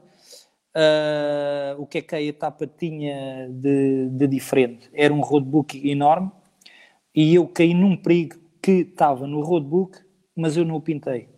Uh, 0.76 1.82
o 1.82 1.88
que 1.88 1.99
é 1.99 2.01
que 2.01 2.13
a 2.13 2.21
etapa 2.21 2.67
tinha 2.67 3.47
de, 3.49 4.09
de, 4.09 4.28
diferente? 4.28 4.89
Era 4.93 5.13
um 5.13 5.21
roadbook 5.21 5.89
enorme 5.89 6.30
e 7.15 7.36
eu 7.36 7.47
caí 7.47 7.73
num 7.73 7.95
perigo 7.95 8.36
que 8.61 8.82
estava 8.82 9.26
no 9.26 9.39
roadbook, 9.39 9.97
mas 10.36 10.57
eu 10.57 10.65
não 10.65 10.76
o 10.76 10.82
pintei. 10.82 11.30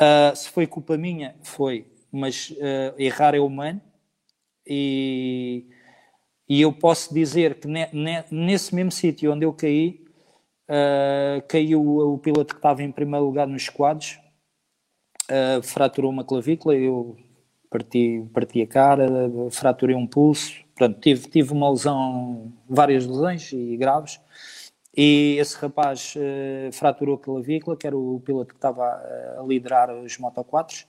Uh, 0.00 0.36
se 0.36 0.48
foi 0.50 0.64
culpa 0.64 0.96
minha, 0.96 1.34
foi, 1.42 1.88
mas 2.12 2.50
uh, 2.50 2.94
errar 2.96 3.34
é 3.34 3.40
humano 3.40 3.80
e, 4.64 5.66
e 6.48 6.60
eu 6.60 6.72
posso 6.72 7.12
dizer 7.12 7.58
que 7.58 7.66
ne, 7.66 7.88
ne, 7.92 8.24
nesse 8.30 8.72
mesmo 8.72 8.92
sítio 8.92 9.32
onde 9.32 9.44
eu 9.44 9.52
caí, 9.52 10.06
caiu 11.48 11.80
o, 11.80 12.14
o, 12.14 12.18
piloto 12.18 12.54
que 12.54 12.58
estava 12.58 12.82
em 12.82 12.90
primeiro 12.90 13.24
lugar 13.24 13.46
nos 13.46 13.68
quadros, 13.68 14.18
fraturou 15.62 16.10
uma 16.10 16.24
clavícula, 16.24 16.74
eu 16.74 17.16
parti, 17.70 18.24
parti 18.32 18.62
a 18.62 18.66
cara, 18.66 19.06
fraturei 19.50 19.96
um 19.96 20.06
pulso, 20.06 20.52
portanto, 20.76 21.00
tive, 21.00 21.28
tive 21.28 21.52
uma 21.52 21.70
lesão, 21.70 22.52
várias 22.68 23.06
lesões 23.06 23.52
e 23.52 23.76
graves, 23.76 24.20
e 24.96 25.36
esse 25.38 25.56
rapaz 25.58 26.14
uh, 26.16 26.72
fraturou 26.72 27.16
a 27.16 27.18
clavícula, 27.18 27.76
que 27.76 27.86
era 27.86 27.96
o 27.96 28.20
piloto 28.24 28.54
que 28.54 28.58
estava 28.58 28.82
a, 28.82 29.40
a 29.40 29.44
liderar 29.46 29.94
os 29.94 30.16
Moto 30.16 30.42
4 30.42 30.86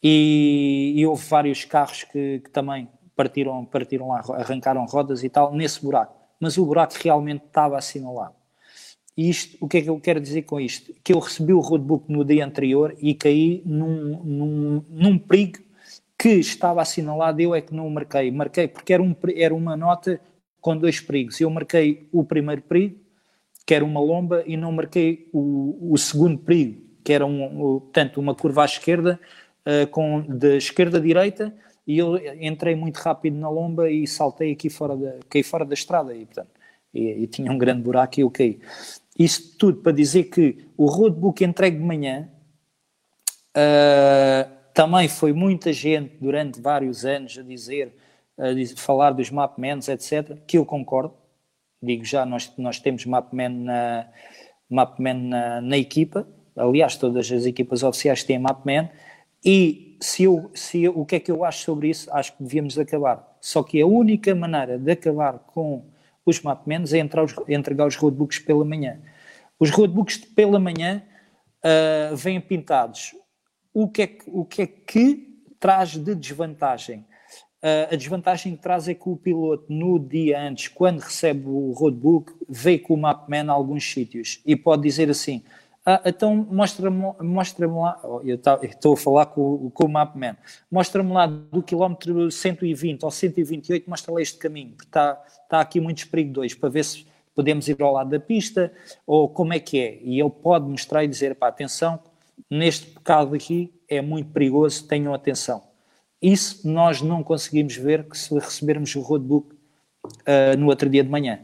e, 0.00 0.94
e, 0.96 1.06
houve 1.06 1.24
vários 1.28 1.64
carros 1.64 2.04
que, 2.04 2.40
que, 2.40 2.50
também 2.50 2.88
partiram, 3.16 3.64
partiram 3.64 4.08
lá, 4.08 4.22
arrancaram 4.34 4.84
rodas 4.84 5.24
e 5.24 5.28
tal, 5.28 5.52
nesse 5.52 5.82
buraco. 5.82 6.14
Mas 6.38 6.56
o 6.56 6.64
buraco 6.64 6.94
realmente 7.00 7.44
estava 7.44 7.78
assinalado. 7.78 8.34
E 9.16 9.28
isto, 9.28 9.56
o 9.60 9.68
que 9.68 9.78
é 9.78 9.82
que 9.82 9.90
eu 9.90 10.00
quero 10.00 10.20
dizer 10.20 10.42
com 10.42 10.58
isto? 10.58 10.92
Que 11.04 11.12
eu 11.12 11.18
recebi 11.18 11.52
o 11.52 11.60
roadbook 11.60 12.10
no 12.10 12.24
dia 12.24 12.44
anterior 12.44 12.96
e 12.98 13.14
caí 13.14 13.62
num, 13.64 14.22
num, 14.24 14.84
num 14.88 15.18
perigo 15.18 15.58
que 16.22 16.28
estava 16.28 16.80
assinalado, 16.80 17.40
eu 17.40 17.52
é 17.52 17.60
que 17.60 17.74
não 17.74 17.90
marquei. 17.90 18.30
Marquei 18.30 18.68
porque 18.68 18.92
era, 18.92 19.02
um, 19.02 19.12
era 19.34 19.52
uma 19.52 19.76
nota 19.76 20.20
com 20.60 20.76
dois 20.76 21.00
perigos. 21.00 21.40
Eu 21.40 21.50
marquei 21.50 22.08
o 22.12 22.22
primeiro 22.22 22.62
perigo, 22.62 23.00
que 23.66 23.74
era 23.74 23.84
uma 23.84 24.00
lomba, 24.00 24.44
e 24.46 24.56
não 24.56 24.70
marquei 24.70 25.28
o, 25.32 25.92
o 25.92 25.98
segundo 25.98 26.38
perigo, 26.38 26.80
que 27.02 27.12
era 27.12 27.26
um, 27.26 27.80
portanto, 27.80 28.20
uma 28.20 28.36
curva 28.36 28.62
à 28.62 28.64
esquerda, 28.66 29.18
uh, 29.66 29.84
com, 29.88 30.20
de 30.20 30.58
esquerda 30.58 30.98
a 30.98 31.00
direita, 31.00 31.52
e 31.84 31.98
eu 31.98 32.16
entrei 32.40 32.76
muito 32.76 32.98
rápido 32.98 33.36
na 33.36 33.50
lomba 33.50 33.90
e 33.90 34.06
saltei 34.06 34.52
aqui 34.52 34.70
fora 34.70 34.96
da, 34.96 35.18
caí 35.28 35.42
fora 35.42 35.64
da 35.64 35.74
estrada, 35.74 36.14
e, 36.14 36.24
portanto, 36.24 36.50
e, 36.94 37.24
e 37.24 37.26
tinha 37.26 37.50
um 37.50 37.58
grande 37.58 37.82
buraco 37.82 38.20
e 38.20 38.22
eu 38.22 38.30
caí. 38.30 38.60
Isto 39.18 39.58
tudo 39.58 39.78
para 39.82 39.90
dizer 39.90 40.24
que 40.30 40.68
o 40.76 40.86
roadbook 40.86 41.42
entregue 41.42 41.78
de 41.78 41.84
manhã. 41.84 42.30
Uh, 43.56 44.61
também 44.74 45.08
foi 45.08 45.32
muita 45.32 45.72
gente 45.72 46.16
durante 46.20 46.60
vários 46.60 47.04
anos 47.04 47.38
a 47.38 47.42
dizer, 47.42 47.94
a 48.38 48.52
dizer, 48.52 48.76
falar 48.76 49.12
dos 49.12 49.30
mapmans, 49.30 49.88
etc., 49.88 50.38
que 50.46 50.58
eu 50.58 50.64
concordo. 50.64 51.14
Digo 51.82 52.04
já, 52.04 52.24
nós, 52.24 52.52
nós 52.56 52.78
temos 52.78 53.04
mapman 53.04 53.48
na, 53.48 54.08
na, 54.70 55.60
na 55.60 55.76
equipa, 55.76 56.26
aliás, 56.56 56.96
todas 56.96 57.30
as 57.30 57.44
equipas 57.44 57.82
oficiais 57.82 58.22
têm 58.22 58.38
mapman, 58.38 58.88
e 59.44 59.98
se 60.00 60.24
eu, 60.24 60.50
se 60.54 60.84
eu, 60.84 60.98
o 60.98 61.04
que 61.04 61.16
é 61.16 61.20
que 61.20 61.30
eu 61.30 61.44
acho 61.44 61.64
sobre 61.64 61.88
isso? 61.88 62.10
Acho 62.12 62.36
que 62.36 62.42
devíamos 62.42 62.78
acabar. 62.78 63.36
Só 63.40 63.62
que 63.62 63.80
a 63.80 63.86
única 63.86 64.34
maneira 64.34 64.78
de 64.78 64.92
acabar 64.92 65.38
com 65.40 65.84
os 66.24 66.40
mapmans 66.40 66.92
é 66.92 66.98
entrar 66.98 67.24
os, 67.24 67.34
entregar 67.48 67.86
os 67.86 67.96
roadbooks 67.96 68.38
pela 68.38 68.64
manhã. 68.64 69.00
Os 69.58 69.70
roadbooks 69.70 70.18
pela 70.18 70.58
manhã 70.58 71.02
uh, 71.64 72.16
vêm 72.16 72.40
pintados 72.40 73.14
o 73.74 73.88
que 73.88 74.02
é 74.02 74.06
que, 74.06 74.24
o 74.26 74.44
que, 74.44 74.62
é 74.62 74.66
que 74.66 75.38
traz 75.58 75.90
de 75.90 76.14
desvantagem? 76.14 77.04
Uh, 77.62 77.92
a 77.92 77.96
desvantagem 77.96 78.56
que 78.56 78.62
traz 78.62 78.88
é 78.88 78.94
que 78.94 79.08
o 79.08 79.16
piloto, 79.16 79.66
no 79.68 79.98
dia 79.98 80.40
antes, 80.40 80.68
quando 80.68 80.98
recebe 80.98 81.46
o 81.46 81.72
roadbook, 81.72 82.32
vê 82.48 82.78
com 82.78 82.94
o 82.94 82.96
Mapman 82.96 83.48
alguns 83.48 83.84
sítios 83.90 84.40
e 84.44 84.56
pode 84.56 84.82
dizer 84.82 85.08
assim: 85.08 85.42
ah, 85.84 86.00
então 86.04 86.34
mostra-me 86.36 87.12
mostra 87.20 87.68
lá, 87.68 88.00
oh, 88.04 88.20
eu 88.24 88.40
estou 88.62 88.94
a 88.94 88.96
falar 88.96 89.26
com, 89.26 89.68
com 89.70 89.84
o 89.84 89.88
Mapman, 89.88 90.36
mostra-me 90.70 91.12
lá 91.12 91.26
do 91.26 91.60
quilómetro 91.62 92.30
120 92.30 93.04
ou 93.04 93.10
128, 93.10 93.90
mostra 93.90 94.12
lá 94.12 94.20
este 94.20 94.38
caminho, 94.38 94.70
porque 94.70 94.84
está, 94.84 95.20
está 95.42 95.60
aqui 95.60 95.80
muitos 95.80 96.04
perigos 96.04 96.54
para 96.54 96.68
ver 96.68 96.84
se 96.84 97.04
podemos 97.34 97.68
ir 97.68 97.82
ao 97.82 97.92
lado 97.92 98.10
da 98.10 98.20
pista 98.20 98.72
ou 99.04 99.28
como 99.28 99.54
é 99.54 99.58
que 99.58 99.78
é. 99.80 99.98
E 100.02 100.20
ele 100.20 100.30
pode 100.30 100.68
mostrar 100.68 101.02
e 101.02 101.08
dizer: 101.08 101.34
pá, 101.34 101.48
atenção, 101.48 101.98
neste 102.52 102.86
pecado 102.86 103.34
aqui 103.34 103.72
é 103.88 104.02
muito 104.02 104.30
perigoso, 104.30 104.86
tenham 104.86 105.14
atenção. 105.14 105.62
Isso 106.20 106.68
nós 106.68 107.00
não 107.00 107.22
conseguimos 107.22 107.74
ver 107.76 108.04
que 108.04 108.16
se 108.16 108.32
recebermos 108.34 108.94
o 108.94 109.00
roadbook 109.00 109.54
uh, 110.04 110.56
no 110.58 110.66
outro 110.66 110.88
dia 110.88 111.02
de 111.02 111.08
manhã. 111.08 111.40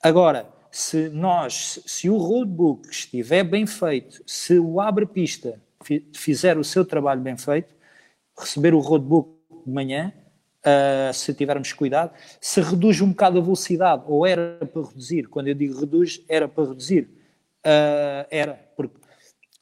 Agora, 0.00 0.48
se 0.70 1.08
nós, 1.08 1.80
se 1.84 2.08
o 2.08 2.16
roadbook 2.16 2.88
estiver 2.88 3.42
bem 3.42 3.66
feito, 3.66 4.22
se 4.26 4.58
o 4.58 4.80
abre-pista 4.80 5.60
fizer 6.14 6.56
o 6.56 6.64
seu 6.64 6.84
trabalho 6.84 7.20
bem 7.20 7.36
feito, 7.36 7.74
receber 8.38 8.74
o 8.74 8.78
roadbook 8.78 9.30
de 9.66 9.72
manhã, 9.72 10.12
uh, 10.60 11.12
se 11.12 11.34
tivermos 11.34 11.72
cuidado, 11.72 12.12
se 12.40 12.60
reduz 12.60 13.00
um 13.00 13.08
bocado 13.08 13.38
a 13.38 13.42
velocidade, 13.42 14.04
ou 14.06 14.24
era 14.24 14.58
para 14.72 14.82
reduzir, 14.82 15.24
quando 15.28 15.48
eu 15.48 15.54
digo 15.54 15.78
reduz, 15.78 16.22
era 16.28 16.46
para 16.46 16.68
reduzir, 16.68 17.08
uh, 17.66 18.26
era, 18.30 18.54
porque 18.76 19.03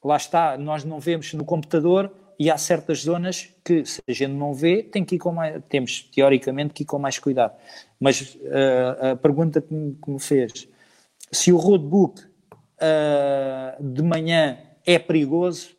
lá 0.03 0.17
está, 0.17 0.57
nós 0.57 0.83
não 0.83 0.99
vemos 0.99 1.33
no 1.33 1.45
computador 1.45 2.11
e 2.39 2.49
há 2.49 2.57
certas 2.57 3.03
zonas 3.03 3.53
que, 3.63 3.85
se 3.85 4.01
a 4.07 4.11
gente 4.11 4.33
não 4.33 4.53
vê, 4.53 4.83
tem 4.83 5.05
que 5.05 5.15
ir 5.15 5.19
com 5.19 5.31
mais, 5.31 5.61
temos 5.69 6.01
teoricamente 6.13 6.73
que 6.73 6.83
ir 6.83 6.85
com 6.85 6.99
mais 6.99 7.19
cuidado. 7.19 7.53
Mas 7.99 8.35
uh, 8.35 9.11
a 9.11 9.15
pergunta 9.15 9.61
que 9.61 9.73
me, 9.73 9.95
que 9.95 10.11
me, 10.11 10.19
fez, 10.19 10.67
se 11.31 11.53
o 11.53 11.57
roadbook 11.57 12.21
uh, 12.21 13.83
de 13.83 14.03
manhã 14.03 14.57
é 14.85 14.99
perigoso, 14.99 15.75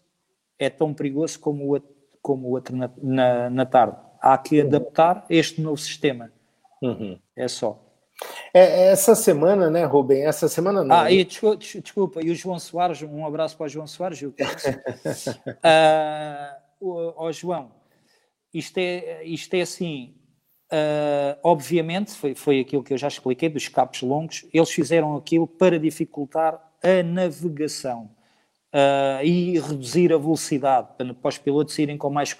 é 0.58 0.70
tão 0.70 0.94
perigoso 0.94 1.38
como 1.38 1.64
o 1.64 1.68
outro, 1.70 1.94
como 2.22 2.48
o 2.48 2.50
outro 2.52 2.74
na, 2.76 2.90
na, 3.02 3.50
na 3.50 3.66
tarde. 3.66 3.96
Há 4.20 4.38
que 4.38 4.60
adaptar 4.60 5.26
este 5.28 5.60
novo 5.60 5.76
sistema. 5.76 6.32
Uhum. 6.80 7.18
É 7.36 7.46
só. 7.46 7.83
É, 8.52 8.60
é, 8.60 8.86
essa 8.92 9.14
semana, 9.14 9.68
né, 9.68 9.84
Rubem? 9.84 10.24
Essa 10.24 10.48
semana 10.48 10.84
não. 10.84 10.94
Ah, 10.94 11.10
e 11.10 11.24
desculpa, 11.24 11.56
desculpa, 11.56 12.20
e 12.22 12.30
o 12.30 12.34
João 12.34 12.58
Soares, 12.58 13.02
um 13.02 13.26
abraço 13.26 13.56
para 13.56 13.66
o 13.66 13.68
João 13.68 13.86
Soares, 13.86 14.22
eu 14.22 14.30
uh, 14.30 14.34
o, 16.80 17.32
João, 17.32 17.72
isto 18.52 18.78
é, 18.78 19.24
isto 19.24 19.54
é 19.54 19.62
assim, 19.62 20.14
uh, 20.72 21.36
obviamente, 21.42 22.12
foi, 22.12 22.34
foi 22.34 22.60
aquilo 22.60 22.84
que 22.84 22.94
eu 22.94 22.98
já 22.98 23.08
expliquei, 23.08 23.48
dos 23.48 23.66
capos 23.68 24.02
longos, 24.02 24.46
eles 24.52 24.70
fizeram 24.70 25.16
aquilo 25.16 25.48
para 25.48 25.78
dificultar 25.78 26.54
a 26.82 27.02
navegação 27.02 28.10
uh, 28.72 29.24
e 29.24 29.58
reduzir 29.58 30.12
a 30.12 30.18
velocidade, 30.18 30.88
para, 30.96 31.12
para 31.12 31.28
os 31.28 31.38
pilotos 31.38 31.76
irem 31.78 31.98
com 31.98 32.10
mais, 32.10 32.36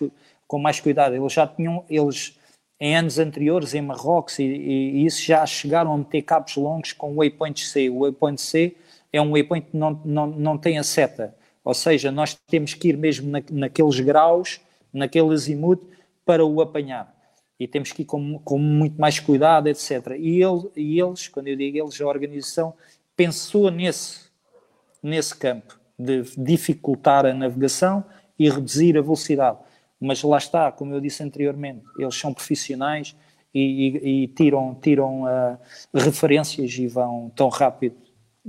com 0.47 0.59
mais 0.59 0.79
cuidado. 0.79 1.17
Eles 1.17 1.33
já 1.33 1.47
tinham, 1.47 1.85
eles 1.91 2.39
em 2.85 2.95
anos 2.95 3.19
anteriores, 3.19 3.73
em 3.73 3.81
Marrocos, 3.81 4.39
e, 4.39 4.43
e, 4.43 5.07
isso 5.07 5.23
já 5.23 5.47
chegaram 5.47 5.91
a 5.91 5.97
meter 5.97 6.21
cabos 6.21 6.55
longos 6.55 6.93
com 6.93 7.17
waypoint 7.17 7.65
C. 7.65 7.89
O 7.89 8.01
waypoint 8.01 8.39
C 8.39 8.77
é 9.11 9.23
um 9.23 9.31
waypoint 9.31 9.71
que 9.71 9.77
não, 9.77 9.99
não, 10.05 10.27
não 10.27 10.59
tem 10.59 10.79
a 10.79 10.85
seta, 10.85 11.35
ou 11.65 11.73
seja, 11.73 12.13
nós 12.13 12.35
temos 12.47 12.75
que 12.75 12.89
ir 12.89 12.99
mesmo 12.99 13.31
na, 13.31 13.43
naqueles 13.51 13.99
graus, 14.01 14.61
naquele 14.93 15.33
azimuth, 15.33 15.81
para 16.27 16.45
o 16.45 16.61
apanhar. 16.61 17.11
E 17.59 17.67
temos 17.67 17.91
que 17.91 18.03
ir 18.03 18.05
com, 18.05 18.39
com 18.41 18.59
muito 18.59 19.01
mais 19.01 19.19
cuidado, 19.19 19.67
etc. 19.67 20.19
E, 20.19 20.43
ele, 20.43 20.71
e 20.77 21.01
eles, 21.01 21.27
quando 21.27 21.49
eu 21.49 21.57
digo 21.57 21.79
eles, 21.79 21.99
a 21.99 22.07
organização 22.07 22.75
pensou 23.17 23.71
nesse, 23.71 24.27
nesse 25.03 25.35
campo, 25.35 25.81
de 25.99 26.23
dificultar 26.37 27.25
a 27.25 27.33
navegação 27.33 28.05
e 28.39 28.51
reduzir 28.51 28.99
a 28.99 29.01
velocidade 29.01 29.57
mas 30.05 30.23
lá 30.23 30.39
está, 30.39 30.71
como 30.71 30.95
eu 30.95 31.01
disse 31.01 31.23
anteriormente, 31.23 31.85
eles 31.99 32.15
são 32.15 32.33
profissionais 32.33 33.17
e, 33.55 33.61
e, 33.61 34.25
e 34.25 34.29
tiram, 34.29 34.75
tiram 34.75 35.23
uh, 35.23 35.59
referências 35.95 36.73
e 36.73 36.87
vão 36.87 37.31
tão 37.35 37.49
rápido 37.49 37.97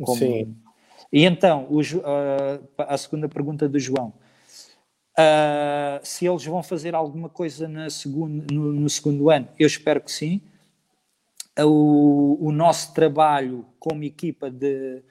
como. 0.01 0.17
Sim. 0.17 0.55
E 1.11 1.23
então, 1.23 1.67
o, 1.69 1.79
uh, 1.79 2.63
a 2.77 2.97
segunda 2.97 3.29
pergunta 3.29 3.69
do 3.69 3.79
João. 3.79 4.13
Uh, 5.17 6.03
se 6.03 6.27
eles 6.27 6.43
vão 6.43 6.61
fazer 6.61 6.93
alguma 6.93 7.29
coisa 7.29 7.69
no, 7.69 8.27
no, 8.27 8.89
segundo 8.89 9.29
ano, 9.29 9.47
eu 9.57 9.65
espero 9.65 10.01
que 10.01 10.11
sim. 10.11 10.41
O, 11.57 12.37
o 12.41 12.51
nosso 12.51 12.93
trabalho 12.93 13.65
como 13.79 14.03
equipa 14.03 14.51
de, 14.51 15.01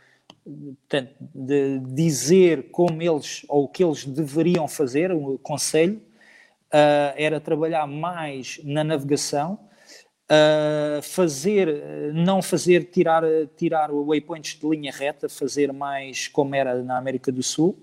portanto, 0.44 1.14
de 1.34 1.78
dizer 1.78 2.70
como 2.70 3.00
eles 3.00 3.46
ou 3.48 3.64
o 3.64 3.68
que 3.68 3.82
eles 3.82 4.04
deveriam 4.04 4.68
fazer, 4.68 5.10
o 5.10 5.38
conselho, 5.38 6.02
uh, 6.74 7.14
era 7.16 7.40
trabalhar 7.40 7.86
mais 7.86 8.60
na 8.64 8.82
navegação, 8.82 9.60
uh, 10.24 11.00
fazer, 11.02 12.12
não 12.12 12.42
fazer 12.42 12.84
tirar, 12.90 13.22
tirar 13.56 13.92
waypoints 13.92 14.58
de 14.58 14.68
linha 14.68 14.92
reta, 14.92 15.28
fazer 15.28 15.72
mais 15.72 16.26
como 16.26 16.54
era 16.54 16.82
na 16.82 16.98
América 16.98 17.30
do 17.30 17.42
Sul. 17.42 17.78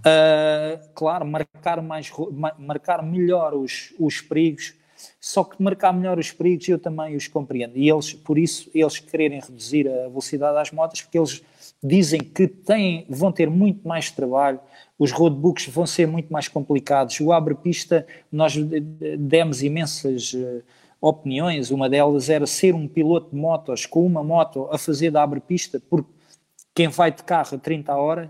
Uh, 0.00 0.78
claro, 0.94 1.24
marcar, 1.24 1.80
mais, 1.80 2.12
marcar 2.58 3.02
melhor 3.02 3.54
os, 3.54 3.94
os 3.98 4.20
perigos, 4.20 4.74
só 5.20 5.42
que 5.42 5.60
marcar 5.62 5.92
melhor 5.92 6.18
os 6.18 6.30
perigos 6.32 6.68
eu 6.68 6.78
também 6.78 7.16
os 7.16 7.28
compreendo. 7.28 7.76
E 7.76 7.88
eles, 7.88 8.12
por 8.12 8.38
isso, 8.38 8.70
eles 8.74 8.98
quererem 8.98 9.40
reduzir 9.40 9.88
a 9.88 10.08
velocidade 10.08 10.54
das 10.54 10.70
motas, 10.70 11.02
porque 11.02 11.18
eles 11.18 11.42
dizem 11.82 12.20
que 12.20 12.48
têm, 12.48 13.06
vão 13.08 13.30
ter 13.30 13.48
muito 13.50 13.86
mais 13.86 14.10
trabalho, 14.10 14.60
os 14.98 15.12
roadbooks 15.12 15.68
vão 15.68 15.86
ser 15.86 16.06
muito 16.06 16.32
mais 16.32 16.48
complicados. 16.48 17.20
O 17.20 17.32
abre-pista, 17.32 18.06
nós 18.32 18.56
demos 19.18 19.62
imensas 19.62 20.32
uh, 20.32 20.62
opiniões, 21.00 21.70
uma 21.70 21.88
delas 21.88 22.30
era 22.30 22.46
ser 22.46 22.74
um 22.74 22.88
piloto 22.88 23.30
de 23.30 23.36
motos 23.36 23.86
com 23.86 24.04
uma 24.04 24.24
moto 24.24 24.68
a 24.72 24.78
fazer 24.78 25.10
da 25.10 25.22
abre-pista, 25.22 25.80
porque 25.90 26.10
quem 26.74 26.88
vai 26.88 27.10
de 27.10 27.22
carro 27.22 27.56
a 27.56 27.58
30 27.58 27.94
horas 27.94 28.28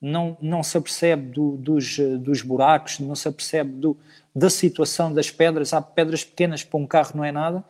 não, 0.00 0.36
não 0.40 0.62
se 0.62 0.78
apercebe 0.78 1.30
do, 1.30 1.56
dos, 1.56 1.98
dos 1.98 2.42
buracos, 2.42 2.98
não 3.00 3.14
se 3.14 3.28
apercebe 3.28 3.70
do, 3.72 3.96
da 4.34 4.48
situação 4.48 5.12
das 5.12 5.30
pedras. 5.30 5.74
Há 5.74 5.82
pedras 5.82 6.24
pequenas 6.24 6.64
para 6.64 6.80
um 6.80 6.86
carro 6.86 7.12
não 7.14 7.24
é 7.24 7.30
nada, 7.30 7.62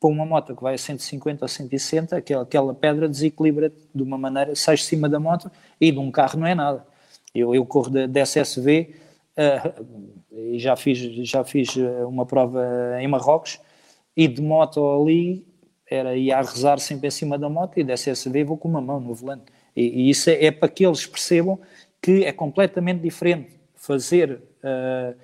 para 0.00 0.10
uma 0.10 0.26
moto 0.26 0.54
que 0.54 0.62
vai 0.62 0.74
a 0.74 0.78
150 0.78 1.44
ou 1.44 1.48
160, 1.48 2.16
aquela, 2.16 2.42
aquela 2.42 2.74
pedra 2.74 3.08
desequilibra 3.08 3.72
de 3.94 4.02
uma 4.02 4.18
maneira, 4.18 4.54
sai 4.54 4.76
de 4.76 4.84
cima 4.84 5.08
da 5.08 5.18
moto 5.18 5.50
e 5.80 5.90
de 5.90 5.98
um 5.98 6.10
carro 6.10 6.38
não 6.38 6.46
é 6.46 6.54
nada. 6.54 6.86
Eu, 7.34 7.54
eu 7.54 7.64
corro 7.66 7.90
da 7.90 8.20
SSV 8.20 8.94
uh, 9.36 9.86
e 10.32 10.58
já 10.58 10.76
fiz, 10.76 10.98
já 11.28 11.44
fiz 11.44 11.76
eh, 11.76 12.04
uma 12.04 12.24
prova 12.26 12.62
em 13.00 13.08
Marrocos 13.08 13.60
e 14.16 14.26
de 14.26 14.40
moto 14.40 14.80
ali 15.00 15.46
era 15.88 16.16
ir 16.16 16.32
a 16.32 16.40
rezar 16.40 16.78
sempre 16.78 17.08
em 17.08 17.10
cima 17.10 17.38
da 17.38 17.48
moto 17.48 17.78
e 17.78 17.84
da 17.84 17.94
SSV 17.94 18.44
vou 18.44 18.56
com 18.56 18.68
uma 18.68 18.80
mão 18.80 19.00
no 19.00 19.14
volante. 19.14 19.44
E, 19.74 19.82
e 19.82 20.10
isso 20.10 20.30
é, 20.30 20.46
é, 20.46 20.50
para 20.50 20.68
que 20.68 20.84
eles 20.84 21.06
percebam 21.06 21.58
que 22.02 22.24
é 22.24 22.32
completamente 22.32 23.00
diferente 23.00 23.50
fazer 23.74 24.40
uh, 24.62 25.16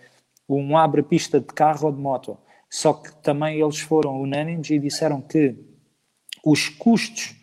um 0.49 0.77
abre-pista 0.77 1.41
de 1.41 1.47
carro 1.47 1.87
ou 1.87 1.93
de 1.93 2.01
moto. 2.01 2.37
Só 2.73 2.95
que 2.95 3.14
também 3.16 3.61
eles 3.61 3.81
foram 3.81 4.18
unânimes 4.18 4.70
e 4.70 4.79
disseram 4.79 5.20
que 5.20 5.55
os 6.43 6.70
custos 6.70 7.37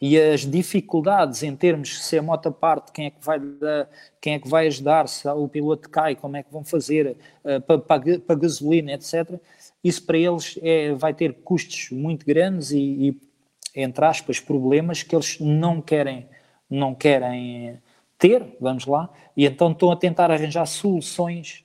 e 0.00 0.16
as 0.16 0.42
dificuldades 0.42 1.42
em 1.42 1.56
termos 1.56 1.88
de 1.88 1.98
se 2.04 2.16
a 2.16 2.22
moto 2.22 2.52
parte, 2.52 2.92
quem 2.92 3.06
é 3.06 3.10
que 3.10 3.18
vai, 3.20 3.40
quem 4.20 4.34
é 4.34 4.38
que 4.38 4.48
vai 4.48 4.68
ajudar, 4.68 5.08
se 5.08 5.26
o 5.26 5.48
piloto 5.48 5.90
cai, 5.90 6.14
como 6.14 6.36
é 6.36 6.42
que 6.44 6.52
vão 6.52 6.62
fazer 6.62 7.16
uh, 7.42 7.60
para, 7.62 7.78
para, 7.78 8.18
para 8.20 8.36
gasolina, 8.36 8.92
etc. 8.92 9.40
Isso 9.82 10.06
para 10.06 10.18
eles 10.18 10.56
é, 10.62 10.92
vai 10.94 11.12
ter 11.12 11.34
custos 11.42 11.90
muito 11.90 12.24
grandes 12.24 12.70
e, 12.70 12.78
e, 12.78 13.20
entre 13.74 14.04
aspas, 14.04 14.38
problemas 14.38 15.02
que 15.02 15.16
eles 15.16 15.40
não 15.40 15.82
querem, 15.82 16.28
não 16.70 16.94
querem 16.94 17.82
ter, 18.16 18.56
vamos 18.60 18.86
lá, 18.86 19.12
e 19.36 19.46
então 19.46 19.72
estão 19.72 19.90
a 19.90 19.96
tentar 19.96 20.30
arranjar 20.30 20.64
soluções, 20.66 21.64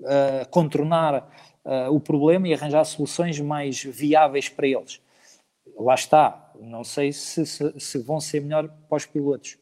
uh, 0.00 0.48
contornar 0.48 1.28
uh, 1.64 1.90
o 1.90 1.98
problema 1.98 2.48
e 2.48 2.54
arranjar 2.54 2.84
soluções 2.84 3.40
mais 3.40 3.82
viáveis 3.82 4.48
para 4.48 4.66
eles. 4.66 5.00
Lá 5.76 5.94
está, 5.94 6.52
não 6.60 6.84
sei 6.84 7.12
se, 7.12 7.44
se, 7.46 7.80
se, 7.80 7.98
vão 7.98 8.20
ser 8.20 8.40
melhor 8.40 8.68
para 8.88 8.96
os 8.96 9.06
pilotos. 9.06 9.56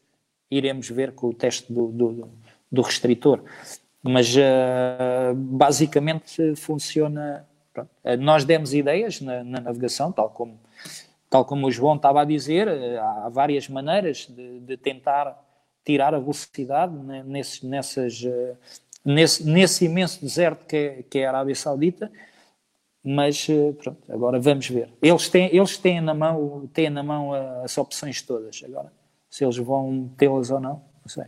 Iremos 0.51 0.89
ver 0.89 1.13
com 1.13 1.27
o 1.27 1.33
teste 1.33 1.71
do, 1.71 1.87
do, 1.87 2.29
do 2.71 2.81
restritor. 2.81 3.41
Mas 4.01 4.35
uh, 4.35 5.33
basicamente 5.33 6.55
funciona. 6.55 7.47
Pronto. 7.73 7.89
Uh, 8.03 8.17
nós 8.17 8.43
demos 8.43 8.73
ideias 8.73 9.21
na, 9.21 9.43
na, 9.43 9.61
navegação, 9.61 10.11
tal 10.11 10.29
como, 10.29 10.59
tal 11.29 11.45
como 11.45 11.67
o 11.67 11.71
João 11.71 11.95
estava 11.95 12.21
a 12.21 12.25
dizer, 12.25 12.69
há 12.99 13.29
várias 13.29 13.67
maneiras 13.67 14.27
de, 14.29 14.59
de, 14.59 14.77
tentar 14.77 15.41
tirar 15.83 16.13
a 16.13 16.19
velocidade 16.19 16.93
nesses, 17.25 17.63
nessas, 17.63 18.23
nesse, 19.03 19.43
nesse 19.45 19.85
imenso 19.85 20.21
deserto 20.21 20.65
que 20.65 20.75
é, 20.75 21.03
que 21.03 21.19
é 21.19 21.25
a 21.25 21.29
Arábia 21.29 21.55
Saudita 21.55 22.11
mas 23.03 23.47
eh, 23.49 23.73
pronto, 23.73 23.99
agora 24.09 24.39
vamos 24.39 24.67
ver. 24.69 24.89
Eles 25.01 25.27
têm, 25.27 25.53
eles 25.53 25.77
têm 25.77 25.99
na 25.99 26.13
mão, 26.13 26.69
têm 26.73 26.89
na 26.89 27.03
mão 27.03 27.33
as 27.61 27.77
opções 27.77 28.21
todas. 28.21 28.63
Agora, 28.63 28.93
se 29.29 29.43
eles 29.43 29.57
vão 29.57 30.09
tê-las 30.17 30.49
ou 30.49 30.59
não, 30.59 30.81
não 31.01 31.07
sei. 31.07 31.25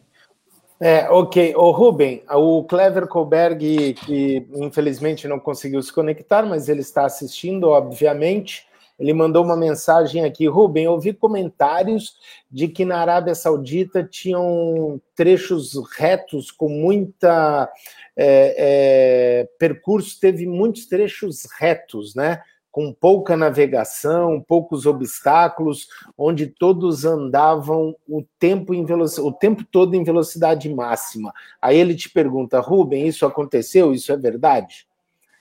É, 0.80 1.10
ok. 1.10 1.54
O 1.56 1.72
Ruben, 1.72 2.24
o 2.30 2.64
Clever 2.64 3.08
Colberg, 3.08 3.94
que 3.94 4.48
infelizmente 4.56 5.28
não 5.28 5.40
conseguiu 5.40 5.82
se 5.82 5.92
conectar, 5.92 6.44
mas 6.44 6.70
ele 6.70 6.82
está 6.82 7.06
assistindo, 7.06 7.70
obviamente. 7.70 8.66
Ele 8.98 9.14
mandou 9.14 9.44
uma 9.44 9.58
mensagem 9.58 10.24
aqui. 10.24 10.48
Ruben, 10.48 10.88
ouvi 10.88 11.14
comentários 11.14 12.16
de 12.50 12.68
que 12.68 12.86
na 12.86 13.00
Arábia 13.00 13.36
Saudita 13.36 14.04
tinham 14.04 15.02
trechos 15.16 15.74
retos 15.98 16.50
com 16.52 16.70
muita 16.70 17.70
é, 18.16 18.56
é, 18.58 19.50
percurso 19.60 20.20
teve 20.20 20.48
muitos 20.48 20.86
trechos 20.86 21.46
retos, 21.60 22.16
né? 22.16 22.42
Com 22.72 22.94
pouca 22.94 23.38
navegação, 23.38 24.44
poucos 24.46 24.86
obstáculos, 24.86 25.88
onde 26.18 26.48
todos 26.48 27.06
andavam 27.06 27.96
o 28.08 28.24
tempo, 28.38 28.74
em 28.74 28.86
o 29.22 29.32
tempo 29.32 29.64
todo 29.70 29.96
em 29.96 30.04
velocidade 30.04 30.74
máxima. 30.74 31.34
Aí 31.62 31.78
ele 31.78 31.96
te 31.96 32.10
pergunta, 32.10 32.60
Rubem, 32.60 33.08
isso 33.08 33.26
aconteceu? 33.26 33.94
Isso 33.94 34.12
é 34.12 34.18
verdade? 34.18 34.88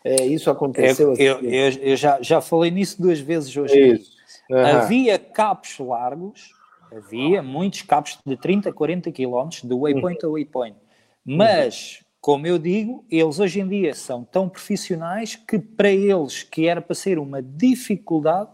É, 0.05 0.27
isso 0.27 0.51
aconteceu? 0.51 1.15
Eu, 1.15 1.41
eu, 1.41 1.51
eu, 1.51 1.71
eu, 1.81 1.97
já, 1.97 2.21
já 2.21 2.41
falei 2.41 2.71
nisso 2.71 3.01
duas 3.01 3.19
vezes 3.19 3.57
hoje. 3.57 4.03
Uhum. 4.51 4.59
Havia 4.59 5.19
capos 5.19 5.79
largos, 5.79 6.51
havia 6.93 7.43
muitos 7.43 7.83
capos 7.83 8.19
de 8.25 8.37
30, 8.37 8.71
40 8.71 9.11
quilómetros, 9.11 9.63
de 9.63 9.75
waypoint 9.75 10.23
uhum. 10.23 10.31
a 10.31 10.33
waypoint. 10.35 10.77
Mas 11.25 12.05
como 12.25 12.47
eu 12.47 12.59
digo, 12.59 13.05
eles 13.11 13.39
hoje 13.39 13.61
em 13.61 13.69
dia 13.69 13.95
são 13.95 14.25
tão 14.25 14.49
profissionais 14.49 15.37
que 15.37 15.59
para 15.59 15.91
eles, 15.91 16.43
que 16.43 16.67
era 16.67 16.81
para 16.81 16.95
ser 16.95 17.19
uma 17.19 17.43
dificuldade, 17.43 18.49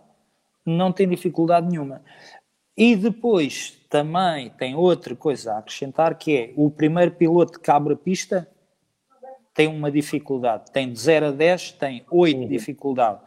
não 0.66 0.90
tem 0.90 1.09
dificuldade 1.09 1.68
nenhuma. 1.68 2.03
E 2.76 2.96
depois 2.96 3.78
também 3.88 4.51
tem 4.51 4.74
outra 4.74 5.14
coisa 5.14 5.53
a 5.53 5.59
acrescentar, 5.59 6.18
que 6.18 6.36
é 6.36 6.53
o 6.57 6.68
primeiro 6.68 7.12
piloto 7.12 7.61
que 7.61 7.70
abre 7.70 7.94
a 7.94 7.96
pista 7.96 8.49
tem 9.55 9.66
uma 9.66 9.90
dificuldade. 9.90 10.70
Tem 10.72 10.92
de 10.92 10.98
0 10.98 11.26
a 11.26 11.30
10, 11.30 11.72
tem 11.72 12.05
8 12.11 12.38
uhum. 12.38 12.48
dificuldade. 12.48 13.20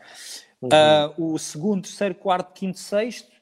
Uhum. 0.62 0.70
Uh, 0.70 1.34
o 1.34 1.40
segundo, 1.40 1.84
terceiro, 1.84 2.16
quarto, 2.16 2.54
quinto, 2.54 2.80
sexto 2.80 3.34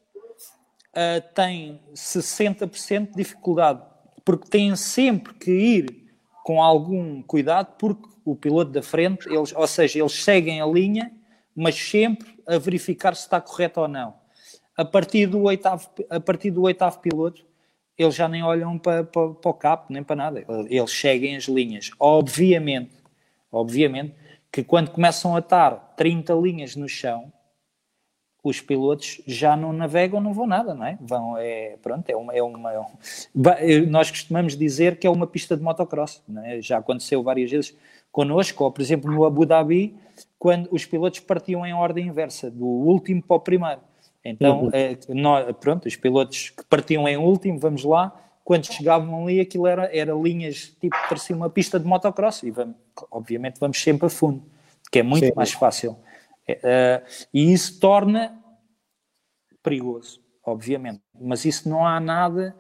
uh, 0.92 1.34
tem 1.34 1.80
60% 1.94 3.12
de 3.12 3.16
dificuldade, 3.16 3.82
porque 4.26 4.50
têm 4.50 4.76
sempre 4.76 5.34
que 5.34 5.52
ir 5.52 6.02
com 6.44 6.62
algum 6.62 7.22
cuidado, 7.22 7.76
porque 7.78 8.10
o 8.26 8.36
piloto 8.36 8.72
da 8.72 8.82
frente, 8.82 9.28
eles, 9.30 9.54
ou 9.54 9.68
seja, 9.68 10.00
eles 10.00 10.24
seguem 10.24 10.62
a 10.62 10.66
linha, 10.66 11.12
mas 11.56 11.76
sempre 11.76 12.42
a 12.48 12.58
verificar 12.58 13.16
se 13.16 13.24
está 13.24 13.40
correto 13.40 13.82
ou 13.82 13.88
não. 13.88 14.16
A 14.76 14.86
partir 14.86 15.28
do 15.28 15.44
oitavo, 15.44 15.90
a 16.10 16.20
partir 16.20 16.50
do 16.50 16.64
oitavo 16.64 17.00
piloto, 17.00 17.46
eles 18.02 18.16
já 18.16 18.28
nem 18.28 18.44
olham 18.44 18.78
para, 18.78 19.04
para, 19.04 19.30
para 19.30 19.52
o 19.52 19.54
capo, 19.54 19.92
nem 19.92 20.04
para 20.04 20.16
nada. 20.16 20.46
Eles 20.70 20.92
seguem 20.92 21.36
as 21.36 21.46
linhas. 21.46 21.92
Obviamente, 22.00 22.92
obviamente, 23.52 24.14
que 24.52 24.64
quando 24.64 24.92
começam 24.92 25.36
a 25.36 25.40
estar 25.40 25.94
30 25.96 26.34
linhas 26.34 26.76
no 26.76 26.88
chão, 26.88 27.32
os 28.44 28.60
pilotos 28.60 29.22
já 29.28 29.56
não 29.56 29.72
navegam, 29.72 30.20
não 30.20 30.34
vão 30.34 30.48
nada, 30.48 30.74
não 30.74 30.86
é? 30.86 30.98
Vão, 31.00 31.38
é, 31.38 31.78
pronto, 31.82 32.10
é 32.10 32.16
uma, 32.16 32.34
é 32.34 32.42
uma, 32.42 32.74
é 32.74 32.80
um, 32.80 32.86
nós 33.88 34.10
costumamos 34.10 34.58
dizer 34.58 34.98
que 34.98 35.06
é 35.06 35.10
uma 35.10 35.28
pista 35.28 35.56
de 35.56 35.62
motocross, 35.62 36.24
é? 36.44 36.60
já 36.60 36.80
aconteceu 36.80 37.22
várias 37.22 37.52
vezes 37.52 37.78
connosco, 38.12 38.64
ou 38.64 38.72
por 38.72 38.82
exemplo 38.82 39.12
no 39.12 39.26
Abu 39.26 39.46
Dhabi, 39.46 39.96
quando 40.40 40.68
os 40.72 40.86
pilotos 40.86 41.20
partiam 41.20 41.66
em 41.66 41.74
ordem 41.74 42.08
inversa, 42.08 42.50
do 42.50 42.66
último 42.66 43.22
para 43.22 43.38
o 43.38 43.40
primeiro. 43.40 43.82
Então, 44.24 44.66
uhum. 44.66 44.70
é, 44.74 44.98
nós, 45.10 45.56
pronto, 45.60 45.88
os 45.88 45.96
pilotos 45.96 46.52
que 46.52 46.64
partiam 46.66 47.08
em 47.08 47.18
último, 47.18 47.58
vamos 47.58 47.84
lá, 47.84 48.16
quando 48.44 48.66
chegavam 48.66 49.24
ali, 49.24 49.40
aquilo 49.40 49.68
era, 49.68 49.96
era 49.96 50.14
linhas, 50.14 50.76
tipo, 50.80 50.96
parecia 51.08 51.36
uma 51.36 51.50
pista 51.50 51.80
de 51.80 51.86
motocross, 51.86 52.44
e 52.44 52.52
vamos, 52.52 52.76
obviamente 53.10 53.60
vamos 53.60 53.82
sempre 53.82 54.08
a 54.08 54.10
fundo, 54.10 54.44
que 54.92 55.00
é 55.00 55.04
muito 55.04 55.26
Sim. 55.26 55.34
mais 55.36 55.52
fácil. 55.52 55.98
Uh, 56.50 57.02
e 57.34 57.54
isso 57.54 57.80
torna 57.80 58.38
perigoso, 59.64 60.22
obviamente. 60.44 61.02
Mas 61.20 61.46
isso 61.46 61.70
não 61.70 61.86
há 61.86 62.00
nada, 62.00 62.56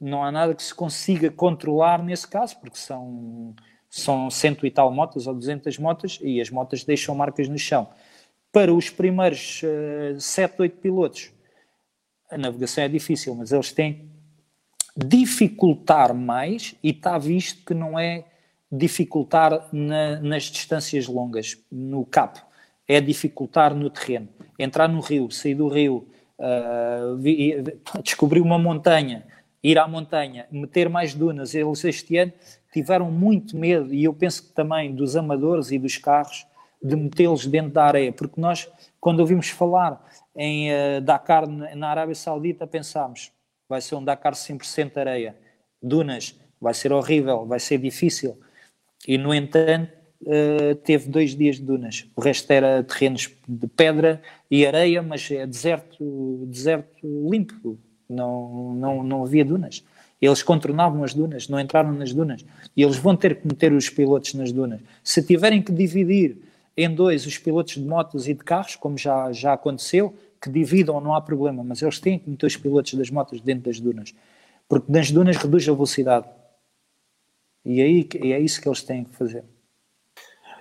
não 0.00 0.22
há 0.22 0.30
nada 0.30 0.54
que 0.54 0.62
se 0.62 0.74
consiga 0.74 1.30
controlar 1.30 2.02
nesse 2.02 2.28
caso, 2.28 2.58
porque 2.60 2.76
são, 2.76 3.54
são 3.88 4.30
cento 4.30 4.66
e 4.66 4.70
tal 4.70 4.92
motas 4.92 5.26
ou 5.26 5.34
200 5.34 5.78
motas 5.78 6.18
e 6.22 6.40
as 6.40 6.50
motas 6.50 6.84
deixam 6.84 7.14
marcas 7.14 7.48
no 7.48 7.58
chão. 7.58 7.88
Para 8.54 8.72
os 8.72 8.88
primeiros 8.88 9.62
uh, 9.64 10.20
7, 10.20 10.62
8 10.62 10.76
pilotos, 10.76 11.32
a 12.30 12.38
navegação 12.38 12.84
é 12.84 12.88
difícil, 12.88 13.34
mas 13.34 13.50
eles 13.50 13.72
têm 13.72 14.08
dificultar 14.96 16.14
mais 16.14 16.76
e 16.80 16.90
está 16.90 17.18
visto 17.18 17.64
que 17.64 17.74
não 17.74 17.98
é 17.98 18.24
dificultar 18.70 19.68
na, 19.72 20.20
nas 20.20 20.44
distâncias 20.44 21.08
longas, 21.08 21.58
no 21.68 22.06
capo, 22.06 22.40
é 22.86 23.00
dificultar 23.00 23.74
no 23.74 23.90
terreno. 23.90 24.28
Entrar 24.56 24.86
no 24.86 25.00
rio, 25.00 25.28
sair 25.32 25.56
do 25.56 25.66
rio, 25.66 26.06
uh, 26.38 28.00
descobrir 28.04 28.40
uma 28.40 28.56
montanha, 28.56 29.26
ir 29.64 29.80
à 29.80 29.88
montanha, 29.88 30.46
meter 30.48 30.88
mais 30.88 31.12
dunas. 31.12 31.56
Eles 31.56 31.82
este 31.82 32.18
ano 32.18 32.32
tiveram 32.72 33.10
muito 33.10 33.56
medo, 33.56 33.92
e 33.92 34.04
eu 34.04 34.14
penso 34.14 34.44
que 34.44 34.52
também 34.52 34.94
dos 34.94 35.16
amadores 35.16 35.72
e 35.72 35.78
dos 35.78 35.98
carros, 35.98 36.46
de 36.84 36.94
metê-los 36.94 37.46
dentro 37.46 37.72
da 37.72 37.84
areia, 37.84 38.12
porque 38.12 38.38
nós, 38.38 38.68
quando 39.00 39.20
ouvimos 39.20 39.48
falar 39.48 40.04
em 40.36 40.70
uh, 40.70 41.00
Dakar 41.00 41.46
na 41.48 41.88
Arábia 41.88 42.14
Saudita, 42.14 42.66
pensámos, 42.66 43.32
vai 43.66 43.80
ser 43.80 43.94
um 43.94 44.04
Dakar 44.04 44.34
100% 44.34 44.98
areia, 44.98 45.34
dunas, 45.82 46.38
vai 46.60 46.74
ser 46.74 46.92
horrível, 46.92 47.46
vai 47.46 47.58
ser 47.58 47.78
difícil. 47.78 48.38
E, 49.08 49.16
no 49.16 49.34
entanto, 49.34 49.90
uh, 50.22 50.74
teve 50.84 51.08
dois 51.08 51.34
dias 51.34 51.56
de 51.56 51.62
dunas. 51.62 52.06
O 52.14 52.20
resto 52.20 52.50
era 52.50 52.84
terrenos 52.84 53.30
de 53.48 53.66
pedra 53.66 54.20
e 54.50 54.66
areia, 54.66 55.02
mas 55.02 55.30
é 55.30 55.46
deserto, 55.46 56.44
deserto 56.46 57.30
limpo, 57.30 57.78
não, 58.06 58.74
não, 58.74 59.02
não 59.02 59.24
havia 59.24 59.44
dunas. 59.44 59.82
Eles 60.20 60.42
contornavam 60.42 61.02
as 61.02 61.14
dunas, 61.14 61.48
não 61.48 61.58
entraram 61.58 61.92
nas 61.92 62.12
dunas. 62.12 62.44
E 62.76 62.82
eles 62.82 62.96
vão 62.96 63.16
ter 63.16 63.40
que 63.40 63.46
meter 63.46 63.72
os 63.72 63.88
pilotos 63.88 64.34
nas 64.34 64.52
dunas. 64.52 64.80
Se 65.02 65.22
tiverem 65.22 65.62
que 65.62 65.72
dividir 65.72 66.38
em 66.76 66.92
dois 66.92 67.26
os 67.26 67.38
pilotos 67.38 67.74
de 67.74 67.82
motos 67.82 68.28
e 68.28 68.34
de 68.34 68.42
carros, 68.42 68.76
como 68.76 68.98
já, 68.98 69.32
já 69.32 69.52
aconteceu, 69.52 70.14
que 70.40 70.50
dividam, 70.50 71.00
não 71.00 71.14
há 71.14 71.20
problema, 71.20 71.64
mas 71.64 71.80
eles 71.80 71.98
têm 71.98 72.18
que 72.18 72.28
meter 72.28 72.46
os 72.46 72.56
pilotos 72.56 72.94
das 72.94 73.10
motos 73.10 73.40
dentro 73.40 73.64
das 73.64 73.80
dunas. 73.80 74.14
Porque 74.68 74.90
nas 74.90 75.10
dunas 75.10 75.36
reduz 75.36 75.68
a 75.68 75.72
velocidade. 75.72 76.26
E 77.64 77.80
aí, 77.80 78.08
é 78.32 78.38
isso 78.38 78.60
que 78.60 78.68
eles 78.68 78.82
têm 78.82 79.04
que 79.04 79.16
fazer. 79.16 79.44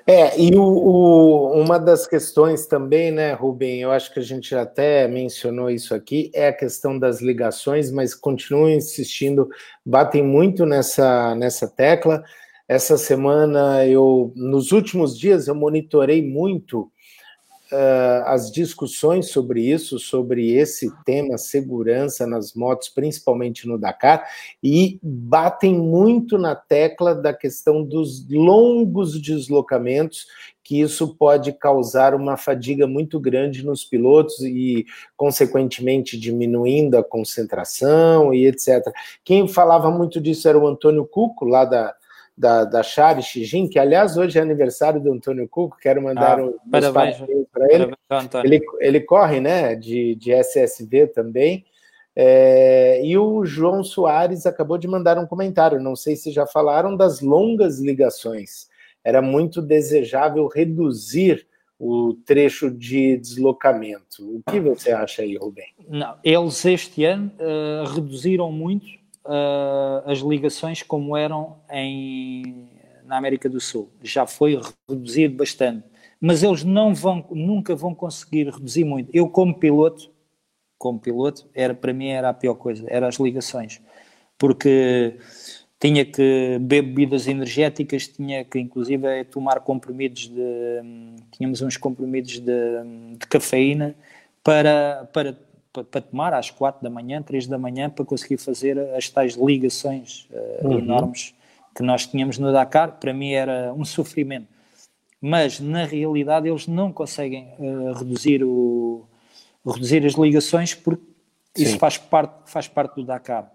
É, 0.05 0.38
e 0.38 0.53
o, 0.55 0.64
o, 0.64 1.61
uma 1.61 1.80
das 1.80 2.05
questões 2.05 2.66
também, 2.66 3.09
né, 3.09 3.34
Rubem, 3.34 3.82
eu 3.82 3.91
acho 3.91 4.14
que 4.14 4.20
a 4.20 4.24
gente 4.24 4.53
até 4.53 5.07
mencionou 5.07 5.70
isso 5.70 5.95
aqui, 5.95 6.30
é 6.34 6.49
a 6.49 6.53
questão 6.53 6.99
das 6.99 7.22
ligações, 7.22 7.89
mas 7.89 8.14
continuo 8.14 8.70
insistindo, 8.70 9.49
batem 9.86 10.22
muito 10.22 10.66
nessa, 10.66 11.34
nessa 11.36 11.70
tecla. 11.70 12.22
Essa 12.68 12.97
semana, 12.97 13.86
eu, 13.86 14.32
nos 14.36 14.72
últimos 14.72 15.18
dias, 15.20 15.47
eu 15.47 15.55
monitorei 15.55 16.26
muito 16.26 16.89
uh, 17.74 18.24
as 18.26 18.49
discussões 18.49 19.32
sobre 19.32 19.61
isso, 19.61 19.99
sobre 19.99 20.53
esse 20.53 20.89
tema 21.03 21.38
segurança 21.38 22.26
nas 22.26 22.53
motos, 22.53 22.88
principalmente 22.88 23.68
no 23.68 23.78
Dakar, 23.78 24.26
e 24.64 24.97
batem 25.03 25.78
muito 25.78 26.38
na 26.38 26.55
tecla 26.55 27.14
da 27.14 27.34
questão 27.34 27.84
dos 27.84 28.26
longos 28.30 29.22
deslocamentos 29.22 30.26
que 30.64 30.80
isso 30.80 31.16
pode 31.18 31.51
causar 31.51 32.16
uma 32.16 32.38
fadiga 32.38 32.88
muito 32.88 33.20
grande 33.20 33.66
nos 33.66 33.84
pilotos 33.84 34.39
e, 34.39 34.86
consequentemente, 35.18 36.18
diminuindo 36.18 36.97
a 36.97 37.03
concentração 37.03 38.34
e 38.34 38.47
etc. 38.47 38.82
Quem 39.26 39.45
falava 39.45 39.91
muito 39.91 40.22
disso 40.22 40.47
era 40.47 40.57
o 40.57 40.66
Antônio 40.66 41.05
Cuco, 41.05 41.43
lá 41.43 41.66
da, 41.66 41.93
da, 42.38 42.65
da 42.65 42.81
Chari 42.81 43.21
Xijin, 43.21 43.67
que 43.67 43.77
aliás 43.77 44.17
hoje 44.17 44.39
é 44.39 44.41
aniversário 44.41 44.99
do 44.99 45.11
Antônio 45.11 45.47
Cuco, 45.47 45.77
quero 45.79 46.01
mandar 46.01 46.39
ah, 46.39 46.45
um 46.45 46.53
parabéns 46.69 47.17
para 47.51 47.73
ele. 47.73 47.93
ele. 48.43 48.61
Ele 48.79 48.99
corre, 49.01 49.39
né, 49.39 49.75
de, 49.75 50.15
de 50.15 50.31
SSV 50.31 51.07
também. 51.07 51.65
É, 52.15 53.03
e 53.03 53.17
o 53.17 53.43
João 53.43 53.84
Soares 53.84 54.45
acabou 54.45 54.77
de 54.77 54.88
mandar 54.88 55.17
um 55.17 55.25
comentário, 55.25 55.81
não 55.81 55.95
sei 55.95 56.15
se 56.15 56.31
já 56.31 56.45
falaram 56.45 56.95
das 56.95 57.21
longas 57.21 57.79
ligações. 57.79 58.67
Era 59.03 59.21
muito 59.21 59.61
desejável 59.61 60.47
reduzir 60.47 61.47
o 61.79 62.13
trecho 62.25 62.71
de 62.71 63.17
deslocamento. 63.17 64.38
O 64.38 64.41
que 64.49 64.59
você 64.59 64.91
acha 64.91 65.23
aí, 65.23 65.36
Rubem? 65.36 65.65
Não, 65.89 66.15
eles 66.23 66.63
este 66.65 67.03
ano 67.03 67.31
uh, 67.39 67.86
reduziram 67.93 68.51
muito 68.51 69.03
uh, 69.26 70.09
as 70.09 70.19
ligações 70.19 70.84
como 70.84 71.15
eram 71.15 71.57
em, 71.71 72.69
na 73.05 73.17
América 73.17 73.49
do 73.49 73.59
Sul. 73.59 73.91
Já 74.01 74.26
foi 74.26 74.59
reduzido 74.89 75.36
bastante. 75.36 75.84
Mas 76.19 76.41
eles 76.41 76.63
não 76.63 76.95
vão, 76.95 77.26
nunca 77.32 77.76
vão 77.76 77.93
conseguir 77.93 78.45
reduzir 78.49 78.86
muito. 78.86 79.09
Eu, 79.13 79.28
como 79.28 79.53
piloto, 79.53 80.09
como 80.78 80.99
piloto, 80.99 81.49
era, 81.53 81.74
para 81.74 81.93
mim 81.93 82.07
era 82.07 82.30
a 82.30 82.34
pior 82.34 82.55
coisa, 82.55 82.86
eram 82.88 83.07
as 83.07 83.15
ligações. 83.15 83.82
Porque 84.38 85.17
tinha 85.80 86.05
que 86.05 86.57
beber 86.61 86.82
bebidas 86.82 87.28
energéticas, 87.28 88.07
tinha 88.07 88.45
que 88.45 88.57
inclusive 88.57 89.26
tomar 89.26 89.59
comprimidos 89.59 90.30
de. 90.30 90.82
Tínhamos 91.32 91.61
uns 91.61 91.76
comprimidos 91.76 92.39
de, 92.39 93.17
de 93.19 93.28
cafeína 93.28 93.93
para, 94.41 95.09
para 95.11 95.34
para, 95.74 96.01
tomar 96.01 96.34
às 96.34 96.51
quatro 96.51 96.84
da 96.84 96.89
manhã, 96.89 97.21
três 97.21 97.47
da 97.47 97.57
manhã, 97.57 97.89
para 97.89 98.05
conseguir 98.05 98.38
fazer 98.38 98.78
as 98.95 99.09
tais 99.09 99.36
ligações 99.36 100.28
uh, 100.32 100.67
uhum. 100.67 100.80
enormes 100.80 101.34
que 101.76 101.82
nós 101.82 102.05
tínhamos 102.05 102.38
no 102.38 102.53
Dakar. 102.53 102.99
Para 102.99 103.13
mim 103.13 103.32
era 103.32 103.74
um 103.74 103.84
sofrimento. 103.84 104.47
Mas, 105.19 105.59
na 105.59 105.86
realidade, 105.86 106.47
eles 106.47 106.67
não 106.67 106.91
conseguem 106.91 107.47
uh, 107.57 107.93
reduzir, 107.93 108.43
o, 108.43 109.07
reduzir 109.65 110.05
as 110.05 110.13
ligações 110.13 110.76
porque 110.76 111.03
Sim. 111.55 111.63
isso 111.63 111.80
faz 111.80 111.97
parte, 111.97 112.51
faz 112.51 112.67
parte 112.67 112.95
do 112.95 113.03
Dakar. 113.03 113.51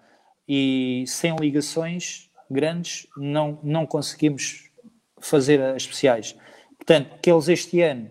E 0.49 1.05
sem 1.07 1.37
ligações 1.37 2.31
grandes 2.51 3.07
não, 3.17 3.59
não 3.63 3.87
conseguimos 3.87 4.71
fazer 5.21 5.61
as 5.61 5.83
especiais. 5.83 6.35
Portanto, 6.77 7.19
que 7.21 7.31
eles 7.31 7.49
este 7.49 7.81
ano, 7.83 8.09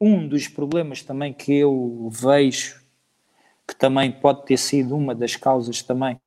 um 0.00 0.28
dos 0.28 0.46
problemas 0.46 1.02
também 1.02 1.32
que 1.32 1.52
eu 1.52 2.08
vejo 2.12 2.78
que 3.68 3.76
também 3.76 4.10
pode 4.10 4.46
ter 4.46 4.56
sido 4.56 4.96
uma 4.96 5.14
das 5.14 5.36
causas 5.36 5.82
também 5.82 6.18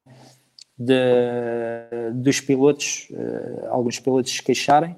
de, 0.78 2.12
dos 2.14 2.40
pilotos, 2.40 3.08
uh, 3.10 3.68
alguns 3.70 4.00
pilotos 4.00 4.32
se 4.32 4.44
queixarem, 4.44 4.96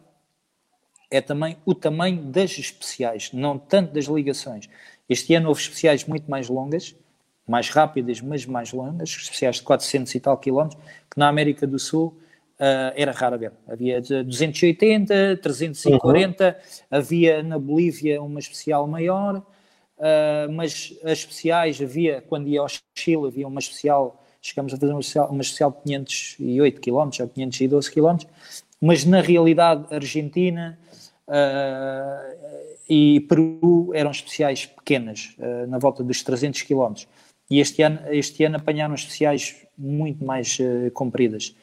é 1.10 1.22
também 1.22 1.58
o 1.66 1.74
tamanho 1.74 2.22
das 2.24 2.58
especiais, 2.58 3.32
não 3.32 3.58
tanto 3.58 3.94
das 3.94 4.06
ligações. 4.06 4.68
Este 5.08 5.36
ano 5.36 5.48
houve 5.48 5.62
especiais 5.62 6.06
muito 6.06 6.30
mais 6.30 6.50
longas, 6.50 6.96
mais 7.48 7.70
rápidas, 7.70 8.20
mas 8.20 8.46
mais 8.46 8.74
longas, 8.74 9.10
especiais 9.10 9.58
de 9.58 9.64
400 9.64 10.14
e 10.14 10.20
tal 10.20 10.38
quilómetros, 10.38 10.82
que 11.10 11.18
na 11.18 11.30
América 11.30 11.66
do 11.68 11.80
Sul 11.80 12.18
uh, 12.60 12.94
era 12.96 13.12
raro 13.12 13.38
ver. 13.38 13.54
Havia 13.68 14.02
280, 14.02 15.38
340, 15.38 16.46
uhum. 16.46 16.54
havia 16.90 17.44
na 17.44 17.60
Bolívia 17.60 18.22
uma 18.22 18.40
especial 18.40 18.88
maior, 18.88 19.46
uh, 20.04 20.52
mas 20.52 20.94
as 21.04 21.20
especiais 21.20 21.82
havia, 21.82 22.22
quando 22.22 22.48
ia 22.48 22.60
ao 22.60 22.68
Chile, 22.96 23.28
havia 23.28 23.48
uma 23.48 23.60
especial, 23.60 24.22
chegamos 24.42 24.74
a 24.74 24.78
fazer 24.78 24.92
uma 24.92 25.00
especial, 25.00 25.30
uma 25.30 25.42
especial 25.42 25.72
de 25.72 25.78
508 25.84 26.82
km 26.82 27.10
ou 27.22 27.28
512 27.30 27.92
km, 27.92 28.18
mas 28.82 29.06
na 29.06 29.22
realidade 29.22 29.94
Argentina 29.94 30.78
uh, 31.28 32.74
e 32.90 33.22
Peru 33.22 33.92
eram 33.94 34.12
especiais 34.12 34.66
pequenas, 34.66 35.36
uh, 35.40 35.68
na 35.68 35.80
volta 35.80 36.04
dos 36.04 36.22
300 36.22 36.64
km. 36.64 36.94
E 37.50 37.60
este 37.60 37.82
ano, 37.82 38.00
este 38.10 38.44
ano 38.44 38.58
apanharam 38.58 38.96
especiais 38.96 39.56
muito 39.78 40.24
mais 40.24 40.58
compridas. 40.94 41.56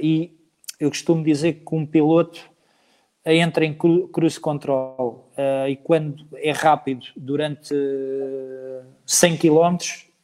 e 0.00 0.36
eu 0.78 0.90
costumo 0.90 1.22
dizer 1.22 1.64
que 1.64 1.74
um 1.74 1.86
piloto 1.86 2.50
entra 3.24 3.64
em 3.64 3.74
cruise 3.74 4.40
control 4.40 5.28
uh, 5.36 5.68
e 5.68 5.76
quando 5.76 6.26
é 6.34 6.52
rápido 6.52 7.06
durante 7.16 7.74
100 9.04 9.36
km 9.36 9.76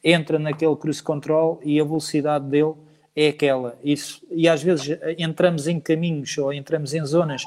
entra 0.03 0.39
naquele 0.39 0.75
cruise 0.75 1.01
control 1.01 1.59
e 1.63 1.79
a 1.79 1.83
velocidade 1.83 2.45
dele 2.45 2.73
é 3.15 3.29
aquela. 3.29 3.77
Isso, 3.83 4.25
e 4.31 4.47
às 4.47 4.61
vezes 4.61 4.89
eh, 4.89 5.15
entramos 5.17 5.67
em 5.67 5.79
caminhos 5.79 6.37
ou 6.37 6.53
entramos 6.53 6.93
em 6.93 7.03
zonas 7.03 7.43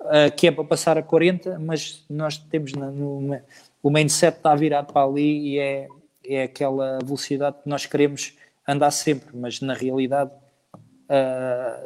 uh, 0.00 0.34
que 0.36 0.46
é 0.46 0.50
para 0.50 0.64
passar 0.64 0.96
a 0.96 1.02
40, 1.02 1.58
mas 1.58 2.04
nós 2.08 2.38
temos 2.38 2.72
na, 2.72 2.90
no, 2.90 3.40
o 3.82 3.90
mindset 3.90 4.36
está 4.36 4.54
virado 4.54 4.92
para 4.92 5.04
ali 5.04 5.54
e 5.54 5.58
é, 5.58 5.88
é 6.24 6.42
aquela 6.44 6.98
velocidade 7.04 7.56
que 7.62 7.68
nós 7.68 7.84
queremos 7.84 8.34
andar 8.66 8.90
sempre, 8.90 9.28
mas 9.36 9.60
na 9.60 9.74
realidade 9.74 10.30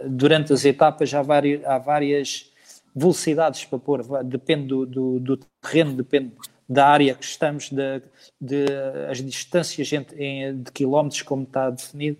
durante 0.08 0.52
as 0.52 0.64
etapas 0.64 1.14
há 1.14 1.22
várias, 1.22 1.64
há 1.64 1.78
várias 1.78 2.51
velocidades 2.94 3.64
para 3.64 3.78
pôr, 3.78 4.02
depende 4.24 4.66
do, 4.66 4.86
do, 4.86 5.20
do 5.20 5.36
terreno, 5.36 5.94
depende 5.94 6.32
da 6.68 6.86
área 6.86 7.14
que 7.14 7.24
estamos, 7.24 7.70
de, 7.70 8.02
de 8.40 8.64
as 9.10 9.18
distâncias 9.18 9.92
entre, 9.92 10.22
em, 10.22 10.62
de 10.62 10.70
quilómetros, 10.72 11.22
como 11.22 11.42
está 11.42 11.70
definido, 11.70 12.18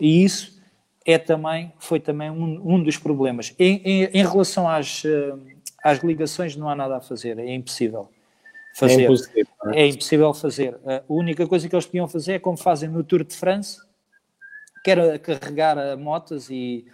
e 0.00 0.24
isso 0.24 0.60
é 1.04 1.18
também, 1.18 1.72
foi 1.78 2.00
também 2.00 2.30
um, 2.30 2.74
um 2.74 2.82
dos 2.82 2.96
problemas. 2.96 3.54
Em, 3.58 3.82
em, 3.84 4.04
em 4.04 4.26
relação 4.26 4.68
às, 4.68 5.04
uh, 5.04 5.38
às 5.82 5.98
ligações, 5.98 6.56
não 6.56 6.68
há 6.68 6.76
nada 6.76 6.96
a 6.96 7.00
fazer, 7.00 7.38
é 7.38 7.54
impossível 7.54 8.08
fazer. 8.74 9.02
É 9.02 9.04
impossível, 9.04 9.44
é? 9.72 9.82
é 9.82 9.86
impossível 9.88 10.34
fazer. 10.34 10.80
A 10.86 11.02
única 11.08 11.46
coisa 11.46 11.68
que 11.68 11.74
eles 11.74 11.86
podiam 11.86 12.08
fazer 12.08 12.34
é 12.34 12.38
como 12.38 12.56
fazem 12.56 12.88
no 12.88 13.02
Tour 13.02 13.24
de 13.24 13.34
France, 13.34 13.78
que 14.84 14.90
era 14.90 15.18
carregar 15.18 15.96
motas 15.96 16.48
e, 16.50 16.86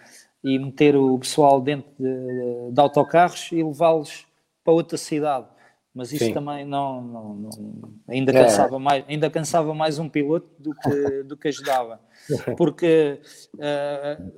e 0.43 0.57
meter 0.57 0.95
o 0.95 1.17
pessoal 1.19 1.61
dentro 1.61 1.91
de, 1.99 2.71
de 2.71 2.79
autocarros 2.79 3.51
e 3.51 3.63
levá-los 3.63 4.25
para 4.63 4.73
outra 4.73 4.97
cidade. 4.97 5.47
Mas 5.93 6.13
isso 6.13 6.25
Sim. 6.25 6.33
também 6.33 6.65
não, 6.65 7.01
não, 7.01 7.33
não 7.33 7.93
ainda, 8.07 8.31
cansava 8.31 8.75
é. 8.75 8.79
mais, 8.79 9.05
ainda 9.07 9.29
cansava 9.29 9.73
mais 9.73 9.99
um 9.99 10.07
piloto 10.07 10.49
do 10.59 10.73
que, 10.73 11.23
do 11.27 11.35
que 11.35 11.47
ajudava. 11.47 11.99
Porque 12.55 13.19
uh, 13.55 14.31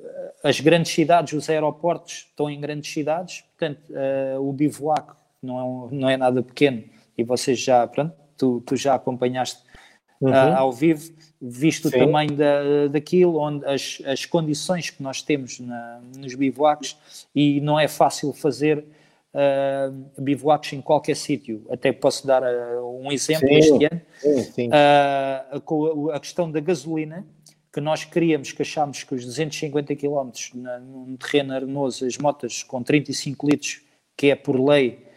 as 0.44 0.60
grandes 0.60 0.94
cidades, 0.94 1.34
os 1.34 1.50
aeroportos 1.50 2.28
estão 2.30 2.50
em 2.50 2.60
grandes 2.60 2.92
cidades, 2.92 3.42
portanto, 3.42 3.82
uh, 3.92 4.42
o 4.42 4.54
bivouac 4.54 5.14
não 5.44 5.60
é, 5.60 5.64
um, 5.64 5.90
não 5.92 6.10
é 6.10 6.18
nada 6.18 6.42
pequeno 6.42 6.84
e 7.18 7.24
vocês 7.24 7.60
já, 7.60 7.86
pronto, 7.86 8.14
tu, 8.38 8.62
tu 8.66 8.76
já 8.76 8.96
acompanhaste 8.96 9.62
uhum. 10.22 10.32
uh, 10.32 10.56
ao 10.56 10.72
vivo, 10.72 11.12
visto 11.42 11.90
Sim. 11.90 11.98
o 11.98 12.00
tamanho 12.00 12.36
da, 12.36 12.88
daquilo, 12.88 13.40
onde 13.40 13.66
as, 13.66 14.02
as 14.06 14.26
condições 14.26 14.92
que 14.92 15.02
nós 15.02 15.22
temos 15.24 15.60
na, 15.60 16.02
nos 16.18 16.36
bivouacs 16.36 16.96
e 17.34 17.60
não 17.62 17.80
é 17.80 17.88
fácil 17.88 18.32
fazer 18.32 18.86
uh, 19.34 20.74
em 20.74 20.82
qualquer 20.82 21.16
sítio. 21.16 21.66
Até 21.70 21.92
posso 21.92 22.28
dar 22.28 22.44
uh, 22.44 23.02
um 23.04 23.12
exemplo 23.12 23.48
sim, 23.48 23.56
este 23.56 23.86
ano. 23.86 24.02
Sim, 24.20 24.44
sim. 24.44 24.68
Uh, 24.68 25.62
com 25.62 26.12
a, 26.12 26.18
a, 26.18 26.20
questão 26.20 26.52
da 26.52 26.60
gasolina, 26.60 27.26
que 27.74 27.82
nós 27.82 28.04
queríamos, 28.04 28.52
que 28.52 28.62
achámos 28.62 29.04
que 29.04 29.16
os 29.16 29.26
250 29.26 29.96
km 29.96 30.32
na, 30.54 30.80
num 30.80 31.16
terreno 31.16 31.54
arenoso, 31.54 32.06
as 32.06 32.18
motas 32.18 32.62
com 32.62 32.84
35 32.84 33.50
litros, 33.50 33.82
que 34.16 34.28
é 34.28 34.36
por 34.36 34.60
lei, 34.60 35.08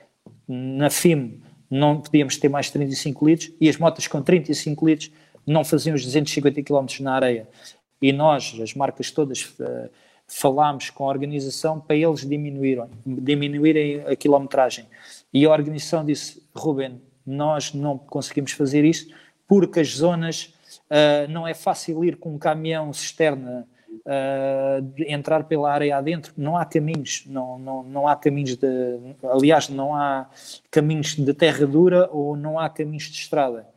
na 0.49 0.89
FIM, 0.89 1.43
não 1.71 2.01
podíamos 2.01 2.39
ter 2.39 2.49
mais 2.49 2.71
35 2.71 3.27
litros, 3.27 3.53
e 3.61 3.69
as 3.69 3.77
motas 3.77 4.07
com 4.07 4.23
35 4.23 4.87
litros 4.87 5.11
não 5.47 5.65
faziam 5.65 5.95
os 5.95 6.05
250 6.05 6.63
km 6.63 6.87
na 7.01 7.15
areia. 7.15 7.49
E 8.01 8.13
nós, 8.13 8.59
as 8.61 8.75
marcas 8.75 9.11
todas, 9.11 9.45
uh, 9.59 9.89
falámos 10.27 10.91
com 10.91 11.05
a 11.05 11.09
organização 11.09 11.81
para 11.81 11.97
eles 11.97 12.27
diminuírem, 12.27 12.89
diminuírem 13.05 14.01
a 14.07 14.17
quilometragem. 14.17 14.87
E 15.33 15.45
a 15.45 15.51
organização 15.51 16.05
disse, 16.05 16.43
Ruben, 16.55 17.01
nós 17.27 17.73
não 17.73 17.99
conseguimos 17.99 18.53
fazer 18.53 18.85
isso 18.85 19.09
porque 19.47 19.81
as 19.81 19.89
zonas 19.89 20.55
uh, 20.91 21.31
não 21.31 21.47
é 21.47 21.55
fácil 21.55 22.05
ir 22.05 22.17
com 22.17 22.35
um 22.35 22.39
caminhão 22.39 22.93
cisterna 22.93 23.67
uh, 24.05 24.95
entrar 25.07 25.45
pela 25.45 25.73
área 25.73 25.97
adentro, 25.97 26.33
não 26.37 26.57
há 26.57 26.65
caminhos, 26.65 27.25
não, 27.27 27.59
não, 27.59 27.83
não 27.83 28.09
há 28.09 28.17
caminhos 28.17 28.57
de, 28.57 28.67
aliás, 29.23 29.69
não 29.69 29.95
há 29.95 30.29
caminhos 30.71 31.15
de 31.15 31.35
terra 31.35 31.67
dura 31.67 32.09
ou 32.11 32.37
não 32.37 32.59
há 32.59 32.69
caminhos 32.69 33.05
de 33.05 33.19
estrada 33.19 33.74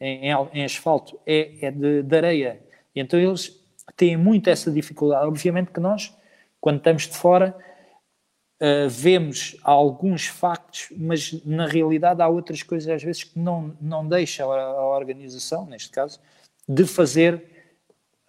em, 0.00 0.30
em, 0.52 0.64
asfalto, 0.64 1.18
é, 1.26 1.66
é 1.66 1.70
de, 1.70 2.02
de 2.02 2.16
areia. 2.16 2.60
E 2.94 3.00
então 3.00 3.18
eles 3.20 3.60
têm 3.96 4.16
muito 4.16 4.48
essa 4.48 4.70
dificuldade. 4.70 5.26
Obviamente 5.26 5.70
que 5.70 5.80
nós, 5.80 6.16
quando 6.60 6.78
estamos 6.78 7.06
de 7.06 7.16
fora, 7.16 7.56
uh, 8.60 8.88
vemos 8.88 9.56
alguns 9.62 10.26
factos, 10.26 10.88
mas 10.96 11.44
na 11.44 11.66
realidade 11.66 12.22
há 12.22 12.28
outras 12.28 12.62
coisas 12.62 12.88
às 12.88 13.02
vezes 13.02 13.24
que 13.24 13.38
não, 13.38 13.76
não 13.80 14.06
deixam 14.06 14.50
a, 14.50 14.60
a 14.60 14.96
organização, 14.96 15.66
neste 15.66 15.90
caso, 15.90 16.20
de 16.68 16.86
fazer 16.86 17.44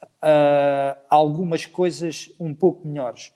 uh, 0.03 0.99
algumas 1.09 1.65
coisas 1.65 2.31
um 2.39 2.53
pouco 2.53 2.87
melhores. 2.87 3.33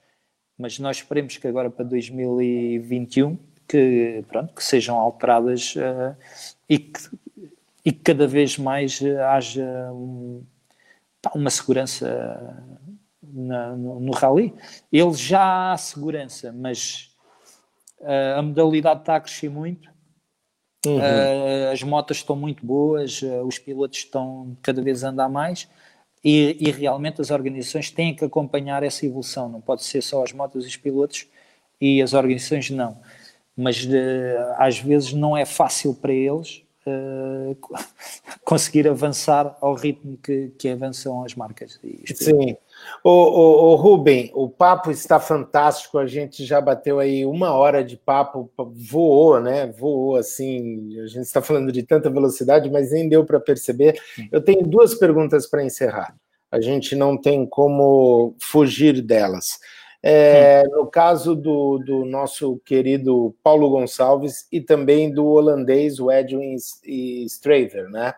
Mas 0.58 0.78
nós 0.78 0.98
esperemos 0.98 1.36
que 1.36 1.46
agora 1.46 1.70
para 1.70 1.84
2021 1.84 3.38
que, 3.68 4.24
pronto, 4.28 4.54
que 4.54 4.62
sejam 4.62 4.98
alteradas 4.98 5.74
uh, 5.76 6.16
e, 6.68 6.78
que, 6.78 7.00
e 7.86 7.92
que 7.92 8.00
cada 8.00 8.26
vez 8.26 8.58
mais 8.58 9.00
haja 9.30 9.64
um, 9.92 10.44
uma 11.32 11.50
segurança 11.50 12.66
na, 13.22 13.76
no, 13.76 14.00
no 14.00 14.12
rally. 14.12 14.52
Ele 14.92 15.14
já 15.14 15.72
há 15.72 15.76
segurança, 15.76 16.52
mas 16.52 17.12
uh, 18.00 18.38
a 18.38 18.42
modalidade 18.42 19.00
está 19.00 19.14
a 19.14 19.20
crescer 19.20 19.48
muito. 19.48 19.88
Uhum. 20.84 20.98
Uh, 20.98 21.70
as 21.72 21.80
motas 21.84 22.16
estão 22.16 22.34
muito 22.34 22.66
boas, 22.66 23.22
uh, 23.22 23.44
os 23.44 23.56
pilotos 23.56 23.98
estão 23.98 24.56
cada 24.62 24.82
vez 24.82 25.04
a 25.04 25.10
andar 25.10 25.28
mais 25.28 25.68
e, 26.24 26.56
e, 26.60 26.70
realmente 26.72 27.20
as 27.20 27.30
organizações 27.30 27.90
têm 27.90 28.14
que 28.14 28.24
acompanhar 28.24 28.82
essa 28.82 29.06
evolução. 29.06 29.48
Não 29.48 29.60
pode 29.60 29.84
ser 29.84 30.02
só 30.02 30.24
as 30.24 30.32
motas 30.32 30.64
e 30.64 30.68
os 30.68 30.76
pilotos 30.76 31.28
e 31.80 32.02
as 32.02 32.14
organizações 32.14 32.68
não. 32.68 33.00
Mas 33.56 33.86
às 34.58 34.78
vezes 34.78 35.12
não 35.12 35.36
é 35.36 35.44
fácil 35.44 35.94
para 35.94 36.12
eles 36.12 36.65
uh, 36.86 37.56
conseguir 38.44 38.88
avançar 38.88 39.56
ao 39.60 39.74
ritmo 39.74 40.16
que, 40.18 40.52
que 40.58 40.68
avançam 40.68 41.24
as 41.24 41.34
marcas. 41.34 41.80
Sim. 42.14 42.56
O, 43.02 43.10
o, 43.10 43.72
o 43.72 43.74
Rubem, 43.74 44.30
o 44.34 44.48
papo 44.48 44.90
está 44.90 45.18
fantástico. 45.18 45.98
A 45.98 46.06
gente 46.06 46.44
já 46.44 46.60
bateu 46.60 46.98
aí 46.98 47.26
uma 47.26 47.52
hora 47.52 47.82
de 47.82 47.96
papo, 47.96 48.50
voou, 48.74 49.40
né? 49.40 49.66
Voou 49.66 50.16
assim. 50.16 50.98
A 51.00 51.06
gente 51.06 51.24
está 51.26 51.42
falando 51.42 51.72
de 51.72 51.82
tanta 51.82 52.08
velocidade, 52.08 52.70
mas 52.70 52.92
nem 52.92 53.08
deu 53.08 53.24
para 53.24 53.40
perceber. 53.40 54.00
Eu 54.30 54.40
tenho 54.40 54.62
duas 54.62 54.94
perguntas 54.94 55.46
para 55.46 55.64
encerrar. 55.64 56.14
A 56.50 56.60
gente 56.60 56.94
não 56.94 57.16
tem 57.20 57.44
como 57.44 58.34
fugir 58.38 59.02
delas. 59.02 59.58
É, 60.02 60.62
no 60.68 60.86
caso 60.86 61.34
do, 61.34 61.78
do, 61.78 62.04
nosso 62.04 62.58
querido 62.64 63.34
Paulo 63.42 63.70
Gonçalves 63.70 64.46
e 64.52 64.60
também 64.60 65.12
do 65.12 65.26
holandês 65.26 65.96
Edwin 65.98 66.56
Straver, 67.26 67.88
né? 67.90 68.14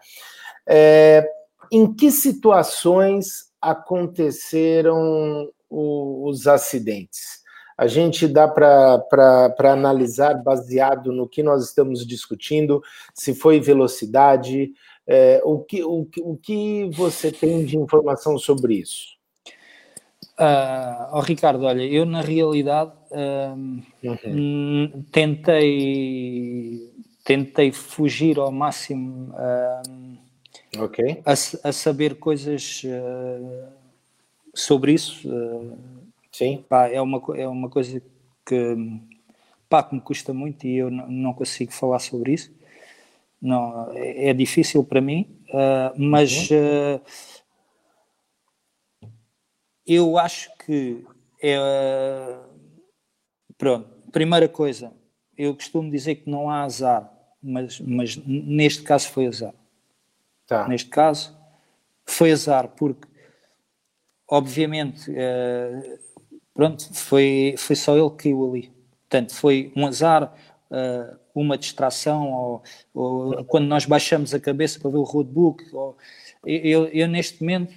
É, 0.67 1.27
em 1.73 1.93
que 1.95 2.11
situações 2.11 3.51
aconteceram 3.61 5.49
o, 5.71 6.29
os 6.29 6.47
acidentes? 6.47 7.39
A 7.77 7.87
gente 7.87 8.27
dá 8.27 8.49
para 8.49 9.55
analisar 9.71 10.43
baseado 10.43 11.13
no 11.13 11.29
que 11.29 11.45
nós 11.45 11.65
estamos 11.65 12.05
discutindo, 12.05 12.83
se 13.15 13.35
foi 13.35 13.61
velocidade, 13.61 14.73
é, 15.07 15.41
o, 15.45 15.61
que, 15.61 15.83
o, 15.85 16.07
o 16.23 16.37
que 16.37 16.91
você 16.91 17.31
tem 17.31 17.65
de 17.65 17.79
informação 17.79 18.37
sobre 18.37 18.75
isso? 18.75 19.18
Uh, 20.39 21.09
oh, 21.15 21.21
Ricardo, 21.21 21.65
olha, 21.65 21.83
eu 21.83 22.07
na 22.07 22.21
realidade 22.21 22.93
uh, 23.11 23.83
uhum. 24.05 25.05
tentei 25.11 26.93
tentei 27.25 27.73
fugir 27.73 28.39
ao 28.39 28.53
máximo 28.53 29.35
uh, 29.35 30.85
okay. 30.85 31.21
a, 31.27 31.33
a, 31.33 31.73
saber 31.73 32.15
coisas 32.21 32.83
sobre 34.55 34.93
isso. 34.93 35.29
Sim. 36.31 36.65
Pá, 36.69 36.89
é, 36.89 37.01
uma, 37.01 37.21
é 37.35 37.49
uma 37.49 37.69
coisa 37.69 38.01
que, 38.47 38.77
pá, 39.69 39.83
que 39.83 39.97
me 39.97 40.01
custa 40.01 40.33
muito 40.33 40.69
e 40.69 40.79
eu 40.79 40.89
não 40.89 41.35
consigo 41.35 41.73
falar 41.73 41.99
sobre 41.99 42.35
isso. 42.35 42.53
Não, 43.43 43.91
é, 43.93 44.29
é 44.29 44.33
difícil 44.33 44.85
para 44.85 45.01
mim, 45.01 45.27
mas 45.97 46.49
uhum 46.51 47.01
eu 49.89 50.19
acho 50.19 50.51
que 50.59 51.05
é. 51.43 52.39
Pronto, 53.57 53.89
primeira 54.13 54.49
coisa, 54.49 54.93
eu 55.37 55.55
costumo 55.55 55.91
dizer 55.91 56.17
que 56.17 56.31
não 56.31 56.49
há 56.49 56.63
azar, 56.63 57.13
mas, 57.43 57.81
mas 57.81 58.17
neste 58.17 58.83
caso 58.83 59.09
foi 59.09 59.27
azar. 59.27 59.55
Tá. 60.47 60.69
Neste 60.69 60.89
caso 60.89 61.37
foi 62.07 62.31
azar, 62.31 62.69
porque 62.69 63.09
obviamente 64.29 65.11
uh, 65.11 65.99
pronto, 66.55 66.93
foi, 66.95 67.55
foi 67.57 67.77
só 67.77 67.97
ele 67.97 68.11
que 68.11 68.25
caiu 68.25 68.49
ali. 68.49 68.73
Portanto, 69.09 69.35
foi 69.35 69.73
um 69.75 69.87
azar, 69.87 70.35
uh, 70.71 71.19
uma 71.35 71.57
distração, 71.57 72.31
ou, 72.33 72.63
ou, 72.93 73.45
quando 73.45 73.67
nós 73.67 73.87
baixamos 73.87 74.35
a 74.35 74.41
cabeça 74.41 74.79
para 74.79 74.91
ver 74.91 74.99
o 74.99 75.03
roadbook. 75.03 75.65
Ou, 75.73 75.97
eu, 76.45 76.87
eu, 76.89 77.09
neste 77.09 77.43
momento 77.43 77.75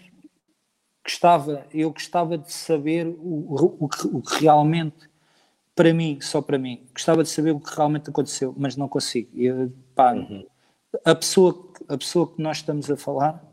gostava, 1.12 1.66
eu 1.74 1.92
gostava 1.92 2.38
de 2.38 2.52
saber 2.52 3.06
o, 3.08 3.76
o, 3.80 3.90
que, 3.90 4.08
o 4.08 4.22
que 4.22 4.42
realmente, 4.42 5.10
para 5.76 5.94
mim, 5.94 6.20
só 6.22 6.42
para 6.42 6.58
mim, 6.58 6.88
gostava 6.94 7.24
de 7.24 7.30
saber 7.30 7.52
o 7.52 7.60
que 7.60 7.76
realmente 7.76 8.10
aconteceu, 8.10 8.54
mas 8.58 8.78
não 8.78 8.88
consigo. 8.88 9.30
Eu, 9.36 9.72
pá, 9.94 10.14
uhum. 10.14 10.46
a, 11.04 11.14
pessoa, 11.14 11.72
a 11.88 11.98
pessoa 11.98 12.28
que 12.34 12.42
nós 12.42 12.58
estamos 12.58 12.90
a 12.90 12.96
falar 12.96 13.44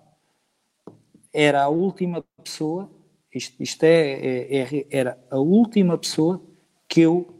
era 1.33 1.65
a 1.65 1.69
última 1.69 2.25
pessoa, 2.43 2.89
isto, 3.35 3.61
isto 3.61 3.83
é, 3.83 4.13
é, 4.13 4.63
é, 4.63 4.87
era 4.91 5.19
a 5.31 5.39
última 5.39 5.99
pessoa 5.99 6.41
que 6.89 7.01
eu 7.01 7.35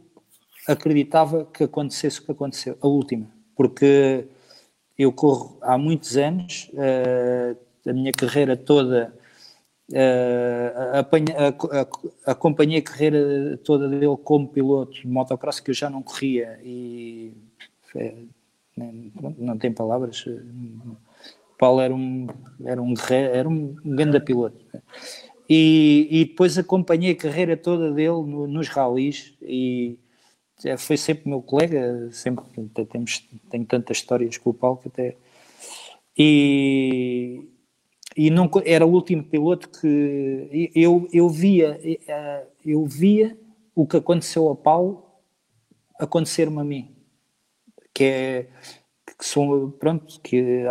acreditava 0.67 1.45
que 1.45 1.63
acontecesse 1.63 2.19
o 2.19 2.25
que 2.25 2.31
aconteceu, 2.31 2.77
a 2.81 2.87
última, 2.87 3.27
porque 3.55 4.27
eu 4.97 5.11
corro 5.11 5.57
há 5.61 5.77
muitos 5.77 6.17
anos, 6.17 6.69
uh, 6.73 7.89
a 7.89 7.93
minha 7.93 8.11
carreira 8.11 8.55
toda 8.55 9.17
Uh, 9.89 10.99
apanha, 10.99 11.35
acompanhei 12.23 12.77
a 12.77 12.83
carreira 12.83 13.57
toda 13.63 13.89
dele 13.89 14.05
como 14.23 14.47
piloto 14.47 14.93
de 14.93 15.07
motocross 15.07 15.59
que 15.59 15.71
eu 15.71 15.75
já 15.75 15.89
não 15.89 16.03
corria 16.03 16.59
e 16.63 17.33
é, 17.95 18.13
não 18.77 19.57
tem 19.57 19.71
palavras. 19.73 20.25
Paulo 21.57 21.81
era 21.81 21.93
um 21.93 22.27
era 22.63 22.81
um 22.81 22.93
era 23.09 23.49
um 23.49 23.75
grande 23.83 24.19
piloto. 24.19 24.63
E, 25.49 26.07
e 26.11 26.25
depois 26.25 26.57
acompanhei 26.57 27.13
a 27.13 27.17
carreira 27.17 27.57
toda 27.57 27.91
dele 27.91 28.09
no, 28.09 28.45
nos 28.45 28.67
ralis 28.69 29.35
e 29.41 29.97
foi 30.77 30.97
sempre 30.97 31.27
meu 31.27 31.41
colega, 31.41 32.09
sempre 32.11 32.45
temos, 32.91 33.27
tenho 33.49 33.65
tantas 33.65 33.97
histórias 33.97 34.37
com 34.37 34.51
o 34.51 34.53
Paulo 34.53 34.77
que 34.77 34.87
até 34.89 35.17
e, 36.21 37.47
e 38.19 38.29
não, 38.29 38.51
era 38.65 38.85
o 38.85 38.91
último 38.91 39.23
piloto 39.23 39.69
que 39.69 40.71
eu, 40.75 41.07
eu 41.13 41.29
via 41.29 41.79
eh, 41.81 42.45
eu 42.65 42.85
via 42.85 43.39
o 43.73 43.87
que 43.87 43.95
aconteceu 43.95 44.45
ao 44.45 44.57
Paulo 44.57 45.05
acontecer-me 45.97 46.59
a 46.59 46.63
mim 46.65 46.93
que 47.93 48.03
é 48.03 48.49
que 49.17 49.25
sou 49.25 49.71
pronto 49.71 50.19
que 50.19 50.65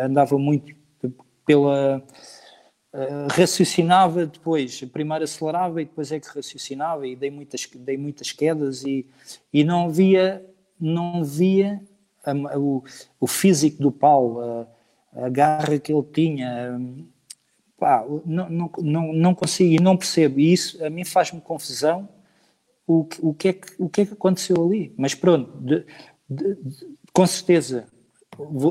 andava 0.00 0.38
muito 0.38 0.72
pela 1.44 1.98
uh, 1.98 3.26
raciocinava 3.32 4.24
depois 4.24 4.80
primeiro 4.82 5.24
acelerava 5.24 5.82
e 5.82 5.86
depois 5.86 6.12
é 6.12 6.20
que 6.20 6.28
raciocinava 6.28 7.04
e 7.04 7.16
dei 7.16 7.32
muitas 7.32 7.68
dei 7.74 7.98
muitas 7.98 8.30
quedas 8.30 8.84
e, 8.84 9.08
e 9.52 9.64
não 9.64 9.90
via 9.90 10.46
não 10.78 11.24
via 11.24 11.82
a, 12.24 12.56
o, 12.56 12.84
o 13.18 13.26
físico 13.26 13.82
do 13.82 13.90
Paulo 13.90 14.38
uh, 14.40 14.66
a 15.12 15.28
garra 15.28 15.78
que 15.78 15.92
ele 15.92 16.06
tinha, 16.12 16.80
pá, 17.78 18.04
não, 18.24 18.48
não, 18.48 18.70
não, 18.78 19.12
não 19.12 19.34
consigo 19.34 19.74
e 19.74 19.80
não 19.80 19.96
percebo. 19.96 20.40
E 20.40 20.52
isso 20.52 20.84
a 20.84 20.88
mim 20.88 21.04
faz-me 21.04 21.40
confusão 21.40 22.08
o, 22.86 23.06
o, 23.20 23.34
que 23.34 23.48
é 23.48 23.52
que, 23.52 23.66
o 23.78 23.88
que 23.88 24.00
é 24.02 24.06
que 24.06 24.12
aconteceu 24.12 24.64
ali. 24.64 24.94
Mas 24.96 25.14
pronto, 25.14 25.50
de, 25.58 25.84
de, 26.28 26.54
de, 26.54 26.96
com 27.12 27.26
certeza 27.26 27.86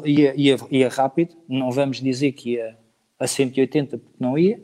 ia, 0.06 0.34
ia, 0.36 0.58
ia 0.70 0.90
rápido, 0.90 1.36
não 1.48 1.72
vamos 1.72 2.02
dizer 2.02 2.32
que 2.32 2.54
ia 2.54 2.78
a 3.20 3.28
180 3.28 3.98
porque 4.00 4.18
não 4.20 4.38
ia, 4.38 4.58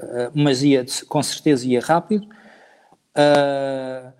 uh, 0.00 0.30
mas 0.34 0.62
ia 0.62 0.84
com 1.08 1.22
certeza 1.22 1.66
ia 1.66 1.80
rápido. 1.80 2.26
Uh, 3.16 4.17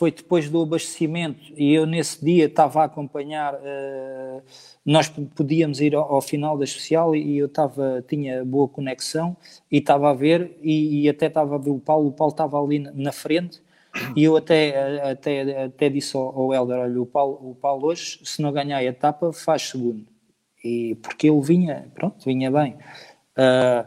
foi 0.00 0.10
depois 0.10 0.48
do 0.48 0.62
abastecimento 0.62 1.52
e 1.54 1.74
eu 1.74 1.84
nesse 1.84 2.24
dia 2.24 2.46
estava 2.46 2.80
a 2.80 2.84
acompanhar, 2.84 3.52
uh, 3.52 4.42
nós 4.82 5.10
podíamos 5.10 5.78
ir 5.78 5.94
ao, 5.94 6.14
ao, 6.14 6.22
final 6.22 6.56
da 6.56 6.64
especial 6.64 7.14
e 7.14 7.36
eu 7.36 7.44
estava, 7.44 8.02
tinha 8.08 8.42
boa 8.42 8.66
conexão 8.66 9.36
e 9.70 9.76
estava 9.76 10.08
a 10.08 10.14
ver 10.14 10.56
e, 10.62 11.02
e, 11.02 11.08
até 11.10 11.26
estava 11.26 11.56
a 11.56 11.58
ver 11.58 11.68
o 11.68 11.78
Paulo, 11.78 12.08
o 12.08 12.12
Paulo 12.12 12.30
estava 12.30 12.58
ali 12.58 12.78
na, 12.78 13.12
frente 13.12 13.60
e 14.16 14.24
eu 14.24 14.38
até, 14.38 15.02
até, 15.02 15.64
até 15.64 15.90
disse 15.90 16.16
ao, 16.16 16.34
ao 16.34 16.54
Helder, 16.54 16.78
olha, 16.78 17.02
o 17.02 17.04
Paulo, 17.04 17.50
o 17.50 17.54
Paulo 17.54 17.88
hoje, 17.88 18.20
se 18.24 18.40
não 18.40 18.50
ganhar 18.52 18.78
a 18.78 18.84
etapa, 18.84 19.34
faz 19.34 19.68
segundo. 19.68 20.06
E 20.64 20.94
porque 21.02 21.28
ele 21.28 21.42
vinha, 21.42 21.92
pronto, 21.94 22.24
vinha 22.24 22.50
bem. 22.50 22.72
Uh, 23.36 23.86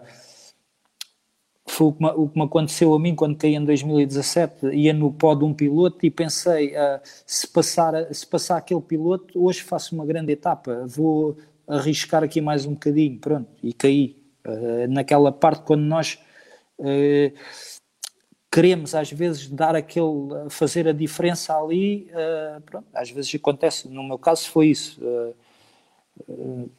foi 1.74 1.88
o 1.88 1.94
que, 1.94 2.04
me, 2.04 2.10
o 2.10 2.30
que, 2.30 2.38
me, 2.38 2.46
aconteceu 2.46 2.94
a 2.94 3.00
mim 3.00 3.16
quando 3.16 3.36
caí 3.36 3.56
em 3.56 3.66
2017. 3.66 4.68
Ia 4.68 4.94
no 4.94 5.12
pó 5.12 5.34
de 5.36 5.44
um 5.44 5.54
piloto 5.54 6.06
e 6.06 6.12
pensei: 6.12 6.70
uh, 6.70 7.00
se, 7.26 7.48
passar, 7.48 8.14
se 8.14 8.26
passar 8.26 8.58
aquele 8.58 8.82
piloto, 8.82 9.44
hoje 9.44 9.62
faço 9.62 9.96
uma 9.96 10.06
grande 10.06 10.32
etapa, 10.32 10.86
vou 10.88 11.38
arriscar 11.68 12.24
aqui 12.24 12.40
mais 12.42 12.66
um 12.66 12.74
bocadinho. 12.74 13.20
Pronto, 13.20 13.50
e 13.62 13.74
caí. 13.74 14.22
Uh, 14.46 14.88
naquela 14.90 15.32
parte 15.32 15.64
quando 15.64 15.84
nós 15.84 16.20
uh, 16.78 17.34
queremos 18.52 18.94
às 18.94 19.10
vezes 19.10 19.50
dar 19.50 19.74
aquele, 19.76 20.50
fazer 20.50 20.88
a 20.88 20.92
diferença 20.92 21.58
ali, 21.58 22.08
pronto, 22.66 22.88
às 22.94 23.10
vezes 23.10 23.34
acontece. 23.34 23.88
No 23.88 24.04
meu 24.04 24.20
caso 24.20 24.48
foi 24.50 24.68
isso 24.68 25.02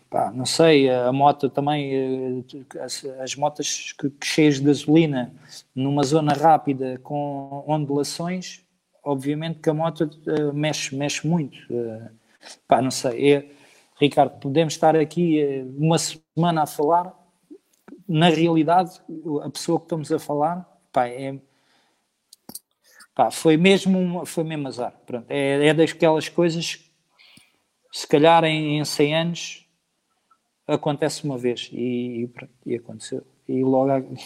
pá, 0.09 0.31
não 0.33 0.47
sei, 0.47 0.89
a 0.91 1.13
moto 1.13 1.49
também, 1.51 1.93
eh, 1.93 2.81
as, 2.81 3.05
as 3.21 3.35
motas 3.37 3.93
que, 3.93 4.11
que 4.11 4.27
cheias 4.27 4.57
de 4.57 4.63
gasolina 4.65 5.35
numa 5.75 6.03
zona 6.03 6.33
rápida 6.33 6.99
com 7.03 7.65
ondulações, 7.67 8.65
obviamente 9.03 9.61
que 9.61 9.69
a 9.71 9.75
moto 9.75 10.03
uh, 10.03 10.53
mexe, 10.53 10.95
mexe 10.95 11.27
muito. 11.27 11.59
Uh, 11.71 12.11
pá, 12.67 12.81
não 12.81 12.91
sei, 12.91 13.35
é, 13.35 13.51
Ricardo, 14.01 14.39
podemos 14.41 14.75
estar 14.75 14.97
aqui 14.97 15.43
uma 15.77 15.99
semana 15.99 16.63
a 16.63 16.67
falar, 16.67 17.13
na 18.07 18.29
realidade, 18.29 19.01
a 19.43 19.51
pessoa 19.51 19.79
que 19.79 19.87
estamos 19.87 20.13
a 20.13 20.19
falar, 20.19 20.69
pá, 20.93 21.09
é, 21.09 21.39
pá, 23.15 23.31
foi 23.31 23.57
mesmo, 23.57 24.27
foi 24.27 24.45
mesmo 24.45 24.69
azar. 24.69 24.95
Pronto, 25.07 25.27
é, 25.31 25.69
é 25.69 25.75
daquelas 25.75 26.29
coisas 26.29 26.84
se 27.95 28.09
calhar 28.09 28.43
em, 28.43 28.81
em 28.81 28.85
100 28.85 29.15
anos 29.15 29.69
acontece 30.67 31.23
uma 31.23 31.39
vez 31.39 31.71
e, 31.73 32.25
e, 32.25 32.73
e 32.73 32.75
aconteceu. 32.75 33.23
E 33.49 33.63
logo. 33.63 34.15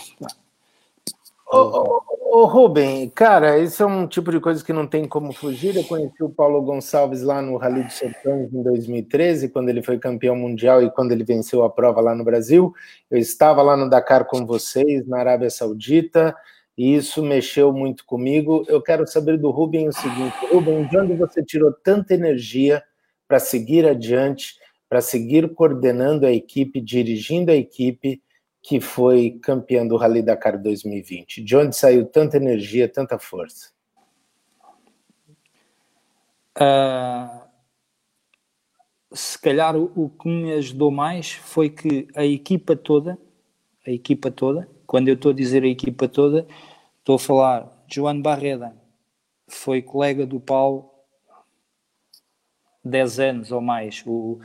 Ô, 1.51 2.45
Rubem, 2.47 3.11
cara, 3.11 3.59
isso 3.59 3.83
é 3.83 3.87
um 3.87 4.07
tipo 4.07 4.31
de 4.31 4.41
coisa 4.41 4.65
que 4.65 4.73
não 4.73 4.87
tem 4.87 5.07
como 5.07 5.35
fugir. 5.35 5.77
Eu 5.77 5.85
conheci 5.85 6.23
o 6.23 6.31
Paulo 6.31 6.63
Gonçalves 6.63 7.23
lá 7.23 7.43
no 7.43 7.59
Rally 7.59 7.85
de 7.85 7.93
Sertões 7.93 8.53
em 8.53 8.63
2013, 8.63 9.51
quando 9.51 9.69
ele 9.69 9.83
foi 9.83 9.99
campeão 9.99 10.37
mundial 10.37 10.83
e 10.83 10.91
quando 10.91 11.13
ele 11.13 11.25
venceu 11.25 11.63
a 11.63 11.69
prova 11.69 12.01
lá 12.01 12.15
no 12.15 12.25
Brasil. 12.25 12.73
Eu 13.11 13.19
estava 13.19 13.61
lá 13.61 13.77
no 13.77 13.91
Dakar 13.91 14.25
com 14.27 14.47
vocês, 14.47 15.07
na 15.07 15.19
Arábia 15.19 15.51
Saudita, 15.51 16.35
e 16.77 16.95
isso 16.95 17.23
mexeu 17.23 17.71
muito 17.71 18.07
comigo. 18.07 18.65
Eu 18.67 18.81
quero 18.81 19.07
saber 19.07 19.37
do 19.37 19.51
Rubem 19.51 19.89
o 19.89 19.93
seguinte: 19.93 20.37
Rubem, 20.51 20.87
de 20.87 20.99
onde 20.99 21.15
você 21.15 21.43
tirou 21.43 21.73
tanta 21.73 22.15
energia 22.15 22.83
para 23.29 23.39
seguir 23.39 23.87
adiante, 23.87 24.57
para 24.89 25.03
seguir 25.03 25.55
coordenando 25.55 26.25
a 26.27 26.33
equipe, 26.33 26.81
dirigindo 26.81 27.53
a 27.53 27.55
equipe 27.55 28.23
que 28.63 28.81
foi 28.81 29.39
campeã 29.43 29.87
do 29.87 29.97
Rally 29.97 30.23
Dakar 30.23 30.61
2020? 30.61 31.45
De 31.45 31.55
onde 31.55 31.77
saiu 31.77 32.07
tanta 32.07 32.39
energia, 32.39 32.89
tanta 32.89 33.19
força? 33.19 33.71
Uh, 36.57 37.47
se 39.13 39.39
calhar 39.39 39.77
o, 39.77 39.93
o, 39.95 40.09
que 40.09 40.29
me 40.29 40.53
ajudou 40.55 40.91
mais 40.91 41.33
foi 41.33 41.71
que 41.71 42.09
a 42.17 42.25
equipa 42.25 42.75
toda, 42.75 43.17
a 43.87 43.91
equipa 43.91 44.31
toda, 44.31 44.69
quando 44.87 45.09
eu 45.09 45.15
estou 45.15 45.31
a 45.31 45.35
dizer 45.35 45.63
a 45.63 45.69
equipa 45.69 46.09
toda, 46.09 46.47
estou 46.99 47.15
a 47.15 47.19
falar 47.19 47.85
João 47.87 48.21
Barreda, 48.21 48.75
foi 49.47 49.81
colega 49.81 50.27
do 50.27 50.41
Paulo 50.41 50.98
10 52.89 53.21
anos 53.21 53.53
ou 53.53 53.61
mais. 53.61 54.03
O, 54.07 54.39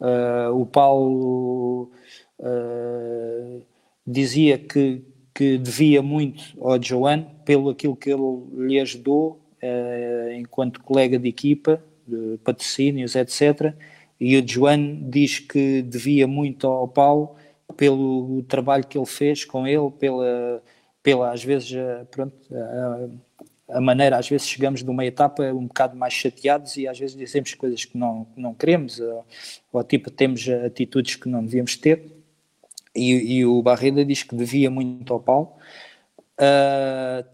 uh, 0.00 0.52
o 0.54 0.66
Paulo 0.66 1.90
uh, 2.38 3.62
dizia 4.06 4.58
que, 4.58 5.02
que 5.34 5.58
devia 5.58 6.02
muito 6.02 6.42
ao 6.60 6.82
Joan 6.82 7.24
pelo 7.44 7.70
aquilo 7.70 7.96
que 7.96 8.10
ele 8.10 8.66
lhe 8.66 8.80
ajudou 8.80 9.40
uh, 9.62 10.32
enquanto 10.32 10.82
colega 10.82 11.18
de 11.18 11.28
equipa, 11.28 11.82
de 12.06 12.38
patrocínios, 12.44 13.14
etc. 13.14 13.74
E 14.20 14.36
o 14.36 14.46
Joan 14.46 15.08
diz 15.08 15.38
que 15.38 15.82
devia 15.82 16.26
muito 16.26 16.66
ao 16.66 16.88
Paulo 16.88 17.34
pelo 17.76 18.42
trabalho 18.44 18.86
que 18.86 18.96
ele 18.96 19.06
fez 19.06 19.44
com 19.44 19.66
ele, 19.66 19.90
pela, 19.98 20.62
pela 21.02 21.32
às 21.32 21.42
vezes, 21.44 21.70
pronto, 22.10 22.34
a 23.68 23.80
maneira, 23.80 24.16
às 24.16 24.28
vezes 24.28 24.46
chegamos 24.46 24.82
de 24.82 24.90
uma 24.90 25.04
etapa 25.04 25.42
um 25.52 25.66
bocado 25.66 25.96
mais 25.96 26.14
chateados 26.14 26.76
e 26.76 26.86
às 26.86 26.98
vezes 26.98 27.16
dizemos 27.16 27.52
coisas 27.54 27.84
que 27.84 27.98
não, 27.98 28.26
não 28.36 28.54
queremos, 28.54 29.00
ou, 29.00 29.26
ou 29.72 29.84
tipo, 29.84 30.10
temos 30.10 30.48
atitudes 30.48 31.16
que 31.16 31.28
não 31.28 31.44
devíamos 31.44 31.76
ter. 31.76 32.16
E, 32.94 33.38
e 33.38 33.44
o 33.44 33.60
Barreda 33.62 34.04
diz 34.04 34.22
que 34.22 34.34
devia 34.34 34.70
muito 34.70 35.12
ao 35.12 35.20
Paulo. 35.20 35.52
Uh, 36.40 37.26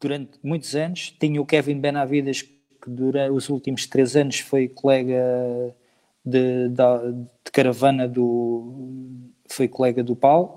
durante 0.00 0.38
muitos 0.42 0.74
anos, 0.76 1.14
tinha 1.18 1.40
o 1.40 1.46
Kevin 1.46 1.80
Benavides, 1.80 2.42
que 2.42 2.88
durante 2.90 3.32
os 3.32 3.48
últimos 3.48 3.86
três 3.86 4.14
anos 4.14 4.38
foi 4.40 4.68
colega 4.68 5.74
de, 6.24 6.68
de, 6.68 7.12
de 7.44 7.50
caravana 7.50 8.06
do. 8.06 9.22
foi 9.48 9.68
colega 9.68 10.04
do 10.04 10.14
Paulo. 10.14 10.56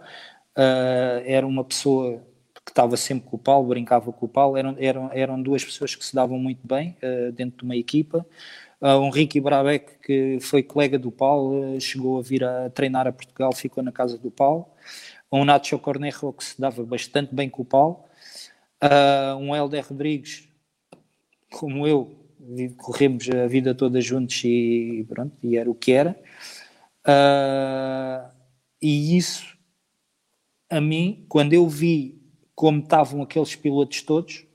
Uh, 0.58 1.22
era 1.26 1.46
uma 1.46 1.64
pessoa 1.64 2.22
que 2.66 2.72
estava 2.72 2.98
sempre 2.98 3.30
com 3.30 3.36
o 3.36 3.40
Paulo, 3.40 3.68
brincava 3.68 4.12
com 4.12 4.26
o 4.26 4.30
Paulo, 4.30 4.58
eram, 4.58 4.76
eram, 4.80 5.12
eram 5.14 5.42
duas 5.42 5.64
pessoas 5.64 5.94
que 5.94 6.04
se 6.04 6.16
davam 6.16 6.40
muito 6.40 6.66
bem 6.66 6.98
uh, 7.04 7.32
dentro 7.32 7.60
de 7.60 7.64
uma 7.64 7.76
equipa. 7.76 8.26
Uh, 8.82 9.00
um 9.00 9.10
Ricky 9.10 9.40
Brabeck, 9.40 10.00
que 10.00 10.40
foi 10.42 10.64
colega 10.64 10.98
do 10.98 11.12
Paulo, 11.12 11.76
uh, 11.76 11.80
chegou 11.80 12.18
a 12.18 12.24
vir 12.24 12.44
a 12.44 12.70
treinar 12.72 13.08
a 13.08 13.12
Portugal, 13.12 13.54
ficou 13.54 13.84
na 13.84 13.92
casa 13.92 14.18
do 14.18 14.32
Paulo. 14.32 14.66
Um 15.32 15.46
Nacho 15.46 15.78
Cornejo, 15.78 16.34
que 16.34 16.44
se 16.44 16.60
dava 16.60 16.84
bastante 16.84 17.34
bem 17.34 17.50
com 17.50 17.62
o 17.62 17.66
Paulo. 17.66 18.04
Uh, 18.84 19.38
um 19.38 19.56
Helder 19.56 19.86
Rodrigues, 19.88 20.50
como 21.52 21.88
eu, 21.88 22.16
corremos 22.78 23.30
a 23.30 23.48
vida 23.48 23.76
toda 23.76 24.02
juntos 24.02 24.44
e 24.44 25.06
pronto, 25.08 25.36
e 25.44 25.56
era 25.56 25.70
o 25.70 25.76
que 25.76 25.92
era. 25.92 26.16
E 28.82 29.18
isso, 29.18 29.58
a 30.70 30.82
mim, 30.82 31.26
quando 31.30 31.54
eu 31.54 31.68
vi 31.68 32.25
como 32.56 32.80
estavam 32.80 33.22
aqueles 33.22 33.56
pilotos 33.56 34.02
todos, 34.02 34.46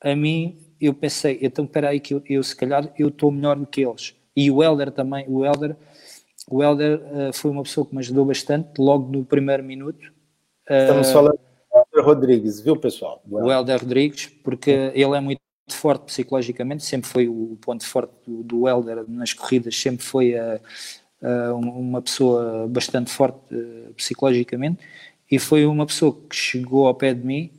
a 0.00 0.14
mim, 0.14 0.58
eu 0.80 0.92
pensei, 0.92 1.38
então 1.40 1.64
espera 1.64 1.90
aí 1.90 2.00
que 2.00 2.14
eu, 2.14 2.22
eu 2.28 2.42
se 2.42 2.54
calhar 2.54 2.92
eu 2.98 3.08
estou 3.08 3.30
melhor 3.30 3.56
do 3.56 3.66
que 3.66 3.80
eles. 3.80 4.14
E 4.36 4.50
o 4.50 4.62
Helder 4.62 4.90
também, 4.92 5.24
o 5.28 5.44
Helder, 5.44 5.76
o 6.48 6.62
Helder 6.62 7.00
uh, 7.00 7.32
foi 7.32 7.50
uma 7.50 7.62
pessoa 7.62 7.86
que 7.86 7.94
me 7.94 8.00
ajudou 8.00 8.24
bastante 8.24 8.78
logo 8.78 9.10
no 9.10 9.24
primeiro 9.24 9.62
minuto. 9.62 10.12
Estamos 10.68 11.08
uh, 11.08 11.12
falando 11.12 11.38
do 11.38 11.78
Helder 11.78 12.04
Rodrigues, 12.04 12.60
viu 12.60 12.76
pessoal? 12.76 13.22
O 13.28 13.50
Helder 13.50 13.80
Rodrigues, 13.80 14.26
porque 14.44 14.70
ele 14.70 15.16
é 15.16 15.20
muito 15.20 15.40
forte 15.70 16.04
psicologicamente, 16.04 16.84
sempre 16.84 17.10
foi 17.10 17.28
o 17.28 17.58
ponto 17.60 17.84
forte 17.84 18.12
do, 18.26 18.42
do 18.42 18.68
Helder 18.68 19.04
nas 19.08 19.32
corridas, 19.32 19.76
sempre 19.76 20.04
foi 20.04 20.36
a, 20.36 20.60
a 21.22 21.54
uma 21.54 22.00
pessoa 22.00 22.66
bastante 22.68 23.10
forte 23.10 23.38
uh, 23.52 23.92
psicologicamente 23.94 24.78
e 25.30 25.38
foi 25.38 25.66
uma 25.66 25.86
pessoa 25.86 26.18
que 26.28 26.34
chegou 26.34 26.86
ao 26.86 26.94
pé 26.94 27.12
de 27.12 27.24
mim 27.24 27.50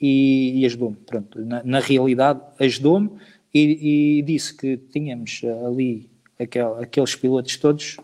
e, 0.00 0.60
e 0.60 0.66
ajudou-me. 0.66 0.96
Pronto, 0.96 1.44
na, 1.44 1.62
na 1.64 1.80
realidade, 1.80 2.40
ajudou-me 2.58 3.10
e, 3.52 4.18
e, 4.18 4.22
disse 4.22 4.54
que 4.54 4.76
tínhamos 4.76 5.40
ali 5.66 6.10
aquel, 6.38 6.78
aqueles 6.78 7.14
pilotos 7.16 7.56
todos 7.56 7.96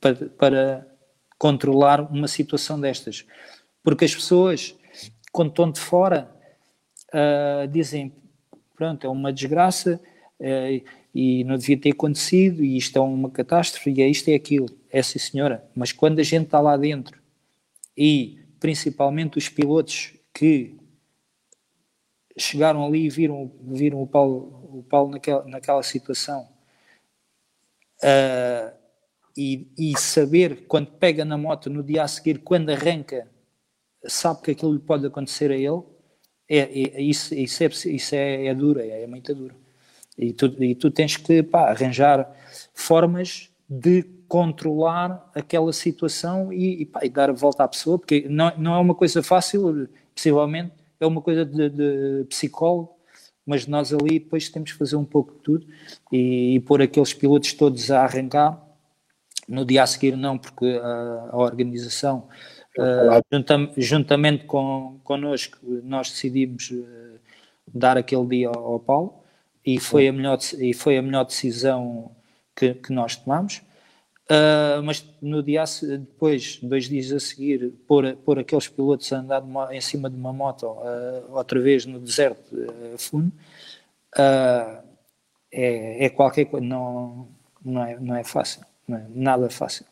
para, 0.00 0.14
para 0.14 0.86
controlar 1.38 2.00
uma 2.12 2.28
situação 2.28 2.80
destas. 2.80 3.24
Porque 3.82 4.04
as 4.04 4.14
pessoas, 4.14 4.74
quando 5.32 5.50
estão 5.50 5.70
de 5.70 5.80
fora, 5.80 6.30
uh, 7.14 7.68
dizem: 7.68 8.12
pronto, 8.76 9.06
é 9.06 9.10
uma 9.10 9.32
desgraça 9.32 10.00
uh, 10.40 10.84
e 11.14 11.44
não 11.44 11.56
devia 11.56 11.78
ter 11.78 11.90
acontecido, 11.90 12.64
e 12.64 12.76
isto 12.76 12.96
é 12.98 13.00
uma 13.00 13.30
catástrofe, 13.30 13.90
e 13.90 14.02
é 14.02 14.08
isto 14.08 14.28
é 14.28 14.34
aquilo. 14.34 14.68
É 14.90 15.02
sim, 15.02 15.18
senhora. 15.18 15.64
Mas 15.74 15.92
quando 15.92 16.18
a 16.18 16.22
gente 16.24 16.46
está 16.46 16.60
lá 16.60 16.76
dentro 16.76 17.18
e 17.96 18.39
principalmente 18.60 19.38
os 19.38 19.48
pilotos 19.48 20.12
que 20.32 20.76
chegaram 22.38 22.84
ali 22.84 23.06
e 23.06 23.10
viram, 23.10 23.50
viram 23.62 24.00
o 24.00 24.06
Paulo, 24.06 24.78
o 24.78 24.82
Paulo 24.82 25.10
naquela, 25.10 25.44
naquela 25.46 25.82
situação 25.82 26.48
uh, 28.02 28.72
e, 29.36 29.66
e, 29.76 29.98
saber 29.98 30.66
quando 30.66 30.92
pega 30.92 31.24
na 31.24 31.36
moto 31.36 31.70
no 31.70 31.82
dia 31.82 32.02
a 32.02 32.08
seguir, 32.08 32.38
quando 32.38 32.70
arranca, 32.70 33.28
sabe 34.06 34.42
que 34.42 34.50
aquilo 34.50 34.72
lhe 34.72 34.78
pode 34.78 35.06
acontecer 35.06 35.50
a 35.50 35.56
ele, 35.56 35.82
é, 36.48 36.58
é 36.58 37.02
isso, 37.02 37.34
isso, 37.34 37.62
é, 37.62 37.66
isso 37.66 38.14
é, 38.14 38.46
é 38.46 38.54
duro, 38.54 38.80
é, 38.80 39.02
é 39.02 39.06
muito 39.06 39.34
duro. 39.34 39.54
E 40.18 40.32
tu, 40.32 40.46
e 40.62 40.74
tu 40.74 40.90
tens 40.90 41.16
que 41.16 41.42
pá, 41.42 41.70
arranjar 41.70 42.30
formas 42.74 43.50
de 43.68 44.19
controlar 44.30 45.28
aquela 45.34 45.72
situação 45.72 46.52
e, 46.52 46.82
e, 46.82 46.86
pá, 46.86 47.00
e, 47.02 47.08
dar 47.08 47.30
a 47.30 47.32
volta 47.32 47.64
à 47.64 47.68
pessoa, 47.68 47.98
porque 47.98 48.28
não, 48.28 48.56
não 48.56 48.74
é 48.76 48.78
uma 48.78 48.94
coisa 48.94 49.24
fácil, 49.24 49.88
possivelmente, 50.14 50.70
é 51.00 51.04
uma 51.06 51.20
coisa 51.20 51.44
de, 51.44 51.68
de 51.68 52.24
psicólogo, 52.28 52.94
mas 53.44 53.66
nós 53.66 53.92
ali 53.92 54.20
depois 54.20 54.48
temos 54.48 54.70
que 54.70 54.78
fazer 54.78 54.94
um 54.94 55.04
pouco 55.04 55.32
de 55.32 55.38
tudo 55.40 55.66
e, 56.12 56.54
e 56.54 56.60
pôr 56.60 56.80
aqueles 56.80 57.12
pilotos 57.12 57.52
todos 57.54 57.90
a 57.90 58.04
arrancar. 58.04 58.64
No 59.48 59.64
dia 59.64 59.82
a 59.82 59.86
seguir, 59.86 60.16
não, 60.16 60.38
porque 60.38 60.78
a, 60.80 61.30
a 61.32 61.36
organização, 61.36 62.28
uh, 62.78 63.20
juntam, 63.32 63.72
juntamente 63.76 64.44
com, 64.44 65.00
connosco, 65.02 65.58
nós 65.82 66.08
decidimos 66.08 66.70
uh, 66.70 67.18
dar 67.66 67.98
aquele 67.98 68.26
dia 68.26 68.48
ao, 68.48 68.74
ao 68.74 68.78
Paulo 68.78 69.24
e 69.66 69.80
foi, 69.80 70.06
a 70.06 70.12
melhor, 70.12 70.38
e 70.56 70.72
foi 70.72 70.96
a 70.98 71.02
melhor 71.02 71.24
decisão 71.24 72.12
que, 72.54 72.74
que 72.74 72.92
nós 72.92 73.16
tomamos. 73.16 73.62
Uh, 74.30 74.80
mas 74.84 75.04
no 75.20 75.42
dia 75.42 75.64
depois, 75.98 76.60
dois 76.62 76.88
dias 76.88 77.10
a 77.10 77.18
seguir, 77.18 77.72
pôr, 77.88 78.14
pôr 78.24 78.38
aqueles 78.38 78.68
pilotos 78.68 79.12
a 79.12 79.18
andar 79.18 79.42
em 79.72 79.80
cima 79.80 80.08
de 80.08 80.14
uma 80.14 80.32
moto 80.32 80.66
uh, 80.66 81.32
outra 81.32 81.58
vez 81.60 81.84
no 81.84 81.98
deserto 81.98 82.54
uh, 82.54 82.96
fundo 82.96 83.32
é, 85.52 86.06
é, 86.06 86.08
qualquer 86.10 86.44
coisa, 86.46 86.64
não, 86.64 87.28
não, 87.64 87.84
é, 87.84 87.98
não 87.98 88.16
é 88.16 88.24
fácil, 88.24 88.62
não 88.86 88.98
é 88.98 89.06
nada 89.08 89.50
fácil. 89.50 89.84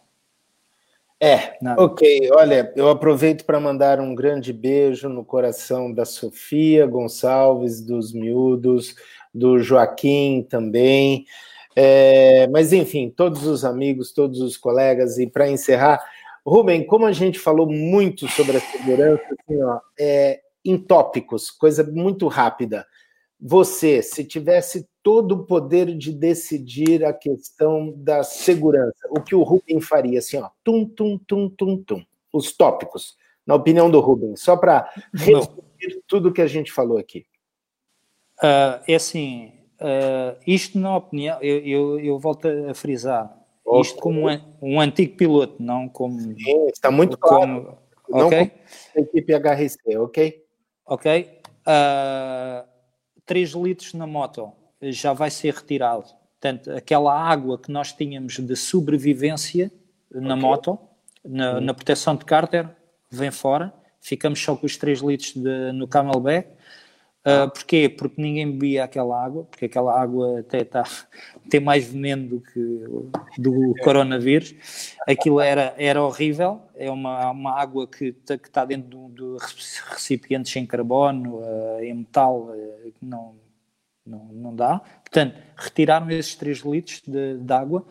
É, 1.20 1.58
nada. 1.60 1.82
ok. 1.82 2.30
Olha, 2.32 2.72
eu 2.76 2.88
aproveito 2.88 3.44
para 3.44 3.58
mandar 3.58 3.98
um 3.98 4.14
grande 4.14 4.52
beijo 4.52 5.08
no 5.08 5.24
coração 5.24 5.92
da 5.92 6.04
Sofia 6.04 6.86
Gonçalves, 6.86 7.80
dos 7.80 8.12
miúdos, 8.12 8.94
do 9.34 9.58
Joaquim 9.58 10.46
também. 10.48 11.26
É, 11.80 12.48
mas, 12.48 12.72
enfim, 12.72 13.08
todos 13.08 13.46
os 13.46 13.64
amigos, 13.64 14.12
todos 14.12 14.40
os 14.40 14.56
colegas, 14.56 15.16
e 15.16 15.28
para 15.28 15.48
encerrar, 15.48 16.04
Rubem, 16.44 16.84
como 16.84 17.06
a 17.06 17.12
gente 17.12 17.38
falou 17.38 17.70
muito 17.70 18.26
sobre 18.26 18.56
a 18.56 18.60
segurança, 18.60 19.22
assim, 19.22 19.62
ó, 19.62 19.78
é, 19.96 20.40
em 20.64 20.76
tópicos, 20.76 21.52
coisa 21.52 21.84
muito 21.84 22.26
rápida. 22.26 22.84
Você, 23.40 24.02
se 24.02 24.24
tivesse 24.24 24.88
todo 25.04 25.36
o 25.36 25.46
poder 25.46 25.96
de 25.96 26.12
decidir 26.12 27.04
a 27.04 27.12
questão 27.12 27.94
da 27.96 28.24
segurança, 28.24 29.08
o 29.10 29.20
que 29.20 29.36
o 29.36 29.44
Rubem 29.44 29.80
faria? 29.80 30.18
Assim, 30.18 30.38
ó, 30.38 30.50
tum, 30.64 30.84
tum, 30.84 31.16
tum, 31.16 31.48
tum, 31.48 31.80
tum. 31.84 32.04
Os 32.32 32.50
tópicos, 32.50 33.16
na 33.46 33.54
opinião 33.54 33.88
do 33.88 34.00
Rubem, 34.00 34.34
só 34.34 34.56
para 34.56 34.92
resumir 35.14 36.02
tudo 36.08 36.32
que 36.32 36.42
a 36.42 36.48
gente 36.48 36.72
falou 36.72 36.98
aqui. 36.98 37.24
Uh, 38.42 38.82
é 38.88 38.94
assim, 38.96 39.57
Uh, 39.80 40.36
isto, 40.46 40.78
na 40.78 40.96
opinião, 40.96 41.40
eu, 41.40 41.58
eu, 41.58 42.00
eu, 42.00 42.18
volto 42.18 42.48
a 42.48 42.74
frisar, 42.74 43.32
okay. 43.64 43.80
isto 43.82 44.00
como 44.00 44.28
um, 44.28 44.40
um, 44.60 44.80
antigo 44.80 45.16
piloto, 45.16 45.62
não 45.62 45.88
como. 45.88 46.18
Sim, 46.18 46.66
está 46.66 46.90
muito 46.90 47.16
como, 47.16 47.62
claro. 47.62 47.78
Não 48.08 48.26
ok? 48.26 48.50
Como 48.92 49.06
equipe 49.06 49.32
HRC, 49.34 49.96
ok? 49.98 50.44
Ok. 50.84 51.40
Uh, 51.60 52.66
3 53.24 53.50
litros 53.52 53.94
na 53.94 54.06
moto 54.06 54.52
já 54.82 55.12
vai 55.12 55.30
ser 55.30 55.54
retirado. 55.54 56.06
Portanto, 56.40 56.72
aquela 56.72 57.14
água 57.14 57.58
que 57.58 57.70
nós 57.70 57.92
tínhamos 57.92 58.38
de 58.38 58.56
sobrevivência 58.56 59.70
na 60.10 60.34
okay. 60.34 60.48
moto, 60.48 60.78
na, 61.24 61.60
na, 61.60 61.74
proteção 61.74 62.16
de 62.16 62.24
cárter, 62.24 62.68
vem 63.10 63.30
fora. 63.30 63.72
Ficamos 64.00 64.40
só 64.40 64.56
com 64.56 64.64
os 64.66 64.76
3 64.76 65.00
litros 65.00 65.34
de, 65.34 65.72
no 65.72 65.86
camelback 65.86 66.57
Uh, 67.28 67.50
porquê? 67.50 67.90
Porque 67.90 68.22
ninguém 68.22 68.50
bebia 68.50 68.84
aquela 68.84 69.22
água, 69.22 69.44
porque 69.44 69.66
aquela 69.66 70.00
água 70.00 70.40
até 70.40 70.64
tá, 70.64 70.82
tem 71.50 71.60
mais 71.60 71.86
veneno 71.86 72.26
do 72.26 72.40
que 72.40 72.84
do 73.36 73.74
coronavírus. 73.82 74.94
Aquilo 75.06 75.38
era, 75.38 75.74
era 75.76 76.02
horrível, 76.02 76.62
é 76.74 76.90
uma, 76.90 77.30
uma 77.30 77.60
água 77.60 77.86
que 77.86 78.16
está 78.26 78.64
dentro 78.64 79.10
de, 79.10 79.14
de 79.14 79.36
recipientes 79.90 80.56
em 80.56 80.64
carbono, 80.64 81.40
uh, 81.40 81.82
em 81.82 81.92
metal, 81.92 82.44
uh, 82.44 82.92
não, 83.02 83.34
não, 84.06 84.24
não 84.32 84.56
dá. 84.56 84.78
Portanto, 84.78 85.36
retiraram 85.54 86.10
esses 86.10 86.34
3 86.34 86.60
litros 86.60 87.02
de, 87.06 87.36
de 87.36 87.52
água, 87.52 87.84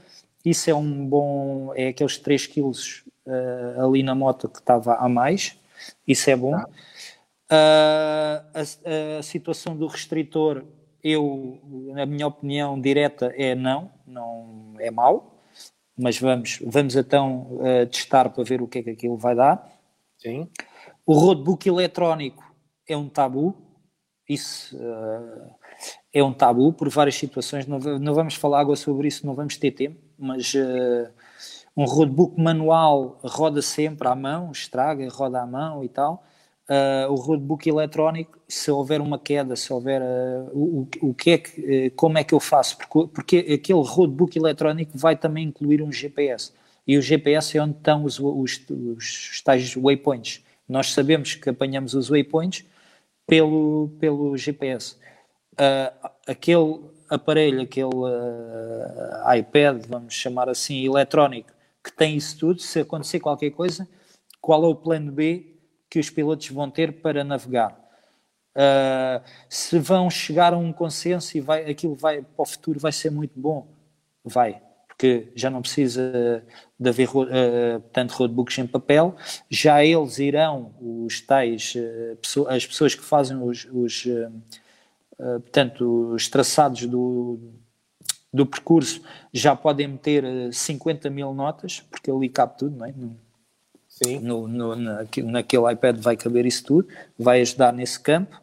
isso 0.43 0.67
é 0.69 0.73
um 0.73 1.05
bom, 1.05 1.73
é 1.75 1.89
aqueles 1.89 2.17
3 2.17 2.47
quilos 2.47 3.03
ali 3.83 4.03
na 4.03 4.15
moto 4.15 4.47
que 4.47 4.59
estava 4.59 4.95
a 4.95 5.09
mais, 5.09 5.59
isso 6.07 6.29
é 6.29 6.35
bom. 6.35 6.51
Tá. 6.51 6.69
Uh, 7.49 8.43
a, 8.53 9.19
a, 9.19 9.23
situação 9.23 9.73
do 9.77 9.87
restritor, 9.87 10.65
eu, 11.01 11.61
na 11.93 12.05
minha 12.05 12.27
opinião 12.27 12.79
direta, 12.79 13.33
é 13.37 13.55
não, 13.55 13.89
não 14.05 14.73
é 14.79 14.91
mau, 14.91 15.41
mas 15.97 16.19
vamos, 16.19 16.59
vamos 16.65 16.97
então 16.97 17.47
uh, 17.53 17.87
testar 17.87 18.29
para 18.29 18.43
ver 18.43 18.61
o 18.61 18.67
que 18.67 18.79
é 18.79 18.83
que 18.83 18.89
aquilo 18.89 19.15
vai 19.15 19.33
dar. 19.33 19.65
Sim. 20.17 20.49
O 21.05 21.13
roadbook 21.13 21.69
eletrónico 21.69 22.43
é 22.85 22.97
um 22.97 23.07
tabu, 23.07 23.55
isso 24.27 24.75
uh, 24.75 25.49
é 26.13 26.21
um 26.21 26.33
tabu 26.33 26.73
por 26.73 26.89
várias 26.89 27.15
situações, 27.15 27.65
não, 27.65 27.79
não 27.79 28.13
vamos 28.13 28.35
falar 28.35 28.59
agora 28.59 28.75
sobre 28.75 29.07
isso, 29.07 29.25
não 29.25 29.33
vamos 29.33 29.55
ter 29.55 29.71
tempo, 29.71 30.01
mas 30.19 30.53
um 31.77 31.85
roadbook 31.85 32.37
manual 32.37 33.17
roda 33.23 33.61
sempre 33.61 34.05
à 34.09 34.15
mão, 34.15 34.51
estraga, 34.51 35.07
roda 35.09 35.41
à 35.41 35.47
mão 35.47 35.81
e 35.81 35.87
tal 35.87 36.27
uh, 36.69 37.11
o 37.11 37.15
roadbook 37.15 37.67
eletrónico, 37.67 38.37
se 38.47 38.69
houver 38.69 39.01
uma 39.01 39.17
queda, 39.17 39.55
se 39.55 39.71
houver 39.71 40.01
uh, 40.01 40.51
o, 40.53 40.87
o 41.01 41.13
que 41.13 41.31
é 41.31 41.37
que, 41.37 41.87
uh, 41.87 41.91
como 41.95 42.17
é 42.17 42.23
que 42.23 42.33
eu 42.33 42.39
faço, 42.39 42.77
porque, 42.77 43.13
porque 43.13 43.37
aquele 43.53 43.81
roadbook 43.81 44.37
eletrónico 44.37 44.97
vai 44.97 45.15
também 45.15 45.45
incluir 45.45 45.81
um 45.81 45.91
GPS 45.91 46.53
e 46.85 46.97
o 46.97 47.01
GPS 47.01 47.57
é 47.57 47.61
onde 47.61 47.77
estão 47.77 48.03
os, 48.03 48.19
os, 48.19 48.65
os, 48.69 49.41
tais 49.43 49.75
waypoints. 49.75 50.43
Nós 50.67 50.93
sabemos 50.93 51.35
que 51.35 51.49
apanhamos 51.49 51.93
os 51.93 52.09
waypoints 52.09 52.65
pelo, 53.25 53.91
pelo 53.99 54.37
GPS. 54.37 54.95
aquele 56.25 56.79
aparelho, 57.09 57.61
aquele 57.61 57.89
iPad, 59.37 59.85
vamos 59.85 60.13
chamar 60.13 60.47
assim, 60.47 60.85
eletrónico, 60.85 61.51
que 61.83 61.91
tem 61.91 62.15
isso 62.15 62.37
tudo, 62.37 62.61
se 62.61 62.79
acontecer 62.79 63.19
qualquer 63.19 63.51
coisa, 63.51 63.87
qual 64.39 64.63
é 64.63 64.67
o 64.67 64.75
plano 64.75 65.11
B 65.11 65.56
que 65.89 65.99
os 65.99 66.09
pilotos 66.09 66.49
vão 66.49 66.69
ter 66.69 67.01
para 67.01 67.23
navegar. 67.23 67.77
Uh, 68.55 69.21
se 69.47 69.77
vão 69.77 70.09
chegar 70.09 70.53
a 70.53 70.57
um 70.57 70.73
consenso 70.73 71.37
e 71.37 71.41
vai, 71.41 71.69
aquilo 71.69 71.95
vai 71.95 72.23
para 72.23 72.41
o 72.41 72.45
futuro 72.45 72.79
vai 72.79 72.91
ser 72.91 73.11
muito 73.11 73.39
bom, 73.39 73.67
vai. 74.23 74.61
porque 74.87 75.31
já 75.35 75.47
não 75.51 75.61
precisa 75.61 76.43
de 76.79 76.89
haver 76.89 77.07
uh, 77.07 77.79
tanto 77.93 78.15
roadbooks 78.15 78.57
em 78.57 78.65
papel, 78.65 79.15
já 79.47 79.85
eles 79.85 80.17
irão, 80.17 80.73
os 80.81 81.21
tais, 81.21 81.75
uh, 81.75 82.47
as 82.47 82.65
pessoas 82.65 82.95
que 82.95 83.03
fazem 83.03 83.37
os, 83.39 83.67
os 83.71 84.05
uh, 84.07 85.39
portanto, 85.39 86.13
os 86.13 86.27
traçados 86.27 86.87
do, 86.87 87.39
do 88.33 88.45
percurso 88.45 89.01
já 89.31 89.55
podem 89.55 89.87
meter 89.87 90.51
50 90.51 91.11
mil 91.11 91.31
notas, 91.31 91.81
porque 91.81 92.09
ali 92.09 92.27
cabe 92.27 92.57
tudo, 92.57 92.75
não 92.75 92.85
é? 92.87 92.93
Sim. 94.03 94.19
No, 94.19 94.47
no, 94.47 94.75
naquele 94.75 95.71
iPad 95.71 95.97
vai 95.97 96.15
caber 96.15 96.45
isso 96.45 96.63
tudo, 96.63 96.87
vai 97.17 97.41
ajudar 97.41 97.73
nesse 97.73 97.99
campo. 97.99 98.39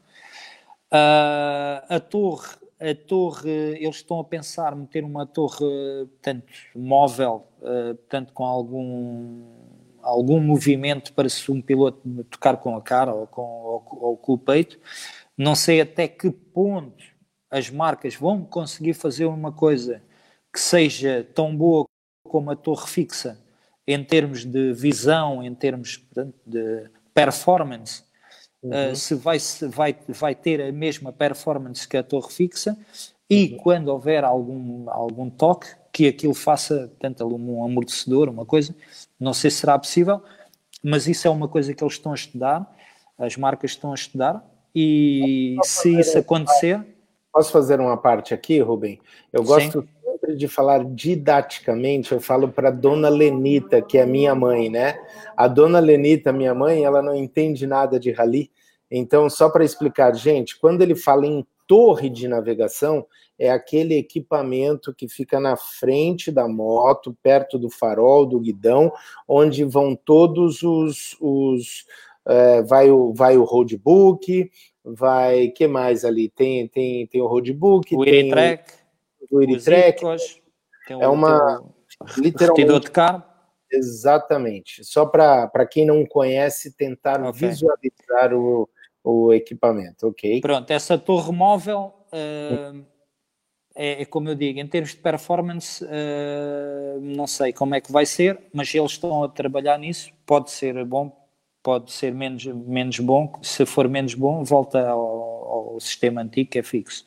a 0.91 2.01
torre 2.01 2.65
a 2.81 2.95
torre, 2.95 3.51
eles 3.51 3.97
estão 3.97 4.21
a 4.21 4.25
pensar 4.25 4.77
meter 4.77 5.05
uma 5.05 5.27
torre, 5.27 5.65
portanto, 6.07 6.53
móvel, 6.75 7.47
uh, 7.61 8.33
com 8.33 8.45
algum, 8.45 9.43
algum 10.03 10.41
movimento 10.41 11.13
para 11.15 11.29
se 11.29 11.51
um 11.51 11.63
piloto 11.63 12.01
tocar 12.25 12.57
com 12.59 12.77
a 12.77 12.83
cara 12.83 13.15
ou 13.15 13.27
com, 13.27 13.43
ou, 13.43 13.87
ou 13.91 14.17
com 14.17 14.33
o 14.35 14.39
peito. 14.39 14.79
Não 15.37 15.55
sei 15.55 15.81
até 15.81 16.07
que 16.07 16.31
ponto 16.31 17.05
as 17.51 17.71
marcas 17.71 18.15
vão 18.15 18.45
conseguir 18.45 18.95
fazer 18.95 19.25
uma 19.27 19.53
coisa 19.53 20.03
que 20.53 20.61
seja 20.61 21.27
tão 21.35 21.57
boa 21.57 21.87
como 22.25 22.51
a 22.51 22.57
torre 22.57 22.89
fixa, 22.89 23.39
em 23.87 24.03
termos 24.03 24.45
de 24.45 24.73
visão, 24.73 25.43
em 25.43 25.55
termos 25.55 25.99
portanto, 25.99 26.35
de 26.47 26.91
performance, 27.13 28.03
uhum. 28.63 28.93
uh, 28.93 28.97
se, 28.97 29.15
vai, 29.15 29.39
se 29.39 29.67
vai, 29.69 29.97
vai 30.09 30.35
ter 30.35 30.61
a 30.61 30.73
mesma 30.73 31.13
performance 31.13 31.87
que 31.87 31.97
a 31.97 32.03
torre 32.03 32.33
fixa 32.33 32.77
e 33.29 33.53
uhum. 33.53 33.59
quando 33.59 33.89
houver 33.89 34.25
algum, 34.25 34.91
algum 34.91 35.31
toque, 35.31 35.69
que 35.93 36.09
aquilo 36.09 36.35
faça, 36.35 36.93
tanto 36.99 37.25
um 37.25 37.65
amortecedor, 37.65 38.29
uma 38.29 38.45
coisa, 38.45 38.75
não 39.19 39.33
sei 39.33 39.49
se 39.49 39.59
será 39.59 39.79
possível, 39.79 40.21
mas 40.83 41.07
isso 41.07 41.29
é 41.29 41.31
uma 41.31 41.47
coisa 41.47 41.73
que 41.73 41.85
eles 41.85 41.95
estão 41.95 42.11
a 42.11 42.17
estudar, 42.17 42.77
as 43.17 43.37
marcas 43.37 43.71
estão 43.71 43.93
a 43.93 43.95
estudar, 43.95 44.45
e 44.75 45.57
se 45.63 45.99
isso 46.01 46.19
acontecer. 46.19 46.85
Posso 47.33 47.53
fazer 47.53 47.81
uma 47.81 47.97
parte 47.97 48.35
aqui, 48.35 48.59
Rubem? 48.59 49.01
Eu 49.33 49.45
gosto 49.45 49.83
Sim. 49.83 49.89
Sempre 50.25 50.37
de 50.37 50.49
falar 50.49 50.85
didaticamente, 50.85 52.13
eu 52.13 52.21
falo 52.21 52.49
para 52.49 52.71
dona 52.71 53.09
Lenita, 53.09 53.83
que 53.83 53.99
é 53.99 54.07
minha 54.07 54.35
mãe, 54.35 54.71
né? 54.71 54.99
A 55.37 55.47
dona 55.47 55.79
Lenita, 55.79 56.33
minha 56.33 56.55
mãe, 56.55 56.85
ela 56.85 57.03
não 57.03 57.15
entende 57.15 57.67
nada 57.67 58.01
de 58.01 58.11
rally, 58.11 58.51
então, 58.91 59.29
só 59.29 59.49
para 59.49 59.65
explicar, 59.65 60.15
gente, 60.15 60.59
quando 60.59 60.83
ele 60.83 60.95
fala 60.95 61.27
em 61.27 61.45
torre 61.67 62.09
de 62.09 62.29
navegação, 62.29 63.05
é 63.39 63.51
aquele 63.51 63.97
equipamento 63.97 64.95
que 64.95 65.09
fica 65.09 65.41
na 65.41 65.57
frente 65.57 66.31
da 66.31 66.47
moto, 66.47 67.17
perto 67.23 67.59
do 67.59 67.69
farol, 67.69 68.25
do 68.25 68.39
guidão, 68.39 68.93
onde 69.27 69.65
vão 69.65 69.97
todos 69.97 70.63
os. 70.63 71.17
os 71.21 71.85
é, 72.27 72.63
vai, 72.63 72.91
o, 72.91 73.13
vai 73.13 73.37
o 73.37 73.45
roadbook, 73.45 74.51
vai. 74.85 75.49
que 75.49 75.67
mais 75.67 76.05
ali? 76.05 76.29
Tem, 76.29 76.69
tem, 76.69 77.07
tem 77.07 77.21
o 77.21 77.27
roadbook, 77.27 77.97
o 77.97 78.05
tem 78.05 78.31
O 79.35 79.43
Iritrack. 79.43 80.05
É 80.89 81.09
uma. 81.09 81.65
Literalmente. 82.17 82.81
de 82.81 82.91
carro. 82.91 83.23
Exatamente. 83.71 84.85
Só 84.85 85.05
para 85.05 85.67
quem 85.67 85.85
não 85.85 86.07
conhece, 86.07 86.77
tentar 86.77 87.21
okay. 87.21 87.49
visualizar 87.49 88.33
o, 88.33 88.69
o 89.03 89.33
equipamento, 89.33 90.07
ok? 90.07 90.41
Pronto, 90.41 90.71
essa 90.71 90.97
torre 90.97 91.33
móvel 91.33 91.93
uh, 92.13 92.85
é, 93.75 94.03
é, 94.03 94.05
como 94.05 94.29
eu 94.29 94.37
digo, 94.37 94.61
em 94.61 94.67
termos 94.69 94.91
de 94.91 94.99
performance, 94.99 95.85
uh, 95.85 97.01
não 97.01 97.27
sei 97.27 97.53
como 97.53 97.75
é 97.75 97.81
que 97.81 97.91
vai 97.91 98.07
ser, 98.07 98.39
mas 98.53 98.73
eles 98.73 98.93
estão 98.93 99.25
a 99.25 99.29
trabalhar 99.29 99.77
nisso. 99.79 100.13
Pode 100.25 100.53
ser 100.53 100.85
bom, 100.85 101.13
pode 101.61 101.91
ser 101.91 102.15
menos, 102.15 102.45
menos 102.47 103.01
bom. 103.01 103.33
Se 103.43 103.67
for 103.67 103.89
menos 103.89 104.15
bom, 104.15 104.45
volta 104.45 104.89
ao, 104.89 105.73
ao 105.73 105.81
sistema 105.81 106.21
antigo 106.23 106.51
que 106.51 106.61
é 106.61 106.63
fixo. 106.63 107.05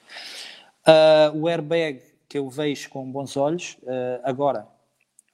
Uh, 0.86 1.38
o 1.38 1.48
airbag 1.48 2.02
que 2.28 2.38
eu 2.38 2.50
vejo 2.50 2.90
com 2.90 3.10
bons 3.12 3.38
olhos, 3.38 3.78
agora 4.24 4.68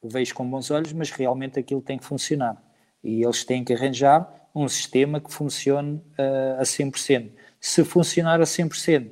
vejo 0.04 0.34
com 0.34 0.50
bons 0.50 0.70
olhos, 0.70 0.92
mas 0.94 1.10
realmente 1.12 1.60
aquilo 1.60 1.82
tem 1.82 1.98
que 1.98 2.06
funcionar. 2.06 2.62
E 3.04 3.24
eles 3.24 3.44
têm 3.44 3.64
que 3.64 3.74
arranjar 3.74 4.30
um 4.56 4.68
sistema 4.68 5.20
que 5.20 5.32
funcione 5.32 5.96
uh, 6.18 6.60
a 6.60 6.64
100%. 6.64 7.32
Se 7.60 7.84
funcionar 7.84 8.40
a 8.40 8.44
100%, 8.44 9.12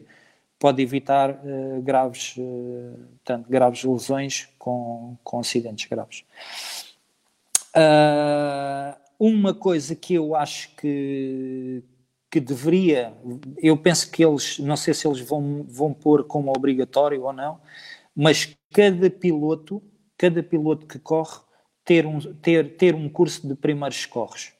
pode 0.59 0.81
evitar 0.81 1.31
uh, 1.31 1.81
graves, 1.81 2.35
portanto, 2.35 3.49
graves 3.49 3.83
lesões 3.83 4.49
com, 4.59 5.17
com 5.23 5.39
acidentes 5.39 5.87
graves. 5.89 6.23
Uma 9.17 9.53
coisa 9.53 9.95
que 9.95 10.15
eu 10.15 10.35
acho 10.35 10.75
que, 10.75 11.83
que 12.31 12.39
deveria, 12.39 13.13
eu 13.57 13.75
penso 13.75 14.09
que 14.09 14.23
eles, 14.23 14.57
não 14.57 14.77
sei 14.77 14.93
se 14.93 15.05
eles 15.05 15.19
vão, 15.19 15.65
vão 15.67 15.93
pôr 15.93 16.23
como 16.23 16.49
obrigatório 16.55 17.23
ou 17.23 17.33
não, 17.33 17.59
mas 18.15 18.55
cada 18.73 19.09
piloto, 19.09 19.83
cada 20.17 20.41
piloto 20.41 20.87
que 20.87 20.97
corre, 20.97 21.39
ter 21.83 22.05
um, 22.05 22.19
ter, 22.19 22.77
ter 22.77 22.95
um 22.95 23.09
curso 23.09 23.45
de 23.45 23.53
primeiros 23.53 23.97
socorros 23.97 24.53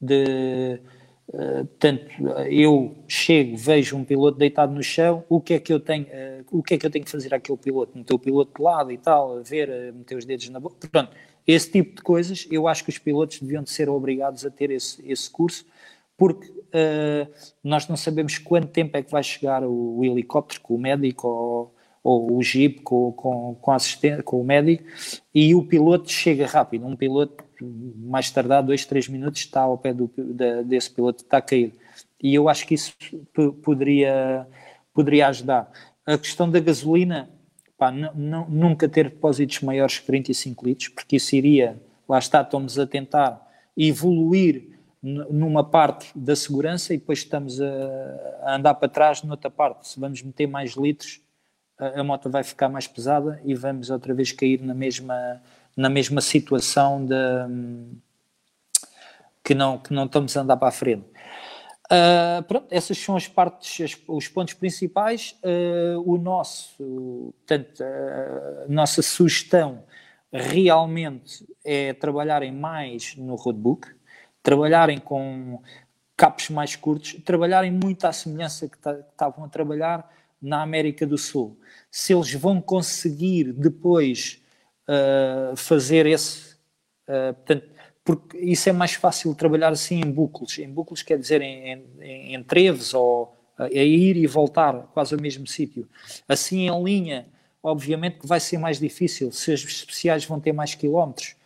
de 0.00 0.80
uh, 1.28 1.66
portanto, 1.66 2.06
eu 2.48 2.94
chego, 3.08 3.56
vejo 3.56 3.96
um 3.96 4.04
piloto 4.04 4.38
deitado 4.38 4.72
no 4.72 4.82
chão, 4.82 5.24
o 5.28 5.40
que 5.40 5.54
é 5.54 5.58
que 5.58 5.72
eu 5.72 5.80
tenho, 5.80 6.04
uh, 6.04 6.44
o 6.52 6.62
que 6.62 6.74
é 6.74 6.78
que 6.78 6.86
eu 6.86 6.90
tenho 6.90 7.04
que 7.04 7.10
fazer 7.10 7.34
àquele 7.34 7.58
piloto? 7.58 7.98
Meter 7.98 8.14
o 8.14 8.18
piloto 8.18 8.52
de 8.56 8.62
lado 8.62 8.92
e 8.92 8.98
tal, 8.98 9.42
ver, 9.42 9.68
uh, 9.68 9.96
meter 9.96 10.16
os 10.16 10.24
dedos 10.24 10.48
na 10.50 10.60
boca, 10.60 10.76
portanto, 10.78 11.16
esse 11.46 11.70
tipo 11.70 11.96
de 11.96 12.02
coisas, 12.02 12.46
eu 12.50 12.68
acho 12.68 12.84
que 12.84 12.90
os 12.90 12.98
pilotos 12.98 13.40
deviam 13.40 13.62
de 13.62 13.70
ser 13.70 13.88
obrigados 13.88 14.44
a 14.44 14.50
ter 14.50 14.70
esse, 14.70 15.02
esse 15.10 15.28
curso, 15.30 15.66
porque 16.18 16.48
uh, 16.48 17.32
nós 17.62 17.86
não 17.88 17.96
sabemos 17.96 18.36
quanto 18.36 18.66
tempo 18.66 18.96
é 18.96 19.02
que 19.02 19.10
vai 19.10 19.22
chegar 19.22 19.62
o, 19.62 19.98
o 19.98 20.04
helicóptero 20.04 20.60
com 20.60 20.74
o 20.74 20.78
médico 20.78 21.28
ou, 21.28 21.74
ou 22.02 22.36
o 22.36 22.42
jeep 22.42 22.80
com, 22.82 23.12
com, 23.12 23.54
com, 23.54 23.70
assistente, 23.70 24.22
com 24.24 24.40
o 24.40 24.44
médico 24.44 24.84
e 25.32 25.54
o 25.54 25.62
piloto 25.62 26.10
chega 26.10 26.46
rápido. 26.46 26.86
Um 26.86 26.96
piloto 26.96 27.44
mais 27.96 28.30
tardar 28.30 28.62
dois, 28.62 28.84
três 28.84 29.08
minutos 29.08 29.40
está 29.40 29.62
ao 29.62 29.78
pé 29.78 29.94
do, 29.94 30.10
da, 30.16 30.62
desse 30.62 30.90
piloto, 30.90 31.22
está 31.22 31.40
caído. 31.40 31.72
E 32.20 32.34
eu 32.34 32.48
acho 32.48 32.66
que 32.66 32.74
isso 32.74 32.92
poderia, 33.62 34.46
poderia 34.92 35.28
ajudar. 35.28 35.70
A 36.04 36.18
questão 36.18 36.50
da 36.50 36.58
gasolina, 36.58 37.30
pá, 37.76 37.92
nunca 37.92 38.88
ter 38.88 39.10
depósitos 39.10 39.60
maiores 39.60 40.00
que 40.00 40.06
35 40.06 40.66
litros, 40.66 40.88
porque 40.88 41.16
isso 41.16 41.36
iria, 41.36 41.80
lá 42.08 42.18
está, 42.18 42.42
estamos 42.42 42.76
a 42.76 42.86
tentar 42.86 43.46
evoluir 43.76 44.67
numa 45.02 45.62
parte 45.62 46.10
da 46.14 46.34
segurança 46.34 46.92
e 46.92 46.98
depois 46.98 47.20
estamos 47.20 47.60
a, 47.60 48.54
andar 48.54 48.74
para 48.74 48.88
trás 48.88 49.22
noutra 49.22 49.50
parte. 49.50 49.88
Se 49.88 50.00
vamos 50.00 50.22
meter 50.22 50.46
mais 50.46 50.72
litros, 50.72 51.20
a, 51.78 52.00
a 52.00 52.04
moto 52.04 52.28
vai 52.30 52.42
ficar 52.42 52.68
mais 52.68 52.86
pesada 52.86 53.40
e 53.44 53.54
vamos 53.54 53.90
outra 53.90 54.12
vez 54.12 54.32
cair 54.32 54.60
na 54.62 54.74
mesma 54.74 55.40
na 55.78 55.88
mesma 55.88 56.20
situação 56.20 57.06
de 57.06 57.14
que 59.44 59.54
não, 59.54 59.78
que 59.78 59.94
não 59.94 60.06
estamos 60.06 60.36
a 60.36 60.40
andar 60.40 60.56
para 60.56 60.68
a 60.68 60.72
frente. 60.72 61.06
Uh, 61.86 62.42
pronto, 62.42 62.66
essas 62.68 62.98
são 62.98 63.16
as 63.16 63.28
partes, 63.28 63.80
as, 63.80 63.96
os 64.08 64.28
pontos 64.28 64.54
principais. 64.54 65.36
Uh, 65.42 66.02
o 66.04 66.18
nosso, 66.18 67.32
portanto, 67.38 67.82
a 67.82 68.68
nossa 68.68 69.00
sugestão 69.00 69.84
realmente 70.30 71.46
é 71.64 71.94
trabalharem 71.94 72.52
mais 72.52 73.16
no 73.16 73.36
roadbook, 73.36 73.88
trabalharem 74.42 74.98
com 74.98 75.60
capos 76.16 76.50
mais 76.50 76.74
curtos, 76.74 77.16
trabalharem 77.24 77.70
muito 77.70 78.04
à 78.04 78.12
semelhança 78.12 78.68
que 78.68 78.76
estavam 78.76 79.44
a 79.44 79.48
trabalhar 79.48 80.10
na 80.40 80.62
América 80.62 81.06
do 81.06 81.16
Sul. 81.16 81.58
Se 81.90 82.12
eles 82.12 82.32
vão 82.34 82.60
conseguir 82.60 83.52
depois 83.52 84.42
uh, 84.88 85.56
fazer 85.56 86.06
esse. 86.06 86.56
Uh, 87.08 87.34
portanto, 87.34 87.68
porque 88.04 88.38
isso 88.38 88.68
é 88.68 88.72
mais 88.72 88.94
fácil 88.94 89.34
trabalhar 89.34 89.70
assim 89.70 90.00
em 90.00 90.10
buclos. 90.10 90.58
Em 90.58 90.68
buclos 90.68 91.02
quer 91.02 91.18
dizer 91.18 91.42
em, 91.42 91.84
em, 92.00 92.34
em 92.34 92.42
treves 92.42 92.94
ou 92.94 93.36
a, 93.56 93.64
a 93.64 93.68
ir 93.68 94.16
e 94.16 94.26
voltar 94.26 94.88
quase 94.94 95.14
ao 95.14 95.20
mesmo 95.20 95.46
sítio. 95.46 95.86
Assim 96.26 96.68
em 96.68 96.82
linha, 96.82 97.28
obviamente 97.62 98.18
que 98.18 98.26
vai 98.26 98.40
ser 98.40 98.58
mais 98.58 98.78
difícil. 98.78 99.30
Se 99.30 99.52
as 99.52 99.60
especiais 99.60 100.24
vão 100.24 100.40
ter 100.40 100.52
mais 100.52 100.74
quilómetros, 100.74 101.36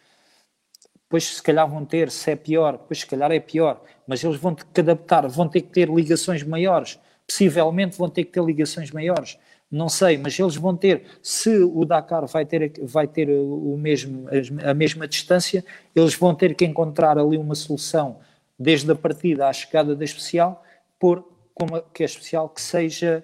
depois 1.13 1.25
se 1.25 1.43
calhar 1.43 1.69
vão 1.69 1.85
ter, 1.85 2.11
se 2.11 2.31
é 2.31 2.37
pior, 2.37 2.73
depois 2.79 3.01
se 3.01 3.07
calhar 3.07 3.31
é 3.31 3.39
pior, 3.39 3.83
mas 4.07 4.25
eles 4.25 4.39
vão 4.39 4.55
ter 4.55 4.65
que 4.65 4.81
adaptar, 4.81 5.29
vão 5.29 5.47
ter 5.47 5.61
que 5.61 5.69
ter 5.69 5.87
ligações 5.87 6.43
maiores, 6.43 6.99
possivelmente 7.27 7.99
vão 7.99 8.09
ter 8.09 8.25
que 8.25 8.33
ter 8.33 8.43
ligações 8.43 8.91
maiores. 8.91 9.39
Não 9.71 9.91
sei, 9.91 10.17
mas 10.17 10.39
eles 10.39 10.57
vão 10.57 10.75
ter, 10.75 11.05
se 11.23 11.51
o 11.59 11.85
Dakar 11.85 12.27
vai 12.27 12.47
ter, 12.47 12.73
vai 12.83 13.07
ter 13.07 13.29
o 13.29 13.77
mesmo, 13.77 14.27
a 14.65 14.73
mesma 14.73 15.07
distância, 15.07 15.63
eles 15.95 16.15
vão 16.15 16.35
ter 16.35 16.55
que 16.55 16.65
encontrar 16.65 17.19
ali 17.19 17.37
uma 17.37 17.55
solução 17.55 18.21
desde 18.59 18.91
a 18.91 18.95
partida 18.95 19.49
à 19.49 19.53
chegada 19.53 19.95
da 19.95 20.05
especial, 20.05 20.65
por 20.99 21.29
como 21.53 21.83
que 21.93 22.03
a 22.03 22.07
especial 22.07 22.49
que 22.49 22.63
seja 22.63 23.23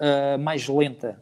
uh, 0.00 0.38
mais 0.38 0.68
lenta. 0.68 1.20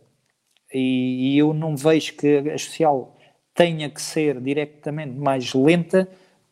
E, 0.71 1.33
e, 1.33 1.39
eu 1.39 1.55
não 1.55 1.75
vejo 1.75 2.15
que 2.17 2.37
a 2.51 2.55
especial 2.55 3.16
tenha 3.57 3.89
que 3.89 4.01
ser 4.01 4.39
diretamente 4.39 5.19
mais 5.19 5.55
lenta 5.55 6.07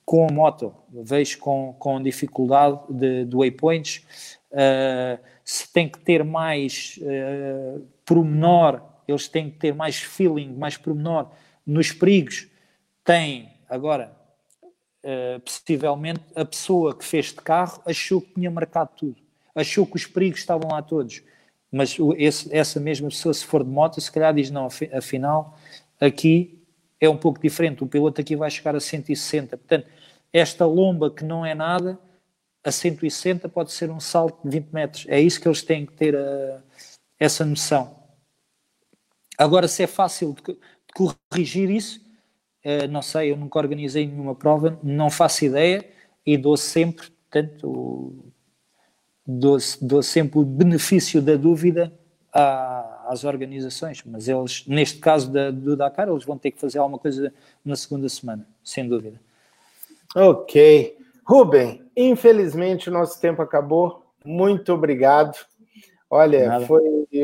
com 0.06 0.26
a 0.26 0.32
moto. 0.32 0.74
Vejo 0.90 1.39
com, 1.39 1.74
com 1.78 2.02
dificuldade 2.02 2.81
de, 2.89 3.26
de 3.26 3.36
waypoints. 3.36 4.02
Uh, 4.51 5.22
se 5.44 5.70
tem 5.70 5.89
que 5.89 5.98
ter 5.98 6.24
mais 6.24 6.98
uh, 7.02 7.86
pormenor, 8.06 8.81
eles 9.06 9.28
têm 9.28 9.51
que 9.51 9.59
ter 9.59 9.74
mais 9.74 9.97
feeling, 9.97 10.55
mais 10.55 10.78
pormenor 10.78 11.31
nos 11.66 11.93
perigos. 11.93 12.48
Tem, 13.05 13.51
agora, 13.68 14.16
uh, 15.05 15.40
possivelmente, 15.40 16.20
a 16.35 16.44
pessoa 16.44 16.97
que 16.97 17.05
fez 17.05 17.26
de 17.26 17.36
carro 17.36 17.82
achou 17.85 18.20
que 18.20 18.35
tinha 18.35 18.51
marcado 18.51 18.90
tudo. 18.97 19.16
Achou 19.55 19.86
que 19.86 19.97
os 19.97 20.06
perigos 20.06 20.40
estavam 20.40 20.70
lá 20.70 20.81
todos. 20.81 21.22
Mas 21.70 21.97
esse, 22.16 22.55
essa 22.56 22.81
mesma 22.81 23.09
pessoa, 23.09 23.35
se 23.35 23.44
for 23.44 23.62
de 23.62 23.70
moto, 23.70 24.01
se 24.01 24.10
calhar 24.10 24.32
diz, 24.32 24.51
não, 24.51 24.68
afinal, 24.93 25.59
aqui 26.01 26.64
é 27.01 27.09
um 27.09 27.16
pouco 27.16 27.41
diferente. 27.41 27.83
O 27.83 27.87
piloto 27.87 28.21
aqui 28.21 28.37
vai 28.37 28.51
chegar 28.51 28.75
a 28.75 28.81
160. 28.81 29.57
Portanto, 29.57 29.87
esta 30.33 30.66
lomba 30.66 31.11
que 31.11 31.25
não 31.25 31.45
é 31.45 31.55
nada, 31.55 31.99
a 32.65 32.73
160 32.73 33.49
pode 33.49 33.73
ser 33.73 33.91
um 33.91 34.01
salto 34.01 34.43
de 34.43 34.59
20 34.59 34.71
metros. 34.71 35.07
É 35.09 35.21
isso 35.21 35.41
que 35.41 35.47
eles 35.47 35.62
têm 35.62 35.85
que 35.85 35.93
ter 35.93 36.16
a, 36.16 36.19
eh, 36.19 36.61
essa 37.19 37.45
noção. 37.45 38.03
Agora, 39.37 39.69
se 39.69 39.83
é 39.83 39.87
fácil 39.87 40.35
de, 40.35 40.55
de 40.55 40.59
corrigir 40.95 41.71
isso, 41.71 42.01
uh, 42.65 42.89
não 42.89 43.03
sei, 43.03 43.33
eu 43.33 43.37
nunca 43.37 43.59
organizei 43.59 44.07
nenhuma 44.07 44.35
prova, 44.35 44.79
não 44.83 45.11
faço 45.11 45.45
ideia 45.45 45.85
e 46.25 46.37
dou 46.37 46.57
sempre, 46.57 47.11
portanto, 47.11 48.33
dou, 49.27 49.59
dou 49.81 50.03
sempre 50.03 50.39
o 50.39 50.45
benefício 50.45 51.21
da 51.21 51.35
dúvida 51.37 51.93
à, 52.33 52.94
às 53.15 53.24
organizações, 53.24 54.03
mas 54.05 54.28
eles, 54.28 54.65
neste 54.66 54.99
caso 54.99 55.31
da, 55.31 55.51
do 55.51 55.77
Dakar, 55.77 56.09
eles 56.09 56.24
vão 56.24 56.36
ter 56.36 56.51
que 56.51 56.61
fazer 56.61 56.78
alguma 56.78 56.99
coisa 56.99 57.32
na 57.65 57.77
segunda 57.77 58.09
semana, 58.09 58.47
sem 58.62 58.86
dúvida. 58.89 59.20
Ok. 60.15 60.97
Rubem, 61.27 61.82
infelizmente 61.97 62.91
o 62.91 62.93
nosso 62.93 63.20
tempo 63.20 63.41
acabou. 63.41 64.05
Muito 64.24 64.73
obrigado. 64.73 65.39
Olha, 66.11 66.49
Nada. 66.49 66.66
foi 66.66 66.82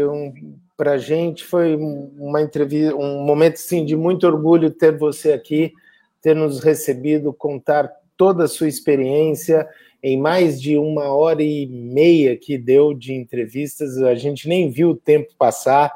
um 0.09 0.57
para 0.81 0.93
a 0.93 0.99
gente 0.99 1.45
foi 1.45 1.77
uma 1.77 2.41
entrevista, 2.41 2.97
um 2.97 3.23
momento 3.23 3.59
sim 3.59 3.85
de 3.85 3.95
muito 3.95 4.27
orgulho 4.27 4.71
ter 4.71 4.97
você 4.97 5.31
aqui, 5.31 5.75
ter 6.23 6.35
nos 6.35 6.61
recebido, 6.61 7.35
contar 7.35 7.93
toda 8.17 8.45
a 8.45 8.49
sua 8.49 8.67
experiência 8.67 9.69
em 10.03 10.19
mais 10.19 10.61
de 10.61 10.79
uma 10.79 11.15
hora 11.15 11.43
e 11.43 11.67
meia 11.67 12.37
que 12.37 12.57
deu 12.57 12.95
de 12.95 13.13
entrevistas. 13.13 13.99
A 13.99 14.15
gente 14.15 14.49
nem 14.49 14.71
viu 14.71 14.91
o 14.91 14.97
tempo 14.97 15.35
passar. 15.37 15.93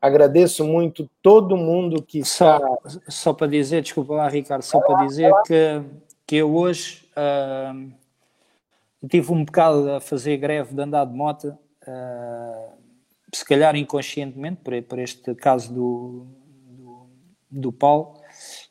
Agradeço 0.00 0.64
muito 0.64 1.10
todo 1.22 1.56
mundo 1.56 2.02
que 2.02 2.20
está. 2.20 2.58
Só, 2.58 3.00
só 3.08 3.32
para 3.32 3.46
dizer, 3.46 3.82
desculpa 3.82 4.14
lá, 4.14 4.28
Ricardo, 4.28 4.62
só 4.62 4.80
para 4.80 5.06
dizer 5.06 5.32
que, 5.46 5.82
que 6.26 6.36
eu 6.36 6.54
hoje 6.54 7.04
uh, 7.16 7.90
tive 9.08 9.32
um 9.32 9.44
bocado 9.44 9.90
a 9.92 10.00
fazer 10.00 10.36
greve 10.36 10.74
de 10.74 10.80
andar 10.80 11.04
de 11.04 11.14
moto. 11.14 11.56
Uh, 11.86 12.78
se 13.34 13.44
calhar 13.44 13.74
inconscientemente, 13.76 14.60
por, 14.62 14.80
por 14.82 14.98
este 14.98 15.34
caso 15.34 15.72
do, 15.72 16.26
do, 16.66 17.06
do 17.50 17.72
Paulo, 17.72 18.17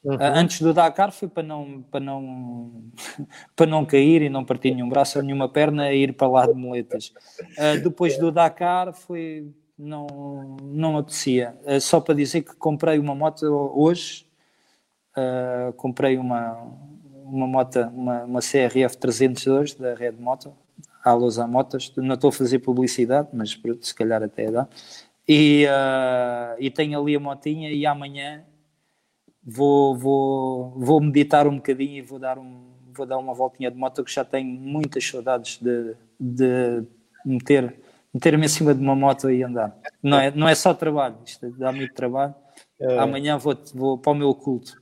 uhum. 0.07 0.15
uh, 0.15 0.34
antes 0.35 0.61
do 0.61 0.73
Dakar 0.73 1.11
foi 1.11 1.27
para 1.27 1.43
não, 1.43 1.81
para, 1.91 1.99
não, 1.99 2.91
para 3.55 3.65
não 3.65 3.85
cair 3.85 4.21
e 4.21 4.29
não 4.29 4.45
partir 4.45 4.73
nenhum 4.73 4.89
braço 4.89 5.17
ou 5.19 5.23
nenhuma 5.23 5.49
perna 5.49 5.91
e 5.91 6.03
ir 6.03 6.13
para 6.13 6.27
lá 6.27 6.47
de 6.47 6.53
moletas. 6.53 7.13
Uh, 7.57 7.81
depois 7.84 8.17
do 8.17 8.31
Dakar 8.31 8.93
foi, 8.93 9.51
não, 9.77 10.57
não 10.63 10.97
apetecia. 10.97 11.55
Uh, 11.63 11.79
só 11.79 11.99
para 11.99 12.15
dizer 12.15 12.41
que 12.41 12.55
comprei 12.55 12.97
uma 12.99 13.15
moto 13.15 13.45
hoje, 13.75 14.25
comprei 15.77 16.15
uma, 16.15 16.55
uma 17.25 17.47
moto, 17.47 17.79
uma, 17.91 18.23
uma 18.23 18.39
CRF 18.39 18.97
302 18.97 19.73
da 19.73 19.95
Red 19.95 20.11
Moto, 20.11 20.53
à 21.03 21.13
Lousa 21.13 21.47
Motas, 21.47 21.91
não 21.97 22.13
estou 22.13 22.29
a 22.29 22.34
fazer 22.34 22.59
publicidade, 22.59 23.29
mas 23.34 23.59
se 23.81 23.95
calhar 23.95 24.21
até 24.21 24.51
dá. 24.51 24.67
E, 25.27 25.65
uh, 25.65 26.55
e 26.57 26.71
tenho 26.71 26.99
ali 26.99 27.15
a 27.15 27.19
motinha 27.19 27.69
e 27.69 27.85
amanhã 27.85 28.45
vou, 29.48 29.95
vou, 29.95 30.74
vou 30.76 31.02
meditar 31.02 31.48
um 31.48 31.56
bocadinho 31.56 31.98
e 31.98 32.02
vou 32.02 32.19
dar, 32.19 32.38
um, 32.38 32.74
vou 32.94 33.06
dar 33.06 33.18
uma 33.18 33.34
voltinha 33.34 33.72
de 33.72 33.78
moto 33.78 34.03
que 34.03 34.14
já 34.14 34.26
tenho 34.26 34.48
muitas 34.48 35.07
saudades 35.07 35.57
de, 35.61 35.95
de 36.19 36.84
meter 37.26 37.74
meter-me 38.14 38.45
em 38.45 38.49
cima 38.49 38.74
de 38.74 38.82
uma 38.82 38.95
moto 38.95 39.30
e 39.30 39.44
andar. 39.44 39.76
Não 40.02 40.19
é, 40.19 40.32
não 40.32 40.48
é 40.48 40.56
só 40.56 40.74
trabalho, 40.74 41.18
isto 41.24 41.49
dá 41.52 41.72
muito 41.72 41.94
trabalho. 41.94 42.34
É. 42.80 42.98
Amanhã 42.98 43.38
vou, 43.38 43.56
vou 43.74 43.98
para 43.98 44.11
o 44.11 44.15
meu 44.15 44.34
culto. 44.34 44.82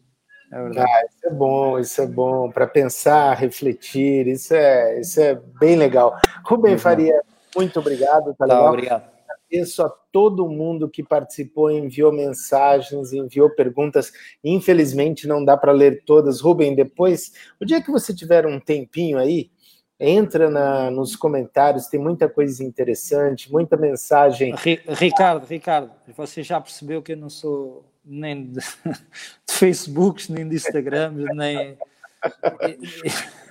É 0.54 0.58
ah, 0.58 1.06
isso 1.10 1.26
é 1.26 1.30
bom, 1.32 1.80
isso 1.80 2.02
é 2.02 2.08
bom 2.08 2.50
para 2.50 2.68
pensar, 2.68 3.34
refletir, 3.36 4.28
isso 4.28 4.54
é, 4.54 5.00
isso 5.00 5.20
é 5.20 5.36
bem 5.60 5.76
legal. 5.76 6.18
Rubem 6.46 6.74
uhum. 6.74 6.80
Faria, 6.80 7.22
muito 7.56 7.78
obrigado, 7.80 8.34
tá, 8.36 8.48
tá 8.48 8.70
Obrigado. 8.70 9.15
Agradeço 9.56 9.84
a 9.84 9.90
todo 9.90 10.50
mundo 10.50 10.90
que 10.90 11.02
participou, 11.02 11.72
enviou 11.72 12.12
mensagens, 12.12 13.14
enviou 13.14 13.50
perguntas. 13.50 14.12
Infelizmente 14.44 15.28
não 15.28 15.44
dá 15.44 15.56
para 15.56 15.72
ler 15.72 16.04
todas. 16.06 16.42
Rubem, 16.42 16.76
depois, 16.76 17.32
o 17.60 17.66
dia 17.66 17.82
que 17.82 17.90
você 17.90 18.14
tiver 18.14 18.46
um 18.46 18.60
tempinho 18.60 19.18
aí, 19.18 19.50
entra 19.98 20.50
na, 20.50 20.92
nos 20.92 21.16
comentários, 21.16 21.88
tem 21.88 22.00
muita 22.00 22.28
coisa 22.28 22.64
interessante, 22.64 23.52
muita 23.52 23.78
mensagem. 23.78 24.54
Ricardo, 24.88 25.46
Ricardo, 25.46 25.92
você 26.16 26.44
já 26.44 26.60
percebeu 26.60 27.02
que 27.02 27.14
eu 27.14 27.18
não 27.18 27.30
sou 27.30 27.86
nem 28.04 28.48
de, 28.48 28.60
de 29.48 29.54
Facebooks, 29.54 30.28
nem 30.28 30.48
de 30.48 30.56
Instagrams, 30.56 31.24
nem. 31.34 31.78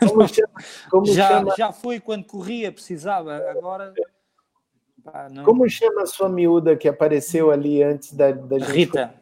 Como 0.00 0.28
chama, 0.28 0.52
como 0.90 1.06
já, 1.06 1.28
chama... 1.28 1.54
já 1.56 1.72
foi 1.72 1.98
quando 2.00 2.24
corria, 2.24 2.70
precisava, 2.70 3.36
agora. 3.50 3.94
Pá, 5.04 5.28
não... 5.30 5.44
Como 5.44 5.68
chama 5.68 6.02
a 6.02 6.06
sua 6.06 6.28
miúda 6.28 6.76
que 6.76 6.88
apareceu 6.88 7.50
ali 7.50 7.82
antes 7.82 8.12
da, 8.12 8.32
da 8.32 8.58
gente? 8.58 8.72
Rita. 8.72 9.14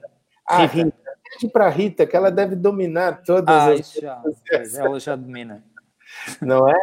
Ah, 0.47 0.67
Rita. 0.67 0.85
Rita. 0.85 1.03
Pede 1.41 1.53
para 1.53 1.69
Rita, 1.69 2.07
que 2.07 2.17
ela 2.17 2.31
deve 2.31 2.55
dominar 2.55 3.23
todas 3.23 3.55
ah, 3.55 3.73
as. 3.73 3.93
Já, 3.95 4.23
ela 4.85 5.01
já 5.01 5.17
domina. 5.17 5.65
Não 6.41 6.69
é? 6.69 6.79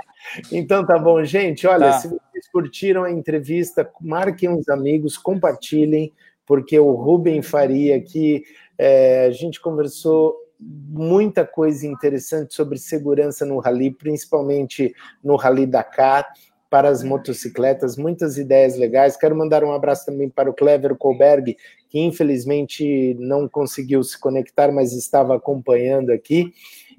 Então 0.51 0.85
tá 0.85 0.97
bom, 0.97 1.23
gente. 1.23 1.67
Olha, 1.67 1.91
tá. 1.91 1.99
se 1.99 2.07
vocês 2.07 2.49
curtiram 2.51 3.03
a 3.03 3.11
entrevista, 3.11 3.89
marquem 4.01 4.49
os 4.49 4.67
amigos, 4.67 5.17
compartilhem 5.17 6.13
porque 6.49 6.79
o 6.79 6.93
Rubem 6.93 7.43
Faria 7.43 7.95
aqui, 7.95 8.43
é, 8.75 9.27
a 9.27 9.29
gente 9.31 9.61
conversou 9.61 10.35
muita 10.59 11.45
coisa 11.45 11.85
interessante 11.85 12.55
sobre 12.55 12.79
segurança 12.79 13.45
no 13.45 13.59
rally, 13.59 13.91
principalmente 13.91 14.91
no 15.23 15.35
Rally 15.35 15.67
Dakar, 15.67 16.27
para 16.69 16.89
as 16.89 17.03
motocicletas, 17.03 17.97
muitas 17.97 18.37
ideias 18.37 18.77
legais. 18.77 19.17
Quero 19.17 19.35
mandar 19.35 19.63
um 19.63 19.71
abraço 19.71 20.05
também 20.05 20.29
para 20.29 20.49
o 20.49 20.53
Clever 20.53 20.95
Colberg, 20.95 21.57
que 21.89 21.99
infelizmente 21.99 23.15
não 23.19 23.47
conseguiu 23.47 24.03
se 24.03 24.19
conectar, 24.19 24.71
mas 24.71 24.93
estava 24.93 25.35
acompanhando 25.35 26.11
aqui. 26.11 26.53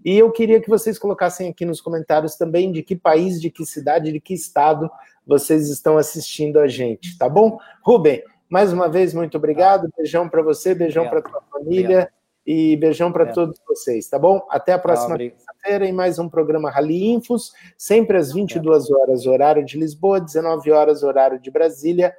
E 0.05 0.18
eu 0.18 0.30
queria 0.32 0.60
que 0.60 0.68
vocês 0.68 0.98
colocassem 0.98 1.48
aqui 1.48 1.64
nos 1.64 1.80
comentários 1.80 2.34
também 2.34 2.72
de 2.72 2.82
que 2.82 2.97
país, 2.97 3.40
de 3.40 3.51
que 3.51 3.64
cidade, 3.64 4.12
de 4.12 4.20
que 4.20 4.34
estado 4.34 4.90
vocês 5.26 5.68
estão 5.68 5.97
assistindo 5.97 6.59
a 6.59 6.66
gente, 6.66 7.16
tá 7.16 7.28
bom? 7.28 7.59
Rubem, 7.82 8.24
mais 8.48 8.72
uma 8.72 8.88
vez, 8.88 9.14
muito 9.14 9.36
obrigado. 9.36 9.88
Beijão 9.97 10.28
para 10.28 10.42
você, 10.42 10.74
beijão 10.74 11.09
para 11.09 11.22
tua 11.22 11.42
família 11.52 11.84
obrigado. 11.84 12.19
E 12.52 12.74
beijão 12.74 13.12
para 13.12 13.27
todos 13.27 13.60
vocês, 13.64 14.09
tá 14.09 14.18
bom? 14.18 14.44
Até 14.51 14.72
a 14.72 14.78
próxima 14.78 15.16
terça-feira 15.16 15.86
em 15.86 15.93
mais 15.93 16.18
um 16.18 16.28
programa 16.28 16.68
Rally 16.68 17.06
Infos, 17.12 17.52
sempre 17.78 18.16
às 18.16 18.32
22 18.32 18.90
horas, 18.90 19.24
horário 19.24 19.64
de 19.64 19.78
Lisboa, 19.78 20.20
19 20.20 20.72
horas, 20.72 21.05
horário 21.05 21.39
de 21.39 21.48
Brasília, 21.48 22.12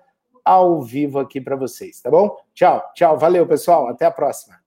ao 0.45 0.81
vivo 0.81 1.19
aqui 1.19 1.41
para 1.41 1.57
vocês, 1.57 1.99
tá 1.99 2.09
bom? 2.09 2.33
Tchau, 2.53 2.81
tchau, 2.95 3.17
valeu 3.19 3.45
pessoal, 3.45 3.89
até 3.89 4.05
a 4.05 4.11
próxima. 4.11 4.60